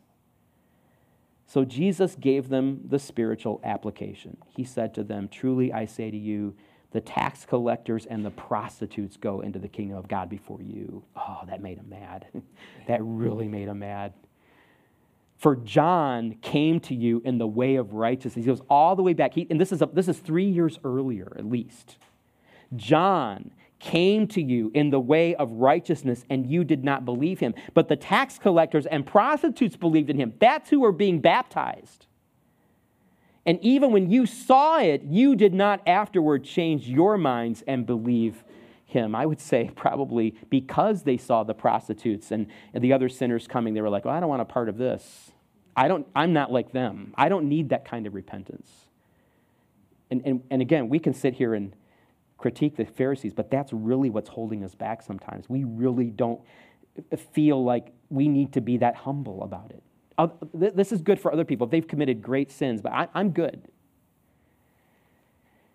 So 1.47 1.65
Jesus 1.65 2.13
gave 2.13 2.49
them 2.49 2.81
the 2.87 2.99
spiritual 2.99 3.59
application. 3.63 4.37
He 4.55 4.63
said 4.63 4.93
to 4.93 5.03
them, 5.03 5.27
Truly 5.27 5.73
I 5.73 5.85
say 5.85 6.11
to 6.11 6.17
you, 6.17 6.53
the 6.91 7.01
tax 7.01 7.45
collectors 7.45 8.05
and 8.05 8.25
the 8.25 8.31
prostitutes 8.31 9.17
go 9.17 9.41
into 9.41 9.59
the 9.59 9.67
kingdom 9.67 9.97
of 9.97 10.07
God 10.07 10.29
before 10.29 10.61
you. 10.61 11.03
Oh, 11.15 11.41
that 11.47 11.61
made 11.61 11.77
him 11.77 11.89
mad. 11.89 12.25
that 12.87 12.99
really 13.03 13.47
made 13.47 13.67
him 13.67 13.79
mad. 13.79 14.13
For 15.37 15.55
John 15.55 16.35
came 16.41 16.79
to 16.81 16.95
you 16.95 17.21
in 17.23 17.37
the 17.37 17.47
way 17.47 17.75
of 17.75 17.93
righteousness. 17.93 18.43
He 18.43 18.49
goes 18.49 18.61
all 18.69 18.95
the 18.95 19.03
way 19.03 19.13
back. 19.13 19.33
He, 19.33 19.47
and 19.49 19.61
this 19.61 19.71
is, 19.71 19.81
a, 19.81 19.85
this 19.85 20.07
is 20.07 20.17
three 20.17 20.49
years 20.49 20.79
earlier, 20.83 21.31
at 21.37 21.45
least. 21.45 21.97
John 22.75 23.51
came 23.79 24.27
to 24.27 24.41
you 24.41 24.71
in 24.73 24.89
the 24.89 24.99
way 24.99 25.35
of 25.35 25.51
righteousness 25.53 26.25
and 26.29 26.45
you 26.45 26.63
did 26.65 26.83
not 26.83 27.05
believe 27.05 27.39
him. 27.39 27.53
But 27.73 27.87
the 27.87 27.95
tax 27.95 28.37
collectors 28.37 28.85
and 28.85 29.05
prostitutes 29.05 29.77
believed 29.77 30.09
in 30.09 30.17
him. 30.17 30.33
That's 30.39 30.69
who 30.69 30.81
were 30.81 30.91
being 30.91 31.21
baptized. 31.21 32.07
And 33.45 33.59
even 33.61 33.91
when 33.91 34.09
you 34.09 34.25
saw 34.25 34.79
it, 34.79 35.03
you 35.03 35.35
did 35.35 35.53
not 35.53 35.87
afterward 35.87 36.43
change 36.43 36.87
your 36.87 37.17
minds 37.17 37.63
and 37.65 37.85
believe 37.85 38.43
him. 38.85 39.15
I 39.15 39.25
would 39.25 39.39
say 39.39 39.71
probably 39.75 40.35
because 40.49 41.03
they 41.03 41.17
saw 41.17 41.43
the 41.43 41.53
prostitutes 41.53 42.31
and, 42.31 42.47
the 42.73 42.91
other 42.93 43.07
sinners 43.07 43.47
coming, 43.47 43.73
they 43.73 43.81
were 43.81 43.89
like, 43.89 44.05
well, 44.05 44.13
I 44.13 44.19
don't 44.19 44.29
want 44.29 44.41
a 44.41 44.45
part 44.45 44.67
of 44.67 44.77
this. 44.77 45.31
I 45.75 45.87
don't, 45.87 46.07
I'm 46.15 46.33
not 46.33 46.51
like 46.51 46.71
them. 46.71 47.13
I 47.15 47.29
don't 47.29 47.47
need 47.47 47.69
that 47.69 47.85
kind 47.85 48.05
of 48.07 48.13
repentance. 48.13 48.69
And, 50.11 50.21
and, 50.25 50.43
and 50.49 50.61
again, 50.61 50.89
we 50.89 50.99
can 50.99 51.13
sit 51.13 51.35
here 51.35 51.53
and 51.53 51.73
critique 52.37 52.75
the 52.75 52.85
Pharisees, 52.85 53.33
but 53.33 53.51
that's 53.51 53.71
really 53.71 54.09
what's 54.09 54.29
holding 54.29 54.63
us 54.63 54.73
back 54.73 55.01
sometimes. 55.01 55.47
We 55.47 55.63
really 55.63 56.09
don't 56.09 56.41
feel 57.31 57.63
like 57.63 57.93
we 58.09 58.27
need 58.27 58.53
to 58.53 58.61
be 58.61 58.77
that 58.77 58.95
humble 58.95 59.43
about 59.43 59.71
it. 59.71 59.83
This 60.53 60.91
is 60.91 61.01
good 61.01 61.19
for 61.19 61.31
other 61.31 61.45
people. 61.45 61.67
They've 61.67 61.87
committed 61.87 62.21
great 62.21 62.51
sins, 62.51 62.81
but 62.81 62.91
I, 62.91 63.07
I'm 63.13 63.31
good. 63.31 63.67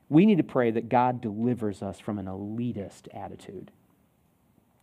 We 0.09 0.27
need 0.27 0.39
to 0.39 0.45
pray 0.45 0.71
that 0.71 0.89
God 0.89 1.21
delivers 1.21 1.83
us 1.83 1.99
from 1.99 2.19
an 2.19 2.27
elitist 2.27 3.09
attitude. 3.15 3.71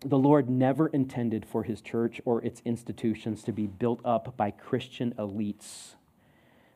The 0.04 0.18
Lord 0.18 0.50
never 0.50 0.88
intended 0.88 1.46
for 1.46 1.64
his 1.64 1.80
church 1.80 2.20
or 2.26 2.44
its 2.44 2.62
institutions 2.66 3.44
to 3.44 3.52
be 3.52 3.68
built 3.68 4.02
up 4.04 4.36
by 4.36 4.52
Christian 4.52 5.14
elites 5.18 5.96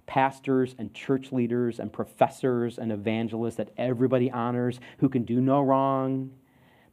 pastors 0.06 0.76
and 0.78 0.94
church 0.94 1.32
leaders 1.32 1.80
and 1.80 1.92
professors 1.92 2.78
and 2.78 2.92
evangelists 2.92 3.56
that 3.56 3.72
everybody 3.78 4.30
honors 4.30 4.80
who 5.00 5.10
can 5.10 5.24
do 5.24 5.42
no 5.42 5.62
wrong. 5.62 6.32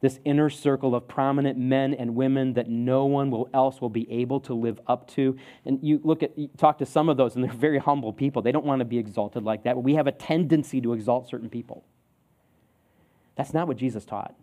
This 0.02 0.18
inner 0.24 0.50
circle 0.50 0.96
of 0.96 1.06
prominent 1.06 1.56
men 1.56 1.94
and 1.94 2.16
women 2.16 2.54
that 2.54 2.68
no 2.68 3.06
one 3.06 3.30
will 3.30 3.48
else 3.54 3.80
will 3.80 3.88
be 3.88 4.10
able 4.10 4.40
to 4.40 4.52
live 4.52 4.80
up 4.88 5.08
to. 5.12 5.36
And 5.64 5.78
you 5.80 6.00
look 6.02 6.24
at, 6.24 6.36
you 6.36 6.48
talk 6.56 6.78
to 6.78 6.86
some 6.86 7.08
of 7.08 7.16
those, 7.16 7.36
and 7.36 7.44
they're 7.44 7.52
very 7.52 7.78
humble 7.78 8.12
people. 8.12 8.42
They 8.42 8.50
don't 8.50 8.66
want 8.66 8.80
to 8.80 8.84
be 8.84 8.98
exalted 8.98 9.44
like 9.44 9.62
that, 9.62 9.80
we 9.80 9.94
have 9.94 10.08
a 10.08 10.12
tendency 10.12 10.80
to 10.80 10.92
exalt 10.92 11.28
certain 11.28 11.48
people. 11.48 11.84
That's 13.36 13.54
not 13.54 13.68
what 13.68 13.76
Jesus 13.76 14.04
taught. 14.04 14.34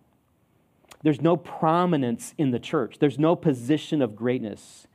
There's 1.03 1.21
no 1.21 1.37
prominence 1.37 2.33
in 2.37 2.51
the 2.51 2.59
church, 2.59 2.99
there's 2.99 3.19
no 3.19 3.35
position 3.35 4.01
of 4.01 4.15
greatness. 4.15 4.87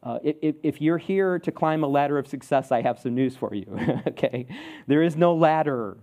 Uh, 0.00 0.18
if, 0.22 0.54
if 0.62 0.80
you're 0.80 0.98
here 0.98 1.40
to 1.40 1.50
climb 1.50 1.82
a 1.82 1.86
ladder 1.88 2.18
of 2.18 2.28
success, 2.28 2.70
I 2.70 2.82
have 2.82 3.00
some 3.00 3.14
news 3.14 3.36
for 3.36 3.52
you. 3.52 3.78
okay? 4.06 4.46
There 4.86 5.02
is 5.02 5.16
no 5.16 5.34
ladder 5.34 5.96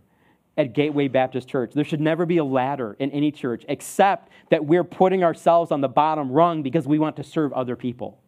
at 0.58 0.74
Gateway 0.74 1.08
Baptist 1.08 1.48
Church. 1.48 1.74
There 1.74 1.84
should 1.84 2.02
never 2.02 2.26
be 2.26 2.38
a 2.38 2.44
ladder 2.44 2.96
in 3.00 3.12
any 3.12 3.32
church, 3.32 3.66
except 3.68 4.30
that 4.50 4.66
we're 4.66 4.84
putting 4.84 5.24
ourselves 5.24 5.72
on 5.72 5.82
the 5.82 5.90
bottom 5.90 6.32
rung 6.32 6.64
because 6.64 6.88
we 6.88 7.00
want 7.00 7.18
to 7.18 7.24
serve 7.24 7.52
other 7.54 7.76
people. 7.76 8.20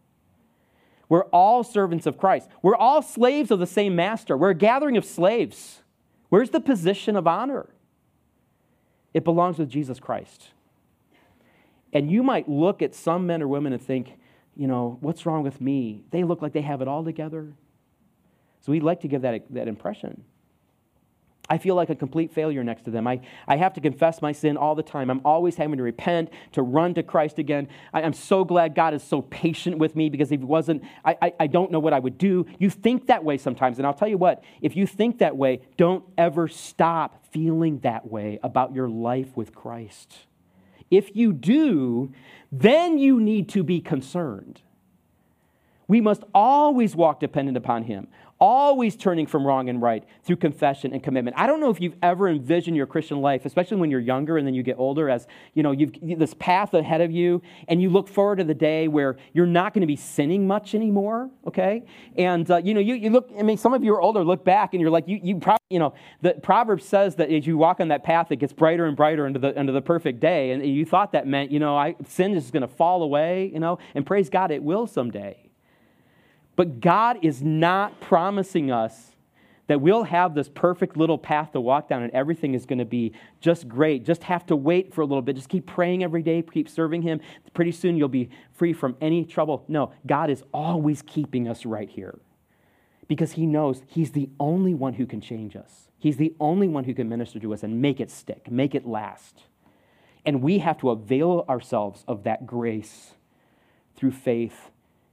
We're 1.09 1.25
all 1.25 1.63
servants 1.63 2.05
of 2.05 2.17
Christ. 2.17 2.49
We're 2.61 2.75
all 2.75 3.01
slaves 3.01 3.49
of 3.49 3.59
the 3.59 3.67
same 3.67 3.95
master. 3.95 4.35
We're 4.35 4.49
a 4.49 4.55
gathering 4.55 4.97
of 4.97 5.05
slaves. 5.05 5.81
Where's 6.29 6.49
the 6.49 6.59
position 6.59 7.15
of 7.15 7.27
honor? 7.27 7.69
It 9.13 9.23
belongs 9.23 9.57
with 9.57 9.69
Jesus 9.69 9.99
Christ. 9.99 10.49
And 11.93 12.11
you 12.11 12.23
might 12.23 12.49
look 12.49 12.81
at 12.81 12.93
some 12.93 13.25
men 13.25 13.41
or 13.41 13.47
women 13.47 13.71
and 13.71 13.81
think, 13.81 14.19
you 14.55 14.67
know, 14.67 14.97
what's 14.99 15.25
wrong 15.25 15.43
with 15.43 15.61
me? 15.61 16.03
They 16.11 16.23
look 16.23 16.41
like 16.41 16.51
they 16.51 16.61
have 16.61 16.81
it 16.81 16.89
all 16.89 17.05
together. 17.05 17.53
So 18.59 18.73
we'd 18.73 18.83
like 18.83 18.99
to 19.01 19.07
give 19.07 19.21
that, 19.21 19.45
that 19.51 19.69
impression. 19.69 20.25
I 21.49 21.57
feel 21.57 21.75
like 21.75 21.89
a 21.89 21.95
complete 21.95 22.31
failure 22.31 22.63
next 22.63 22.83
to 22.83 22.91
them. 22.91 23.07
I, 23.07 23.21
I 23.47 23.55
have 23.55 23.73
to 23.75 23.81
confess 23.81 24.21
my 24.21 24.33
sin 24.33 24.57
all 24.57 24.75
the 24.75 24.83
time. 24.83 25.09
I'm 25.09 25.21
always 25.23 25.55
having 25.55 25.77
to 25.77 25.83
repent, 25.83 26.29
to 26.53 26.61
run 26.61 26.93
to 26.95 27.03
Christ 27.03 27.39
again. 27.39 27.69
I, 27.93 28.01
am 28.01 28.13
so 28.13 28.43
glad 28.43 28.75
God 28.75 28.93
is 28.93 29.01
so 29.01 29.21
patient 29.21 29.77
with 29.77 29.95
me 29.95 30.09
because 30.09 30.31
if 30.31 30.41
He 30.41 30.45
wasn't, 30.45 30.83
I, 31.05 31.17
I, 31.21 31.33
I 31.41 31.47
don't 31.47 31.71
know 31.71 31.79
what 31.79 31.93
I 31.93 31.99
would 31.99 32.17
do. 32.17 32.45
You 32.59 32.69
think 32.69 33.07
that 33.07 33.23
way 33.23 33.37
sometimes. 33.37 33.77
And 33.77 33.87
I'll 33.87 33.93
tell 33.93 34.09
you 34.09 34.17
what, 34.17 34.43
if 34.61 34.75
you 34.75 34.85
think 34.85 35.19
that 35.19 35.37
way, 35.37 35.61
don't 35.77 36.03
ever 36.17 36.47
stop 36.47 37.25
feeling 37.31 37.79
that 37.79 38.09
way 38.09 38.39
about 38.43 38.75
your 38.75 38.89
life 38.89 39.35
with 39.37 39.55
Christ. 39.55 40.17
If 40.91 41.15
you 41.15 41.33
do, 41.33 42.11
then 42.51 42.97
you 42.97 43.19
need 43.19 43.49
to 43.49 43.63
be 43.63 43.79
concerned. 43.79 44.61
We 45.87 46.01
must 46.01 46.23
always 46.33 46.95
walk 46.95 47.19
dependent 47.21 47.55
upon 47.55 47.83
Him, 47.83 48.09
always 48.39 48.95
turning 48.95 49.25
from 49.25 49.45
wrong 49.45 49.69
and 49.69 49.81
right 49.81 50.03
through 50.23 50.35
confession 50.35 50.93
and 50.93 51.03
commitment. 51.03 51.35
I 51.37 51.47
don't 51.47 51.59
know 51.59 51.69
if 51.69 51.81
you've 51.81 51.95
ever 52.01 52.29
envisioned 52.29 52.77
your 52.77 52.85
Christian 52.85 53.21
life, 53.21 53.45
especially 53.45 53.77
when 53.77 53.89
you're 53.89 53.99
younger 53.99 54.37
and 54.37 54.45
then 54.45 54.53
you 54.53 54.63
get 54.63 54.77
older, 54.77 55.09
as 55.09 55.27
you 55.53 55.63
know, 55.63 55.71
you've 55.71 55.91
this 56.19 56.33
path 56.35 56.73
ahead 56.73 57.01
of 57.01 57.11
you, 57.11 57.41
and 57.67 57.81
you 57.81 57.89
look 57.89 58.07
forward 58.07 58.37
to 58.37 58.43
the 58.43 58.53
day 58.53 58.87
where 58.87 59.17
you're 59.33 59.45
not 59.45 59.73
going 59.73 59.81
to 59.81 59.87
be 59.87 59.95
sinning 59.95 60.47
much 60.47 60.75
anymore. 60.75 61.29
Okay, 61.45 61.83
and 62.17 62.49
uh, 62.49 62.57
you 62.57 62.73
know, 62.73 62.79
you, 62.79 62.95
you 62.95 63.09
look. 63.09 63.29
I 63.37 63.43
mean, 63.43 63.57
some 63.57 63.73
of 63.73 63.83
you 63.83 63.93
are 63.93 64.01
older. 64.01 64.23
Look 64.23 64.43
back, 64.43 64.73
and 64.73 64.81
you're 64.81 64.91
like, 64.91 65.07
you 65.07 65.19
you 65.21 65.39
probably, 65.39 65.65
you 65.69 65.79
know, 65.79 65.93
the 66.21 66.33
Proverbs 66.33 66.85
says 66.85 67.15
that 67.15 67.31
as 67.31 67.47
you 67.47 67.57
walk 67.57 67.79
on 67.79 67.87
that 67.89 68.03
path, 68.03 68.31
it 68.31 68.37
gets 68.37 68.53
brighter 68.53 68.85
and 68.85 68.95
brighter 68.95 69.25
into 69.25 69.39
the 69.39 69.57
into 69.57 69.73
the 69.73 69.81
perfect 69.81 70.19
day, 70.19 70.51
and 70.51 70.65
you 70.65 70.85
thought 70.85 71.11
that 71.13 71.27
meant, 71.27 71.51
you 71.51 71.59
know, 71.59 71.77
I, 71.77 71.95
sin 72.07 72.33
is 72.33 72.51
going 72.51 72.61
to 72.61 72.67
fall 72.67 73.03
away, 73.03 73.51
you 73.53 73.59
know, 73.59 73.79
and 73.95 74.05
praise 74.05 74.29
God, 74.29 74.51
it 74.51 74.61
will 74.61 74.87
someday. 74.87 75.46
But 76.57 76.81
God 76.81 77.19
is 77.21 77.41
not 77.41 78.01
promising 78.01 78.71
us 78.71 79.11
that 79.67 79.79
we'll 79.79 80.03
have 80.03 80.33
this 80.33 80.49
perfect 80.49 80.97
little 80.97 81.17
path 81.17 81.51
to 81.51 81.61
walk 81.61 81.87
down 81.87 82.01
and 82.01 82.11
everything 82.13 82.55
is 82.55 82.65
going 82.65 82.79
to 82.79 82.85
be 82.85 83.13
just 83.39 83.67
great. 83.67 84.03
Just 84.03 84.23
have 84.23 84.45
to 84.47 84.55
wait 84.55 84.93
for 84.93 85.01
a 85.01 85.05
little 85.05 85.21
bit. 85.21 85.35
Just 85.35 85.49
keep 85.49 85.67
praying 85.67 86.03
every 86.03 86.23
day, 86.23 86.41
keep 86.41 86.67
serving 86.67 87.03
Him. 87.03 87.21
Pretty 87.53 87.71
soon 87.71 87.95
you'll 87.95 88.07
be 88.07 88.29
free 88.53 88.73
from 88.73 88.97
any 89.01 89.23
trouble. 89.23 89.65
No, 89.67 89.91
God 90.05 90.29
is 90.29 90.43
always 90.53 91.03
keeping 91.03 91.47
us 91.47 91.65
right 91.65 91.89
here 91.89 92.19
because 93.07 93.33
He 93.33 93.45
knows 93.45 93.83
He's 93.85 94.11
the 94.11 94.29
only 94.39 94.73
one 94.73 94.93
who 94.93 95.05
can 95.05 95.21
change 95.21 95.55
us. 95.55 95.89
He's 95.99 96.17
the 96.17 96.33
only 96.39 96.67
one 96.67 96.85
who 96.85 96.93
can 96.95 97.07
minister 97.07 97.39
to 97.39 97.53
us 97.53 97.61
and 97.61 97.81
make 97.81 97.99
it 97.99 98.09
stick, 98.09 98.49
make 98.49 98.73
it 98.73 98.87
last. 98.87 99.43
And 100.25 100.41
we 100.41 100.59
have 100.59 100.79
to 100.79 100.89
avail 100.89 101.45
ourselves 101.47 102.03
of 102.07 102.23
that 102.23 102.47
grace 102.47 103.13
through 103.95 104.11
faith 104.11 104.71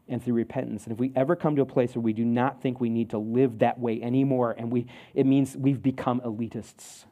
and 0.09 0.23
through 0.23 0.35
repentance. 0.35 0.85
And 0.85 0.93
if 0.93 0.99
we 0.99 1.13
ever 1.17 1.35
come 1.35 1.57
to 1.57 1.63
a 1.63 1.67
place 1.67 1.95
where 1.95 2.03
we 2.03 2.13
do 2.13 2.25
not 2.25 2.61
think 2.61 2.81
we 2.81 2.91
need 2.91 3.11
to 3.11 3.19
live 3.19 3.61
that 3.61 3.79
way 3.79 4.03
anymore, 4.03 4.55
and 4.57 4.71
we, 4.71 4.87
it 5.15 5.27
means 5.27 5.57
we've 5.57 5.83
become 5.83 6.21
elitists. 6.21 7.05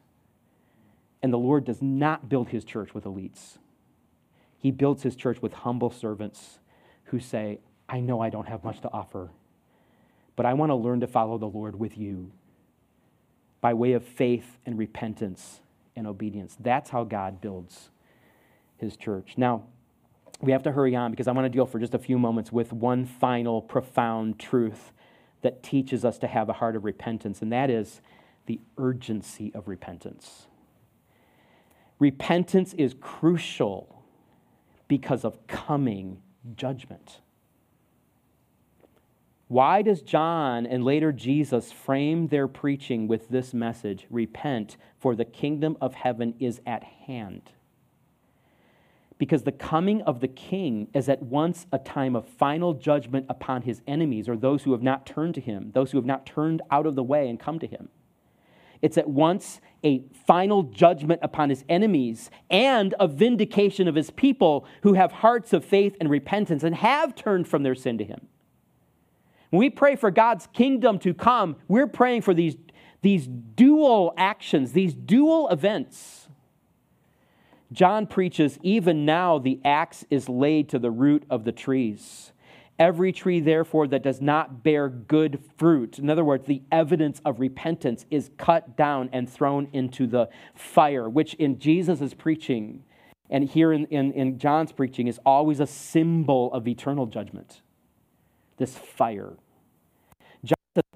And 1.23 1.33
the 1.33 1.39
Lord 1.39 1.65
does 1.65 1.81
not 1.81 2.29
build 2.29 2.49
his 2.49 2.65
church 2.65 2.95
with 2.95 3.05
elites. 3.05 3.59
He 4.59 4.71
builds 4.71 5.03
his 5.03 5.17
church 5.17 5.41
with 5.41 5.53
humble 5.53 5.91
servants 5.91 6.59
who 7.05 7.19
say, 7.19 7.61
I 7.89 8.01
know 8.01 8.21
I 8.21 8.31
don't 8.31 8.49
have 8.49 8.65
much 8.65 8.81
to 8.83 8.91
offer, 8.93 9.31
but 10.37 10.47
I 10.47 10.55
want 10.55 10.71
to 10.71 10.75
learn 10.75 11.01
to 11.01 11.07
follow 11.07 11.39
the 11.39 11.47
Lord 11.47 11.79
with 11.79 11.97
you 11.99 12.33
by 13.61 13.75
way 13.75 13.93
of 13.93 14.05
faith 14.05 14.59
and 14.67 14.79
repentance 14.79 15.61
and 15.97 16.07
obedience. 16.07 16.57
That's 16.59 16.91
how 16.91 17.05
God 17.05 17.41
builds 17.41 17.91
his 18.77 18.97
church. 18.97 19.35
Now, 19.37 19.65
we 20.43 20.53
have 20.53 20.65
to 20.65 20.73
hurry 20.73 20.95
on 20.97 21.13
because 21.13 21.29
I 21.29 21.33
want 21.33 21.45
to 21.47 21.49
deal 21.49 21.67
for 21.67 21.79
just 21.79 21.95
a 21.95 21.99
few 21.99 22.19
moments 22.19 22.51
with 22.51 22.73
one 22.73 23.07
final 23.07 23.63
profound 23.63 24.39
truth 24.39 24.93
that 25.43 25.63
teaches 25.63 26.05
us 26.05 26.19
to 26.19 26.27
have 26.27 26.49
a 26.49 26.53
heart 26.53 26.77
of 26.77 26.85
repentance, 26.85 27.43
and 27.43 27.53
that 27.53 27.71
is 27.71 28.01
the 28.47 28.61
urgency 28.77 29.53
of 29.55 29.69
repentance. 29.69 30.47
Repentance 31.99 32.75
is 32.75 32.95
crucial 33.01 34.03
because 34.89 35.25
of 35.25 35.47
coming 35.47 36.21
judgment. 36.57 37.21
Why 39.47 39.83
does 39.83 40.03
John 40.03 40.67
and 40.67 40.85
later 40.85 41.13
Jesus 41.13 41.71
frame 41.71 42.29
their 42.29 42.49
preaching 42.49 43.07
with 43.07 43.29
this 43.29 43.55
message 43.55 44.07
Repent, 44.11 44.77
for 44.99 45.15
the 45.15 45.25
kingdom 45.25 45.77
of 45.81 45.95
heaven 45.95 46.35
is 46.41 46.61
at 46.67 46.83
hand? 46.83 47.53
Because 49.23 49.45
the 49.45 49.53
coming 49.53 50.03
of 50.03 50.19
the 50.19 50.27
king 50.27 50.89
is 50.93 51.09
at 51.09 51.23
once 51.23 51.69
a 51.71 51.79
time 51.79 52.17
of 52.17 52.27
final 52.27 52.75
judgment 52.75 53.25
upon 53.29 53.63
his 53.63 53.81
enemies 53.87 54.29
or 54.29 54.37
those 54.37 54.65
who 54.65 54.73
have 54.73 54.83
not 54.83 55.07
turned 55.07 55.33
to 55.33 55.41
him, 55.41 55.71
those 55.75 55.93
who 55.93 55.99
have 55.99 56.05
not 56.05 56.27
turned 56.27 56.61
out 56.73 56.87
of 56.87 56.97
the 56.97 57.05
way 57.05 57.29
and 57.29 57.39
come 57.39 57.61
to 57.61 57.67
him. 57.69 57.89
It's 58.81 58.99
at 58.99 59.09
once 59.09 59.61
a 59.85 60.03
final 60.27 60.65
judgment 60.65 61.21
upon 61.23 61.51
his 61.51 61.65
enemies 61.69 62.33
and 62.51 62.97
a 62.99 63.07
vindication 63.07 63.87
of 63.87 63.95
his 63.95 64.11
people 64.11 64.67
who 64.83 64.95
have 64.95 65.13
hearts 65.13 65.53
of 65.53 65.65
faith 65.65 65.97
and 66.01 66.11
repentance 66.11 66.65
and 66.65 66.75
have 66.75 67.15
turned 67.15 67.47
from 67.47 67.63
their 67.63 67.77
sin 67.77 67.99
to 67.99 68.05
him. 68.05 68.27
When 69.51 69.61
we 69.61 69.71
pray 69.71 69.95
for 69.95 70.11
God's 70.11 70.49
kingdom 70.49 70.99
to 70.99 71.15
come, 71.15 71.55
we're 71.69 71.87
praying 71.87 72.23
for 72.23 72.35
these, 72.35 72.57
these 73.03 73.29
dual 73.29 74.15
actions, 74.17 74.73
these 74.73 74.95
dual 74.95 75.49
events 75.51 76.22
John 77.73 78.07
preaches, 78.07 78.59
even 78.63 79.05
now 79.05 79.39
the 79.39 79.61
axe 79.65 80.05
is 80.11 80.29
laid 80.29 80.69
to 80.71 80.79
the 80.79 80.91
root 80.91 81.25
of 81.31 81.45
the 81.45 81.53
trees. 81.53 82.33
Every 82.79 83.13
tree, 83.13 83.41
therefore, 83.41 83.87
that 83.89 84.03
does 84.03 84.21
not 84.21 84.63
bear 84.63 84.89
good 84.89 85.41
fruit, 85.57 85.99
in 85.99 86.11
other 86.11 86.25
words, 86.25 86.47
the 86.47 86.63
evidence 86.73 87.21
of 87.25 87.41
repentance, 87.41 88.05
is 88.11 88.31
cut 88.39 88.77
down 88.77 89.09
and 89.13 89.29
thrown 89.29 89.69
into 89.73 90.07
the 90.07 90.29
fire, 90.55 91.09
which 91.09 91.35
in 91.35 91.59
Jesus' 91.59 92.15
preaching 92.15 92.83
and 93.33 93.49
here 93.49 93.73
in, 93.73 93.87
in, 93.87 94.13
in 94.13 94.39
John's 94.39 94.73
preaching 94.73 95.07
is 95.07 95.19
always 95.25 95.59
a 95.59 95.67
symbol 95.67 96.53
of 96.53 96.69
eternal 96.69 97.07
judgment. 97.07 97.63
This 98.59 98.77
fire. 98.77 99.33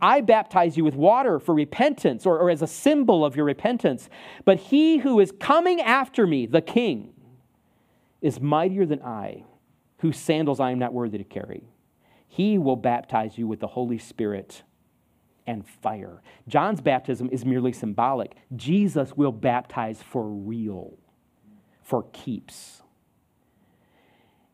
I 0.01 0.20
baptize 0.22 0.77
you 0.77 0.85
with 0.85 0.95
water 0.95 1.39
for 1.39 1.55
repentance, 1.55 2.24
or, 2.24 2.39
or 2.39 2.51
as 2.51 2.62
a 2.62 2.66
symbol 2.66 3.24
of 3.24 3.37
your 3.37 3.45
repentance. 3.45 4.09
But 4.45 4.59
he 4.59 4.99
who 4.99 5.20
is 5.20 5.33
coming 5.39 5.81
after 5.81 6.27
me, 6.27 6.47
the 6.47 6.62
king, 6.62 7.12
is 8.22 8.41
mightier 8.41 8.87
than 8.87 9.03
I, 9.03 9.45
whose 9.99 10.18
sandals 10.18 10.61
I 10.61 10.70
am 10.70 10.79
not 10.79 10.93
worthy 10.93 11.18
to 11.18 11.24
carry. 11.24 11.64
He 12.27 12.59
will 12.59 12.77
baptize 12.77 13.37
you 13.39 13.47
with 13.47 13.61
the 13.61 13.66
Holy 13.66 13.99
Spirit 13.99 14.62
and 15.47 15.66
fire. 15.66 16.22
John's 16.49 16.81
baptism 16.81 17.29
is 17.31 17.45
merely 17.45 17.72
symbolic. 17.72 18.35
Jesus 18.55 19.16
will 19.16 19.33
baptize 19.33 20.03
for 20.03 20.29
real 20.29 20.99
for 21.83 22.05
keeps. 22.12 22.83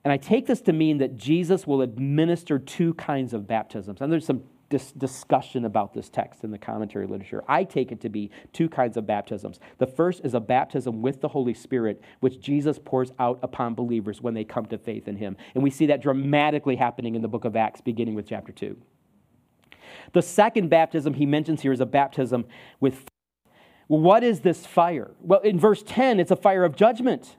And 0.05 0.13
I 0.13 0.17
take 0.17 0.47
this 0.47 0.61
to 0.63 0.73
mean 0.73 0.99
that 0.99 1.17
Jesus 1.17 1.67
will 1.67 1.81
administer 1.81 2.59
two 2.59 2.93
kinds 2.95 3.33
of 3.33 3.47
baptisms. 3.47 4.01
And 4.01 4.13
there's 4.13 4.27
some 4.27 4.43
dis- 4.73 4.93
discussion 4.93 5.67
about 5.67 5.93
this 5.93 6.09
text 6.09 6.43
in 6.43 6.51
the 6.51 6.59
commentary 6.59 7.07
literature. 7.07 7.45
I 7.47 7.63
take 7.63 7.93
it 7.93 8.01
to 8.01 8.09
be 8.09 8.31
two 8.53 8.69
kinds 8.69 8.97
of 8.97 9.07
baptisms. 9.07 9.61
The 9.79 9.87
first 9.87 10.23
is 10.25 10.33
a 10.33 10.41
baptism 10.41 11.03
with 11.03 11.21
the 11.21 11.29
Holy 11.29 11.53
Spirit, 11.53 12.01
which 12.21 12.41
Jesus 12.41 12.81
pours 12.83 13.13
out 13.19 13.39
upon 13.43 13.75
believers 13.75 14.23
when 14.23 14.33
they 14.33 14.45
come 14.45 14.65
to 14.67 14.79
faith 14.79 15.07
in 15.07 15.17
Him. 15.17 15.37
And 15.55 15.63
we 15.63 15.71
see 15.71 15.87
that 15.87 16.03
dramatically 16.03 16.77
happening 16.77 17.15
in 17.15 17.23
the 17.23 17.29
book 17.29 17.45
of 17.45 17.55
Acts, 17.55 17.83
beginning 17.83 18.15
with 18.15 18.27
chapter 18.27 18.51
2. 18.51 18.77
The 20.15 20.23
second 20.23 20.71
baptism 20.71 21.15
he 21.15 21.27
mentions 21.27 21.61
here 21.61 21.73
is 21.73 21.81
a 21.81 21.87
baptism 21.87 22.47
with 22.81 23.05
well, 23.89 24.01
what 24.01 24.25
is 24.25 24.41
this 24.41 24.65
fire? 24.65 25.11
Well, 25.21 25.41
in 25.41 25.59
verse 25.59 25.83
10, 25.83 26.19
it's 26.19 26.31
a 26.31 26.37
fire 26.37 26.65
of 26.65 26.77
judgment. 26.77 27.37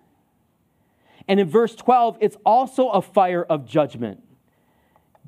And 1.27 1.39
in 1.39 1.49
verse 1.49 1.73
12, 1.73 2.17
it's 2.21 2.37
also 2.45 2.89
a 2.89 3.01
fire 3.01 3.43
of 3.43 3.65
judgment. 3.65 4.21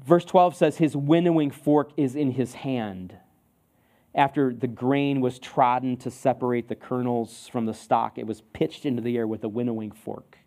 Verse 0.03 0.25
12 0.25 0.55
says, 0.55 0.77
His 0.77 0.95
winnowing 0.95 1.51
fork 1.51 1.91
is 1.97 2.15
in 2.15 2.31
his 2.31 2.55
hand. 2.55 3.15
After 4.13 4.53
the 4.53 4.67
grain 4.67 5.19
was 5.19 5.39
trodden 5.39 5.97
to 5.97 6.11
separate 6.11 6.69
the 6.69 6.75
kernels 6.75 7.49
from 7.49 7.65
the 7.65 7.73
stalk, 7.73 8.17
it 8.17 8.25
was 8.25 8.41
pitched 8.53 8.85
into 8.85 9.01
the 9.01 9.17
air 9.17 9.27
with 9.27 9.43
a 9.43 9.49
winnowing 9.49 9.91
fork 9.91 10.37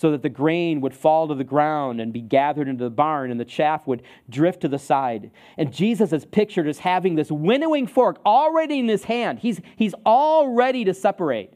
so 0.00 0.10
that 0.12 0.22
the 0.22 0.30
grain 0.30 0.80
would 0.80 0.94
fall 0.94 1.28
to 1.28 1.34
the 1.34 1.44
ground 1.44 2.00
and 2.00 2.10
be 2.10 2.22
gathered 2.22 2.68
into 2.68 2.82
the 2.82 2.88
barn, 2.88 3.30
and 3.30 3.38
the 3.38 3.44
chaff 3.44 3.86
would 3.86 4.02
drift 4.30 4.62
to 4.62 4.68
the 4.68 4.78
side. 4.78 5.30
And 5.58 5.70
Jesus 5.70 6.10
is 6.14 6.24
pictured 6.24 6.66
as 6.66 6.78
having 6.78 7.16
this 7.16 7.30
winnowing 7.30 7.86
fork 7.86 8.18
already 8.24 8.78
in 8.78 8.88
his 8.88 9.04
hand. 9.04 9.40
He's, 9.40 9.60
he's 9.76 9.92
all 10.06 10.54
ready 10.54 10.86
to 10.86 10.94
separate 10.94 11.52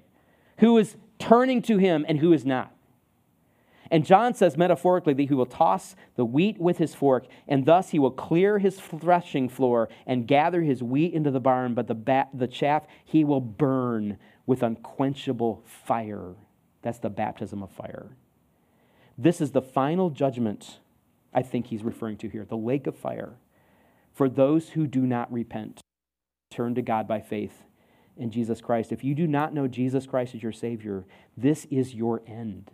who 0.59 0.77
is 0.77 0.95
turning 1.19 1.63
to 1.63 1.79
him 1.79 2.05
and 2.07 2.19
who 2.19 2.35
is 2.35 2.45
not. 2.45 2.74
And 3.91 4.05
John 4.05 4.35
says 4.35 4.57
metaphorically 4.57 5.15
that 5.15 5.29
he 5.29 5.35
will 5.35 5.47
toss 5.47 5.95
the 6.17 6.25
wheat 6.25 6.59
with 6.59 6.79
his 6.79 6.95
fork, 6.95 7.27
and 7.47 7.67
thus 7.67 7.91
he 7.91 7.99
will 7.99 8.11
clear 8.11 8.59
his 8.59 8.81
threshing 8.81 9.49
floor 9.49 9.89
and 10.07 10.27
gather 10.27 10.63
his 10.63 10.83
wheat 10.83 11.13
into 11.13 11.31
the 11.31 11.41
barn, 11.41 11.75
but 11.75 11.87
the, 11.87 11.95
ba- 11.95 12.29
the 12.33 12.49
chaff 12.49 12.87
he 13.05 13.25
will 13.25 13.41
burn 13.41 14.19
with 14.47 14.63
unquenchable 14.63 15.63
fire. 15.65 16.35
That's 16.83 16.99
the 16.99 17.11
baptism 17.11 17.63
of 17.63 17.71
fire. 17.71 18.17
This 19.17 19.41
is 19.41 19.53
the 19.53 19.63
final 19.63 20.11
judgment 20.11 20.81
I 21.33 21.43
think 21.43 21.67
he's 21.67 21.83
referring 21.83 22.17
to 22.19 22.29
here 22.29 22.45
the 22.45 22.57
lake 22.57 22.87
of 22.87 22.97
fire 22.97 23.35
for 24.13 24.29
those 24.29 24.71
who 24.71 24.87
do 24.87 25.03
not 25.03 25.33
repent, 25.33 25.81
turn 26.51 26.75
to 26.77 26.83
God 26.83 27.09
by 27.09 27.21
faith 27.21 27.65
in 28.17 28.31
Jesus 28.31 28.61
Christ. 28.61 28.93
If 28.93 29.03
you 29.03 29.15
do 29.15 29.27
not 29.27 29.53
know 29.53 29.67
Jesus 29.67 30.07
Christ 30.07 30.35
as 30.35 30.43
your 30.43 30.53
Savior, 30.53 31.05
this 31.37 31.67
is 31.67 31.95
your 31.95 32.23
end. 32.27 32.71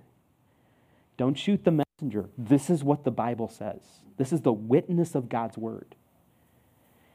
Don't 1.21 1.35
shoot 1.35 1.65
the 1.65 1.85
messenger. 2.01 2.31
This 2.39 2.71
is 2.71 2.83
what 2.83 3.05
the 3.05 3.11
Bible 3.11 3.51
says. 3.51 3.83
This 4.17 4.33
is 4.33 4.41
the 4.41 4.55
witness 4.55 5.15
of 5.15 5.29
God's 5.29 5.59
word. 5.59 5.95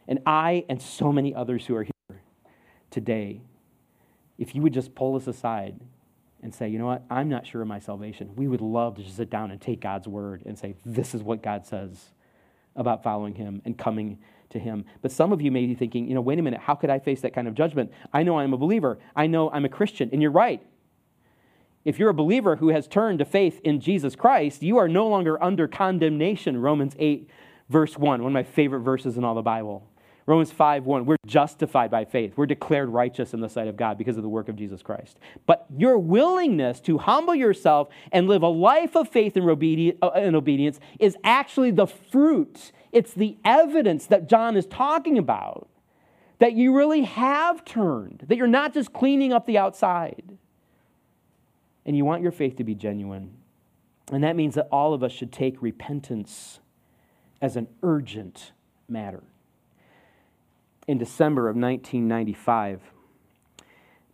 And 0.08 0.20
I 0.28 0.64
and 0.70 0.80
so 0.80 1.12
many 1.12 1.34
others 1.34 1.66
who 1.66 1.76
are 1.76 1.82
here 1.82 2.22
today, 2.92 3.42
if 4.38 4.54
you 4.54 4.62
would 4.62 4.74
just 4.74 4.94
pull 4.94 5.16
us 5.16 5.26
aside 5.26 5.80
and 6.44 6.54
say, 6.54 6.70
you 6.70 6.78
know 6.78 6.86
what, 6.86 7.02
I'm 7.10 7.30
not 7.30 7.48
sure 7.48 7.64
of 7.64 7.68
my 7.68 7.80
salvation, 7.80 8.36
we 8.36 8.48
would 8.48 8.62
love 8.62 8.98
to 8.98 9.04
just 9.04 9.18
sit 9.18 9.32
down 9.32 9.50
and 9.50 9.60
take 9.60 9.82
God's 9.82 10.08
word 10.08 10.44
and 10.46 10.56
say, 10.56 10.76
this 10.86 11.16
is 11.16 11.24
what 11.24 11.42
God 11.42 11.66
says 11.66 12.12
about 12.76 13.02
following 13.02 13.34
Him 13.34 13.64
and 13.66 13.76
coming 13.76 14.20
to 14.52 14.60
Him. 14.60 14.86
But 15.02 15.14
some 15.14 15.34
of 15.34 15.42
you 15.42 15.52
may 15.52 15.66
be 15.66 15.74
thinking, 15.74 16.08
you 16.08 16.14
know, 16.14 16.22
wait 16.22 16.38
a 16.38 16.44
minute, 16.44 16.60
how 16.60 16.76
could 16.76 16.92
I 16.92 17.00
face 17.00 17.22
that 17.22 17.34
kind 17.34 17.48
of 17.48 17.56
judgment? 17.56 17.92
I 18.14 18.22
know 18.22 18.38
I'm 18.38 18.54
a 18.54 18.58
believer, 18.58 19.00
I 19.16 19.26
know 19.26 19.50
I'm 19.50 19.66
a 19.66 19.70
Christian, 19.70 20.12
and 20.14 20.22
you're 20.22 20.30
right. 20.30 20.62
If 21.86 22.00
you're 22.00 22.10
a 22.10 22.16
believer 22.16 22.56
who 22.56 22.70
has 22.70 22.88
turned 22.88 23.20
to 23.20 23.26
faith 23.26 23.62
in 23.64 23.80
Jesus 23.80 24.16
Christ, 24.16 24.64
you 24.64 24.78
are 24.78 24.88
no 24.88 25.08
longer 25.08 25.42
under 25.42 25.68
condemnation. 25.68 26.60
Romans 26.60 26.96
8, 26.98 27.30
verse 27.70 27.96
1, 27.96 28.24
one 28.24 28.32
of 28.32 28.34
my 28.34 28.42
favorite 28.42 28.80
verses 28.80 29.18
in 29.18 29.24
all 29.24 29.36
the 29.36 29.44
Bible. 29.44 29.88
Romans 30.26 30.52
5 30.52 30.86
1, 30.86 31.06
we're 31.06 31.18
justified 31.28 31.92
by 31.92 32.04
faith. 32.04 32.34
We're 32.36 32.48
declared 32.48 32.90
righteous 32.90 33.36
in 33.36 33.40
the 33.40 33.48
sight 33.48 33.68
of 33.68 33.78
God 33.78 34.00
because 34.00 34.18
of 34.18 34.24
the 34.24 34.30
work 34.30 34.50
of 34.50 34.56
Jesus 34.56 34.82
Christ. 34.82 35.20
But 35.46 35.68
your 35.78 36.00
willingness 36.00 36.80
to 36.82 36.98
humble 36.98 37.36
yourself 37.36 37.90
and 38.12 38.28
live 38.28 38.42
a 38.42 38.48
life 38.48 38.96
of 38.96 39.08
faith 39.08 39.38
and 39.38 39.48
uh, 40.02 40.10
obedience 40.12 40.80
is 41.00 41.16
actually 41.24 41.70
the 41.70 41.86
fruit, 41.86 42.72
it's 42.92 43.14
the 43.14 43.38
evidence 43.46 44.08
that 44.08 44.28
John 44.28 44.58
is 44.58 44.66
talking 44.66 45.20
about 45.20 45.70
that 46.40 46.54
you 46.54 46.76
really 46.76 47.04
have 47.04 47.64
turned, 47.64 48.26
that 48.28 48.38
you're 48.38 48.48
not 48.48 48.74
just 48.74 48.92
cleaning 48.92 49.32
up 49.32 49.46
the 49.46 49.60
outside. 49.60 50.38
And 51.86 51.96
you 51.96 52.06
want 52.06 52.22
your 52.24 52.32
faith 52.32 52.56
to 52.58 52.64
be 52.64 52.76
genuine. 52.76 53.38
And 54.12 54.24
that 54.24 54.36
means 54.36 54.56
that 54.56 54.68
all 54.72 54.94
of 54.94 55.04
us 55.04 55.12
should 55.12 55.32
take 55.32 55.62
repentance 55.62 56.60
as 57.42 57.56
an 57.56 57.68
urgent 57.84 58.52
matter 58.88 59.24
in 60.88 60.98
December 60.98 61.50
of 61.50 61.56
1995, 61.56 62.82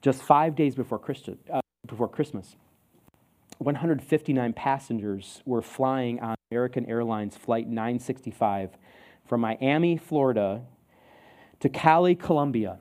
just 0.01 0.23
five 0.23 0.55
days 0.55 0.75
before, 0.75 0.99
Christi- 0.99 1.37
uh, 1.51 1.59
before 1.85 2.07
Christmas. 2.07 2.55
159 3.57 4.53
passengers 4.53 5.41
were 5.45 5.61
flying 5.61 6.19
on 6.19 6.35
American 6.51 6.85
Airlines 6.87 7.37
Flight 7.37 7.67
965 7.67 8.71
from 9.25 9.41
Miami, 9.41 9.97
Florida 9.97 10.63
to 11.59 11.69
Cali, 11.69 12.15
Colombia. 12.15 12.79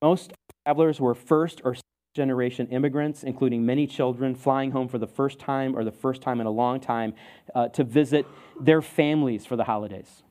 Most 0.00 0.32
travelers 0.64 1.00
were 1.00 1.14
first 1.14 1.60
or 1.64 1.74
generation 2.14 2.68
immigrants, 2.68 3.24
including 3.24 3.66
many 3.66 3.88
children 3.88 4.36
flying 4.36 4.70
home 4.70 4.86
for 4.86 4.98
the 4.98 5.06
first 5.06 5.40
time 5.40 5.76
or 5.76 5.82
the 5.82 5.90
first 5.90 6.22
time 6.22 6.40
in 6.40 6.46
a 6.46 6.50
long 6.50 6.78
time 6.78 7.12
uh, 7.56 7.66
to 7.68 7.82
visit 7.82 8.24
their 8.60 8.80
families 8.80 9.44
for 9.44 9.56
the 9.56 9.64
holidays. 9.64 10.22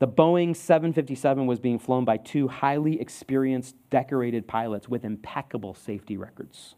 The 0.00 0.08
Boeing 0.08 0.56
757 0.56 1.46
was 1.46 1.60
being 1.60 1.78
flown 1.78 2.04
by 2.04 2.16
two 2.16 2.48
highly 2.48 3.00
experienced, 3.00 3.76
decorated 3.90 4.48
pilots 4.48 4.88
with 4.88 5.04
impeccable 5.04 5.72
safety 5.72 6.16
records. 6.16 6.74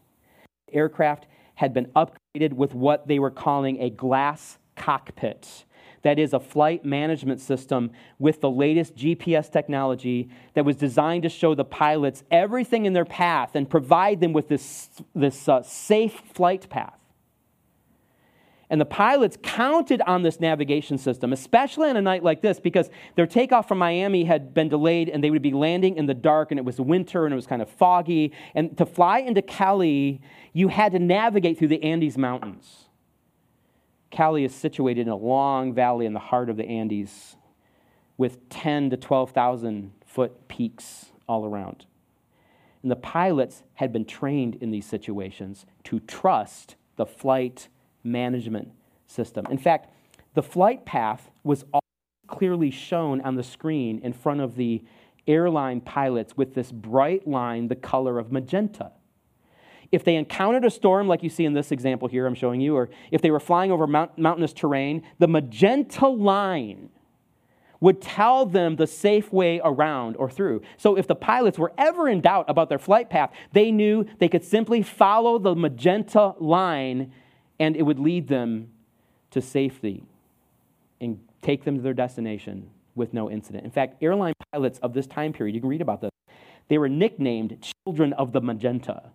The 0.67 0.75
aircraft 0.75 1.25
had 1.55 1.73
been 1.73 1.87
upgraded 1.95 2.53
with 2.53 2.75
what 2.75 3.07
they 3.07 3.17
were 3.17 3.31
calling 3.31 3.81
a 3.81 3.89
glass 3.89 4.59
cockpit. 4.75 5.65
That 6.03 6.19
is 6.19 6.33
a 6.33 6.39
flight 6.39 6.85
management 6.85 7.41
system 7.41 7.91
with 8.19 8.41
the 8.41 8.49
latest 8.49 8.95
GPS 8.95 9.51
technology 9.51 10.29
that 10.53 10.65
was 10.65 10.75
designed 10.75 11.23
to 11.23 11.29
show 11.29 11.55
the 11.55 11.65
pilots 11.65 12.23
everything 12.31 12.85
in 12.85 12.93
their 12.93 13.05
path 13.05 13.55
and 13.55 13.69
provide 13.69 14.21
them 14.21 14.33
with 14.33 14.47
this, 14.47 14.89
this 15.15 15.47
uh, 15.49 15.61
safe 15.63 16.21
flight 16.33 16.69
path. 16.69 16.97
And 18.69 18.81
the 18.81 18.85
pilots 18.85 19.37
counted 19.41 20.01
on 20.01 20.23
this 20.23 20.41
navigation 20.41 20.97
system, 20.97 21.31
especially 21.31 21.89
on 21.89 21.95
a 21.95 22.01
night 22.01 22.21
like 22.21 22.41
this, 22.41 22.59
because 22.59 22.89
their 23.15 23.25
takeoff 23.25 23.67
from 23.67 23.77
Miami 23.77 24.25
had 24.25 24.53
been 24.53 24.67
delayed 24.67 25.07
and 25.07 25.23
they 25.23 25.31
would 25.31 25.41
be 25.41 25.53
landing 25.53 25.95
in 25.95 26.05
the 26.05 26.13
dark 26.13 26.51
and 26.51 26.59
it 26.59 26.65
was 26.65 26.79
winter 26.79 27.25
and 27.25 27.31
it 27.31 27.35
was 27.35 27.47
kind 27.47 27.61
of 27.61 27.69
foggy. 27.69 28.33
And 28.55 28.77
to 28.77 28.85
fly 28.85 29.19
into 29.19 29.41
Cali, 29.41 30.21
you 30.51 30.67
had 30.67 30.91
to 30.91 30.99
navigate 30.99 31.57
through 31.57 31.69
the 31.69 31.81
Andes 31.81 32.17
Mountains. 32.17 32.86
Cali 34.11 34.43
is 34.43 34.55
situated 34.55 35.01
in 35.01 35.09
a 35.09 35.15
long 35.15 35.73
valley 35.73 36.05
in 36.05 36.13
the 36.13 36.19
heart 36.19 36.49
of 36.49 36.57
the 36.57 36.65
Andes 36.65 37.35
with 38.17 38.49
10 38.49 38.89
to 38.91 38.97
12,000 38.97 39.91
foot 40.05 40.47
peaks 40.47 41.11
all 41.27 41.45
around. 41.45 41.85
And 42.81 42.91
the 42.91 42.95
pilots 42.95 43.63
had 43.75 43.91
been 43.91 44.05
trained 44.05 44.55
in 44.55 44.71
these 44.71 44.85
situations 44.85 45.65
to 45.85 45.99
trust 45.99 46.75
the 46.95 47.05
flight 47.05 47.67
management 48.03 48.71
system. 49.07 49.45
In 49.49 49.57
fact, 49.57 49.93
the 50.33 50.43
flight 50.43 50.85
path 50.85 51.29
was 51.43 51.65
clearly 52.27 52.71
shown 52.71 53.21
on 53.21 53.35
the 53.35 53.43
screen 53.43 53.99
in 54.03 54.13
front 54.13 54.41
of 54.41 54.55
the 54.55 54.83
airline 55.27 55.81
pilots 55.81 56.37
with 56.37 56.53
this 56.53 56.71
bright 56.71 57.27
line, 57.27 57.67
the 57.67 57.75
color 57.75 58.19
of 58.19 58.31
magenta. 58.31 58.91
If 59.91 60.03
they 60.03 60.15
encountered 60.15 60.65
a 60.65 60.69
storm, 60.69 61.07
like 61.07 61.23
you 61.23 61.29
see 61.29 61.45
in 61.45 61.53
this 61.53 61.71
example 61.71 62.07
here 62.07 62.25
I'm 62.25 62.35
showing 62.35 62.61
you, 62.61 62.75
or 62.75 62.89
if 63.11 63.21
they 63.21 63.31
were 63.31 63.39
flying 63.39 63.71
over 63.71 63.87
mount, 63.87 64.17
mountainous 64.17 64.53
terrain, 64.53 65.03
the 65.19 65.27
magenta 65.27 66.07
line 66.07 66.89
would 67.79 68.01
tell 68.01 68.45
them 68.45 68.75
the 68.75 68.87
safe 68.87 69.31
way 69.31 69.61
around 69.63 70.15
or 70.17 70.29
through. 70.29 70.61
So 70.77 70.97
if 70.97 71.07
the 71.07 71.15
pilots 71.15 71.59
were 71.59 71.73
ever 71.77 72.09
in 72.09 72.21
doubt 72.21 72.45
about 72.47 72.69
their 72.69 72.79
flight 72.79 73.09
path, 73.09 73.31
they 73.53 73.71
knew 73.71 74.05
they 74.19 74.27
could 74.27 74.43
simply 74.43 74.81
follow 74.81 75.37
the 75.37 75.55
magenta 75.55 76.33
line 76.39 77.11
and 77.59 77.75
it 77.75 77.83
would 77.83 77.99
lead 77.99 78.27
them 78.27 78.69
to 79.31 79.41
safety 79.41 80.03
and 80.99 81.19
take 81.41 81.63
them 81.63 81.75
to 81.75 81.81
their 81.81 81.93
destination 81.93 82.69
with 82.95 83.13
no 83.13 83.29
incident. 83.29 83.63
In 83.63 83.71
fact, 83.71 84.01
airline 84.01 84.33
pilots 84.51 84.79
of 84.79 84.93
this 84.93 85.05
time 85.05 85.31
period, 85.31 85.53
you 85.53 85.61
can 85.61 85.69
read 85.69 85.81
about 85.81 86.01
this, 86.01 86.09
they 86.67 86.77
were 86.77 86.89
nicknamed 86.89 87.65
children 87.85 88.13
of 88.13 88.31
the 88.31 88.41
magenta 88.41 89.11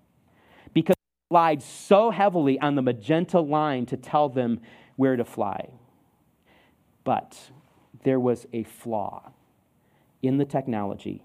relied 1.32 1.62
so 1.62 2.10
heavily 2.10 2.60
on 2.60 2.74
the 2.74 2.82
magenta 2.82 3.40
line 3.40 3.86
to 3.86 3.96
tell 3.96 4.28
them 4.28 4.60
where 4.96 5.16
to 5.16 5.24
fly. 5.24 5.70
But 7.04 7.50
there 8.04 8.20
was 8.20 8.46
a 8.52 8.64
flaw 8.64 9.32
in 10.20 10.36
the 10.36 10.44
technology 10.44 11.24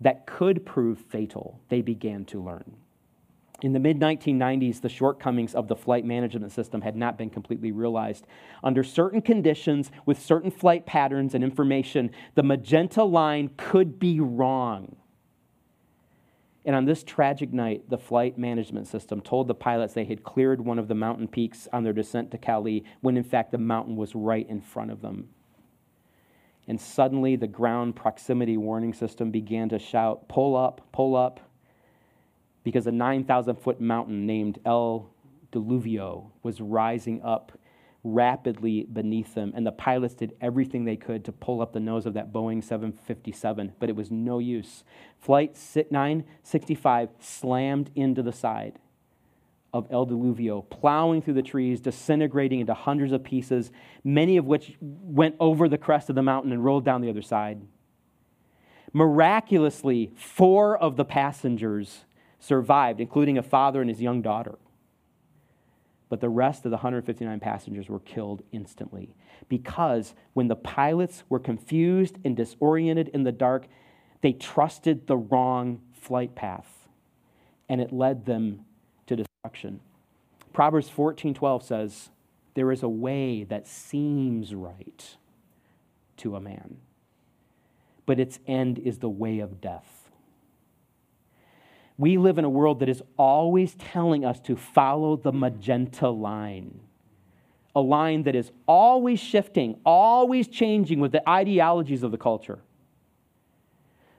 that 0.00 0.24
could 0.24 0.64
prove 0.64 1.00
fatal, 1.00 1.58
they 1.68 1.80
began 1.82 2.24
to 2.26 2.40
learn. 2.40 2.76
In 3.60 3.72
the 3.72 3.80
mid 3.80 3.98
1990s, 3.98 4.80
the 4.80 4.88
shortcomings 4.88 5.56
of 5.56 5.66
the 5.66 5.74
flight 5.74 6.04
management 6.04 6.52
system 6.52 6.82
had 6.82 6.94
not 6.94 7.18
been 7.18 7.30
completely 7.30 7.72
realized. 7.72 8.24
Under 8.62 8.84
certain 8.84 9.20
conditions, 9.20 9.90
with 10.04 10.22
certain 10.22 10.52
flight 10.52 10.86
patterns 10.86 11.34
and 11.34 11.42
information, 11.42 12.12
the 12.36 12.44
magenta 12.44 13.02
line 13.02 13.50
could 13.56 13.98
be 13.98 14.20
wrong. 14.20 14.94
And 16.66 16.74
on 16.74 16.84
this 16.84 17.04
tragic 17.04 17.52
night, 17.52 17.88
the 17.88 17.96
flight 17.96 18.36
management 18.36 18.88
system 18.88 19.20
told 19.20 19.46
the 19.46 19.54
pilots 19.54 19.94
they 19.94 20.04
had 20.04 20.24
cleared 20.24 20.60
one 20.60 20.80
of 20.80 20.88
the 20.88 20.96
mountain 20.96 21.28
peaks 21.28 21.68
on 21.72 21.84
their 21.84 21.92
descent 21.92 22.32
to 22.32 22.38
Cali, 22.38 22.84
when 23.00 23.16
in 23.16 23.22
fact 23.22 23.52
the 23.52 23.58
mountain 23.58 23.94
was 23.94 24.16
right 24.16 24.46
in 24.48 24.60
front 24.60 24.90
of 24.90 25.00
them. 25.00 25.28
And 26.66 26.80
suddenly, 26.80 27.36
the 27.36 27.46
ground 27.46 27.94
proximity 27.94 28.56
warning 28.56 28.92
system 28.92 29.30
began 29.30 29.68
to 29.68 29.78
shout, 29.78 30.28
Pull 30.28 30.56
up, 30.56 30.80
pull 30.92 31.14
up, 31.14 31.38
because 32.64 32.88
a 32.88 32.92
9,000 32.92 33.54
foot 33.54 33.80
mountain 33.80 34.26
named 34.26 34.58
El 34.64 35.08
Diluvio 35.52 36.32
was 36.42 36.60
rising 36.60 37.22
up 37.22 37.52
rapidly 38.06 38.84
beneath 38.84 39.34
them. 39.34 39.52
And 39.54 39.66
the 39.66 39.72
pilots 39.72 40.14
did 40.14 40.34
everything 40.40 40.84
they 40.84 40.96
could 40.96 41.24
to 41.24 41.32
pull 41.32 41.60
up 41.60 41.72
the 41.72 41.80
nose 41.80 42.06
of 42.06 42.14
that 42.14 42.32
Boeing 42.32 42.62
757, 42.62 43.72
but 43.78 43.88
it 43.88 43.96
was 43.96 44.10
no 44.10 44.38
use. 44.38 44.84
Flight 45.18 45.58
965 45.90 47.10
slammed 47.18 47.90
into 47.94 48.22
the 48.22 48.32
side 48.32 48.78
of 49.72 49.86
El 49.90 50.06
Diluvio, 50.06 50.68
plowing 50.70 51.20
through 51.20 51.34
the 51.34 51.42
trees, 51.42 51.80
disintegrating 51.80 52.60
into 52.60 52.72
hundreds 52.72 53.12
of 53.12 53.24
pieces, 53.24 53.70
many 54.04 54.36
of 54.36 54.46
which 54.46 54.76
went 54.80 55.34
over 55.40 55.68
the 55.68 55.76
crest 55.76 56.08
of 56.08 56.14
the 56.14 56.22
mountain 56.22 56.52
and 56.52 56.64
rolled 56.64 56.84
down 56.84 57.02
the 57.02 57.10
other 57.10 57.22
side. 57.22 57.60
Miraculously, 58.92 60.12
four 60.16 60.78
of 60.78 60.96
the 60.96 61.04
passengers 61.04 62.04
survived, 62.38 63.00
including 63.00 63.36
a 63.36 63.42
father 63.42 63.80
and 63.80 63.90
his 63.90 64.00
young 64.00 64.22
daughter. 64.22 64.56
But 66.08 66.20
the 66.20 66.28
rest 66.28 66.64
of 66.64 66.70
the 66.70 66.76
159 66.76 67.40
passengers 67.40 67.88
were 67.88 68.00
killed 68.00 68.42
instantly 68.52 69.14
because 69.48 70.14
when 70.34 70.48
the 70.48 70.56
pilots 70.56 71.24
were 71.28 71.40
confused 71.40 72.18
and 72.24 72.36
disoriented 72.36 73.08
in 73.08 73.24
the 73.24 73.32
dark, 73.32 73.66
they 74.20 74.32
trusted 74.32 75.06
the 75.06 75.16
wrong 75.16 75.80
flight 75.92 76.34
path 76.34 76.88
and 77.68 77.80
it 77.80 77.92
led 77.92 78.24
them 78.26 78.64
to 79.06 79.16
destruction. 79.16 79.80
Proverbs 80.52 80.88
14:12 80.88 81.62
says, 81.62 82.10
"There 82.54 82.70
is 82.70 82.82
a 82.82 82.88
way 82.88 83.44
that 83.44 83.66
seems 83.66 84.54
right 84.54 85.16
to 86.18 86.36
a 86.36 86.40
man, 86.40 86.78
but 88.06 88.20
its 88.20 88.38
end 88.46 88.78
is 88.78 89.00
the 89.00 89.10
way 89.10 89.40
of 89.40 89.60
death." 89.60 89.95
We 91.98 92.18
live 92.18 92.38
in 92.38 92.44
a 92.44 92.50
world 92.50 92.80
that 92.80 92.88
is 92.88 93.02
always 93.16 93.74
telling 93.74 94.24
us 94.24 94.38
to 94.40 94.56
follow 94.56 95.16
the 95.16 95.32
magenta 95.32 96.08
line, 96.08 96.80
a 97.74 97.80
line 97.80 98.24
that 98.24 98.34
is 98.34 98.50
always 98.66 99.18
shifting, 99.18 99.80
always 99.84 100.46
changing 100.48 101.00
with 101.00 101.12
the 101.12 101.26
ideologies 101.28 102.02
of 102.02 102.10
the 102.10 102.18
culture. 102.18 102.58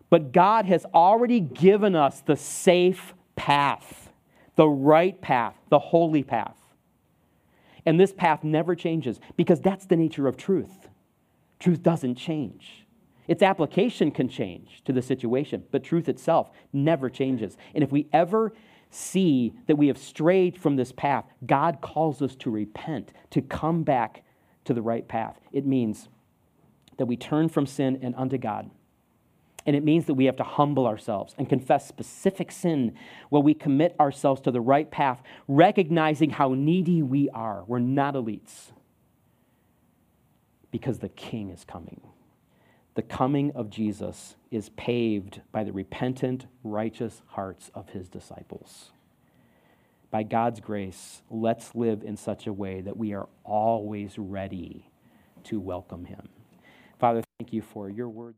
But 0.10 0.32
God 0.32 0.66
has 0.66 0.86
already 0.94 1.40
given 1.40 1.96
us 1.96 2.22
the 2.22 2.36
safe 2.36 3.14
path, 3.36 4.10
the 4.56 4.68
right 4.68 5.20
path, 5.22 5.56
the 5.70 5.80
holy 5.80 6.24
path. 6.24 6.56
And 7.86 8.00
this 8.00 8.12
path 8.12 8.44
never 8.44 8.76
changes 8.76 9.20
because 9.36 9.62
that's 9.62 9.86
the 9.86 9.96
nature 9.96 10.28
of 10.28 10.36
truth. 10.36 10.90
Truth 11.60 11.84
doesn't 11.84 12.16
change. 12.16 12.87
Its 13.28 13.44
application 13.44 14.12
can 14.12 14.30
change 14.30 14.82
to 14.86 14.94
the 14.94 15.02
situation, 15.02 15.64
but 15.72 15.84
truth 15.84 16.08
itself 16.08 16.50
never 16.72 17.10
changes. 17.10 17.58
And 17.76 17.84
if 17.84 17.92
we 17.92 18.08
ever 18.14 18.54
see 18.90 19.54
that 19.68 19.76
we 19.76 19.88
have 19.88 19.98
strayed 19.98 20.58
from 20.58 20.78
this 20.78 20.92
path, 20.94 21.26
God 21.46 21.82
calls 21.82 22.22
us 22.22 22.36
to 22.38 22.50
repent, 22.50 23.12
to 23.32 23.42
come 23.42 23.84
back 23.84 24.24
to 24.66 24.74
the 24.74 24.82
right 24.82 25.08
path. 25.08 25.40
It 25.52 25.66
means 25.66 26.08
that 26.98 27.06
we 27.06 27.18
turn 27.18 27.50
from 27.50 27.66
sin 27.66 28.00
and 28.02 28.16
unto 28.16 28.38
God. 28.38 28.70
And 29.66 29.76
it 29.76 29.84
means 29.84 30.06
that 30.06 30.14
we 30.14 30.26
have 30.26 30.38
to 30.38 30.46
humble 30.46 30.88
ourselves 30.88 31.36
and 31.38 31.50
confess 31.50 31.86
specific 31.86 32.54
sin 32.54 32.96
while 33.30 33.44
we 33.44 33.54
commit 33.54 33.94
ourselves 34.00 34.40
to 34.42 34.52
the 34.52 34.62
right 34.62 34.90
path, 34.90 35.22
recognizing 35.50 36.30
how 36.30 36.54
needy 36.54 37.02
we 37.02 37.30
are. 37.32 37.66
We're 37.68 37.80
not 37.80 38.14
elites 38.14 38.72
because 40.72 41.00
the 41.00 41.10
King 41.10 41.50
is 41.50 41.66
coming 41.66 42.00
the 42.98 43.04
coming 43.04 43.52
of 43.52 43.70
Jesus 43.70 44.36
is 44.50 44.70
paved 44.70 45.42
by 45.52 45.64
the 45.64 45.72
repentant, 45.72 46.48
righteous 46.64 47.22
hearts 47.28 47.70
of 47.76 47.90
his 47.90 48.10
disciples. 48.10 48.90
By 50.10 50.24
God's 50.24 50.60
grace, 50.60 51.22
let's 51.30 51.76
live 51.76 52.02
in 52.02 52.18
such 52.18 52.48
a 52.48 52.54
way 52.54 52.82
that 52.82 52.98
we 52.98 53.14
are 53.14 53.30
always 53.44 54.18
ready 54.18 54.90
to 55.44 55.60
welcome 55.60 56.06
him. 56.06 56.28
Father, 57.00 57.22
thank 57.38 57.54
you 57.54 57.62
for 57.62 57.88
your 57.88 58.10
word. 58.10 58.34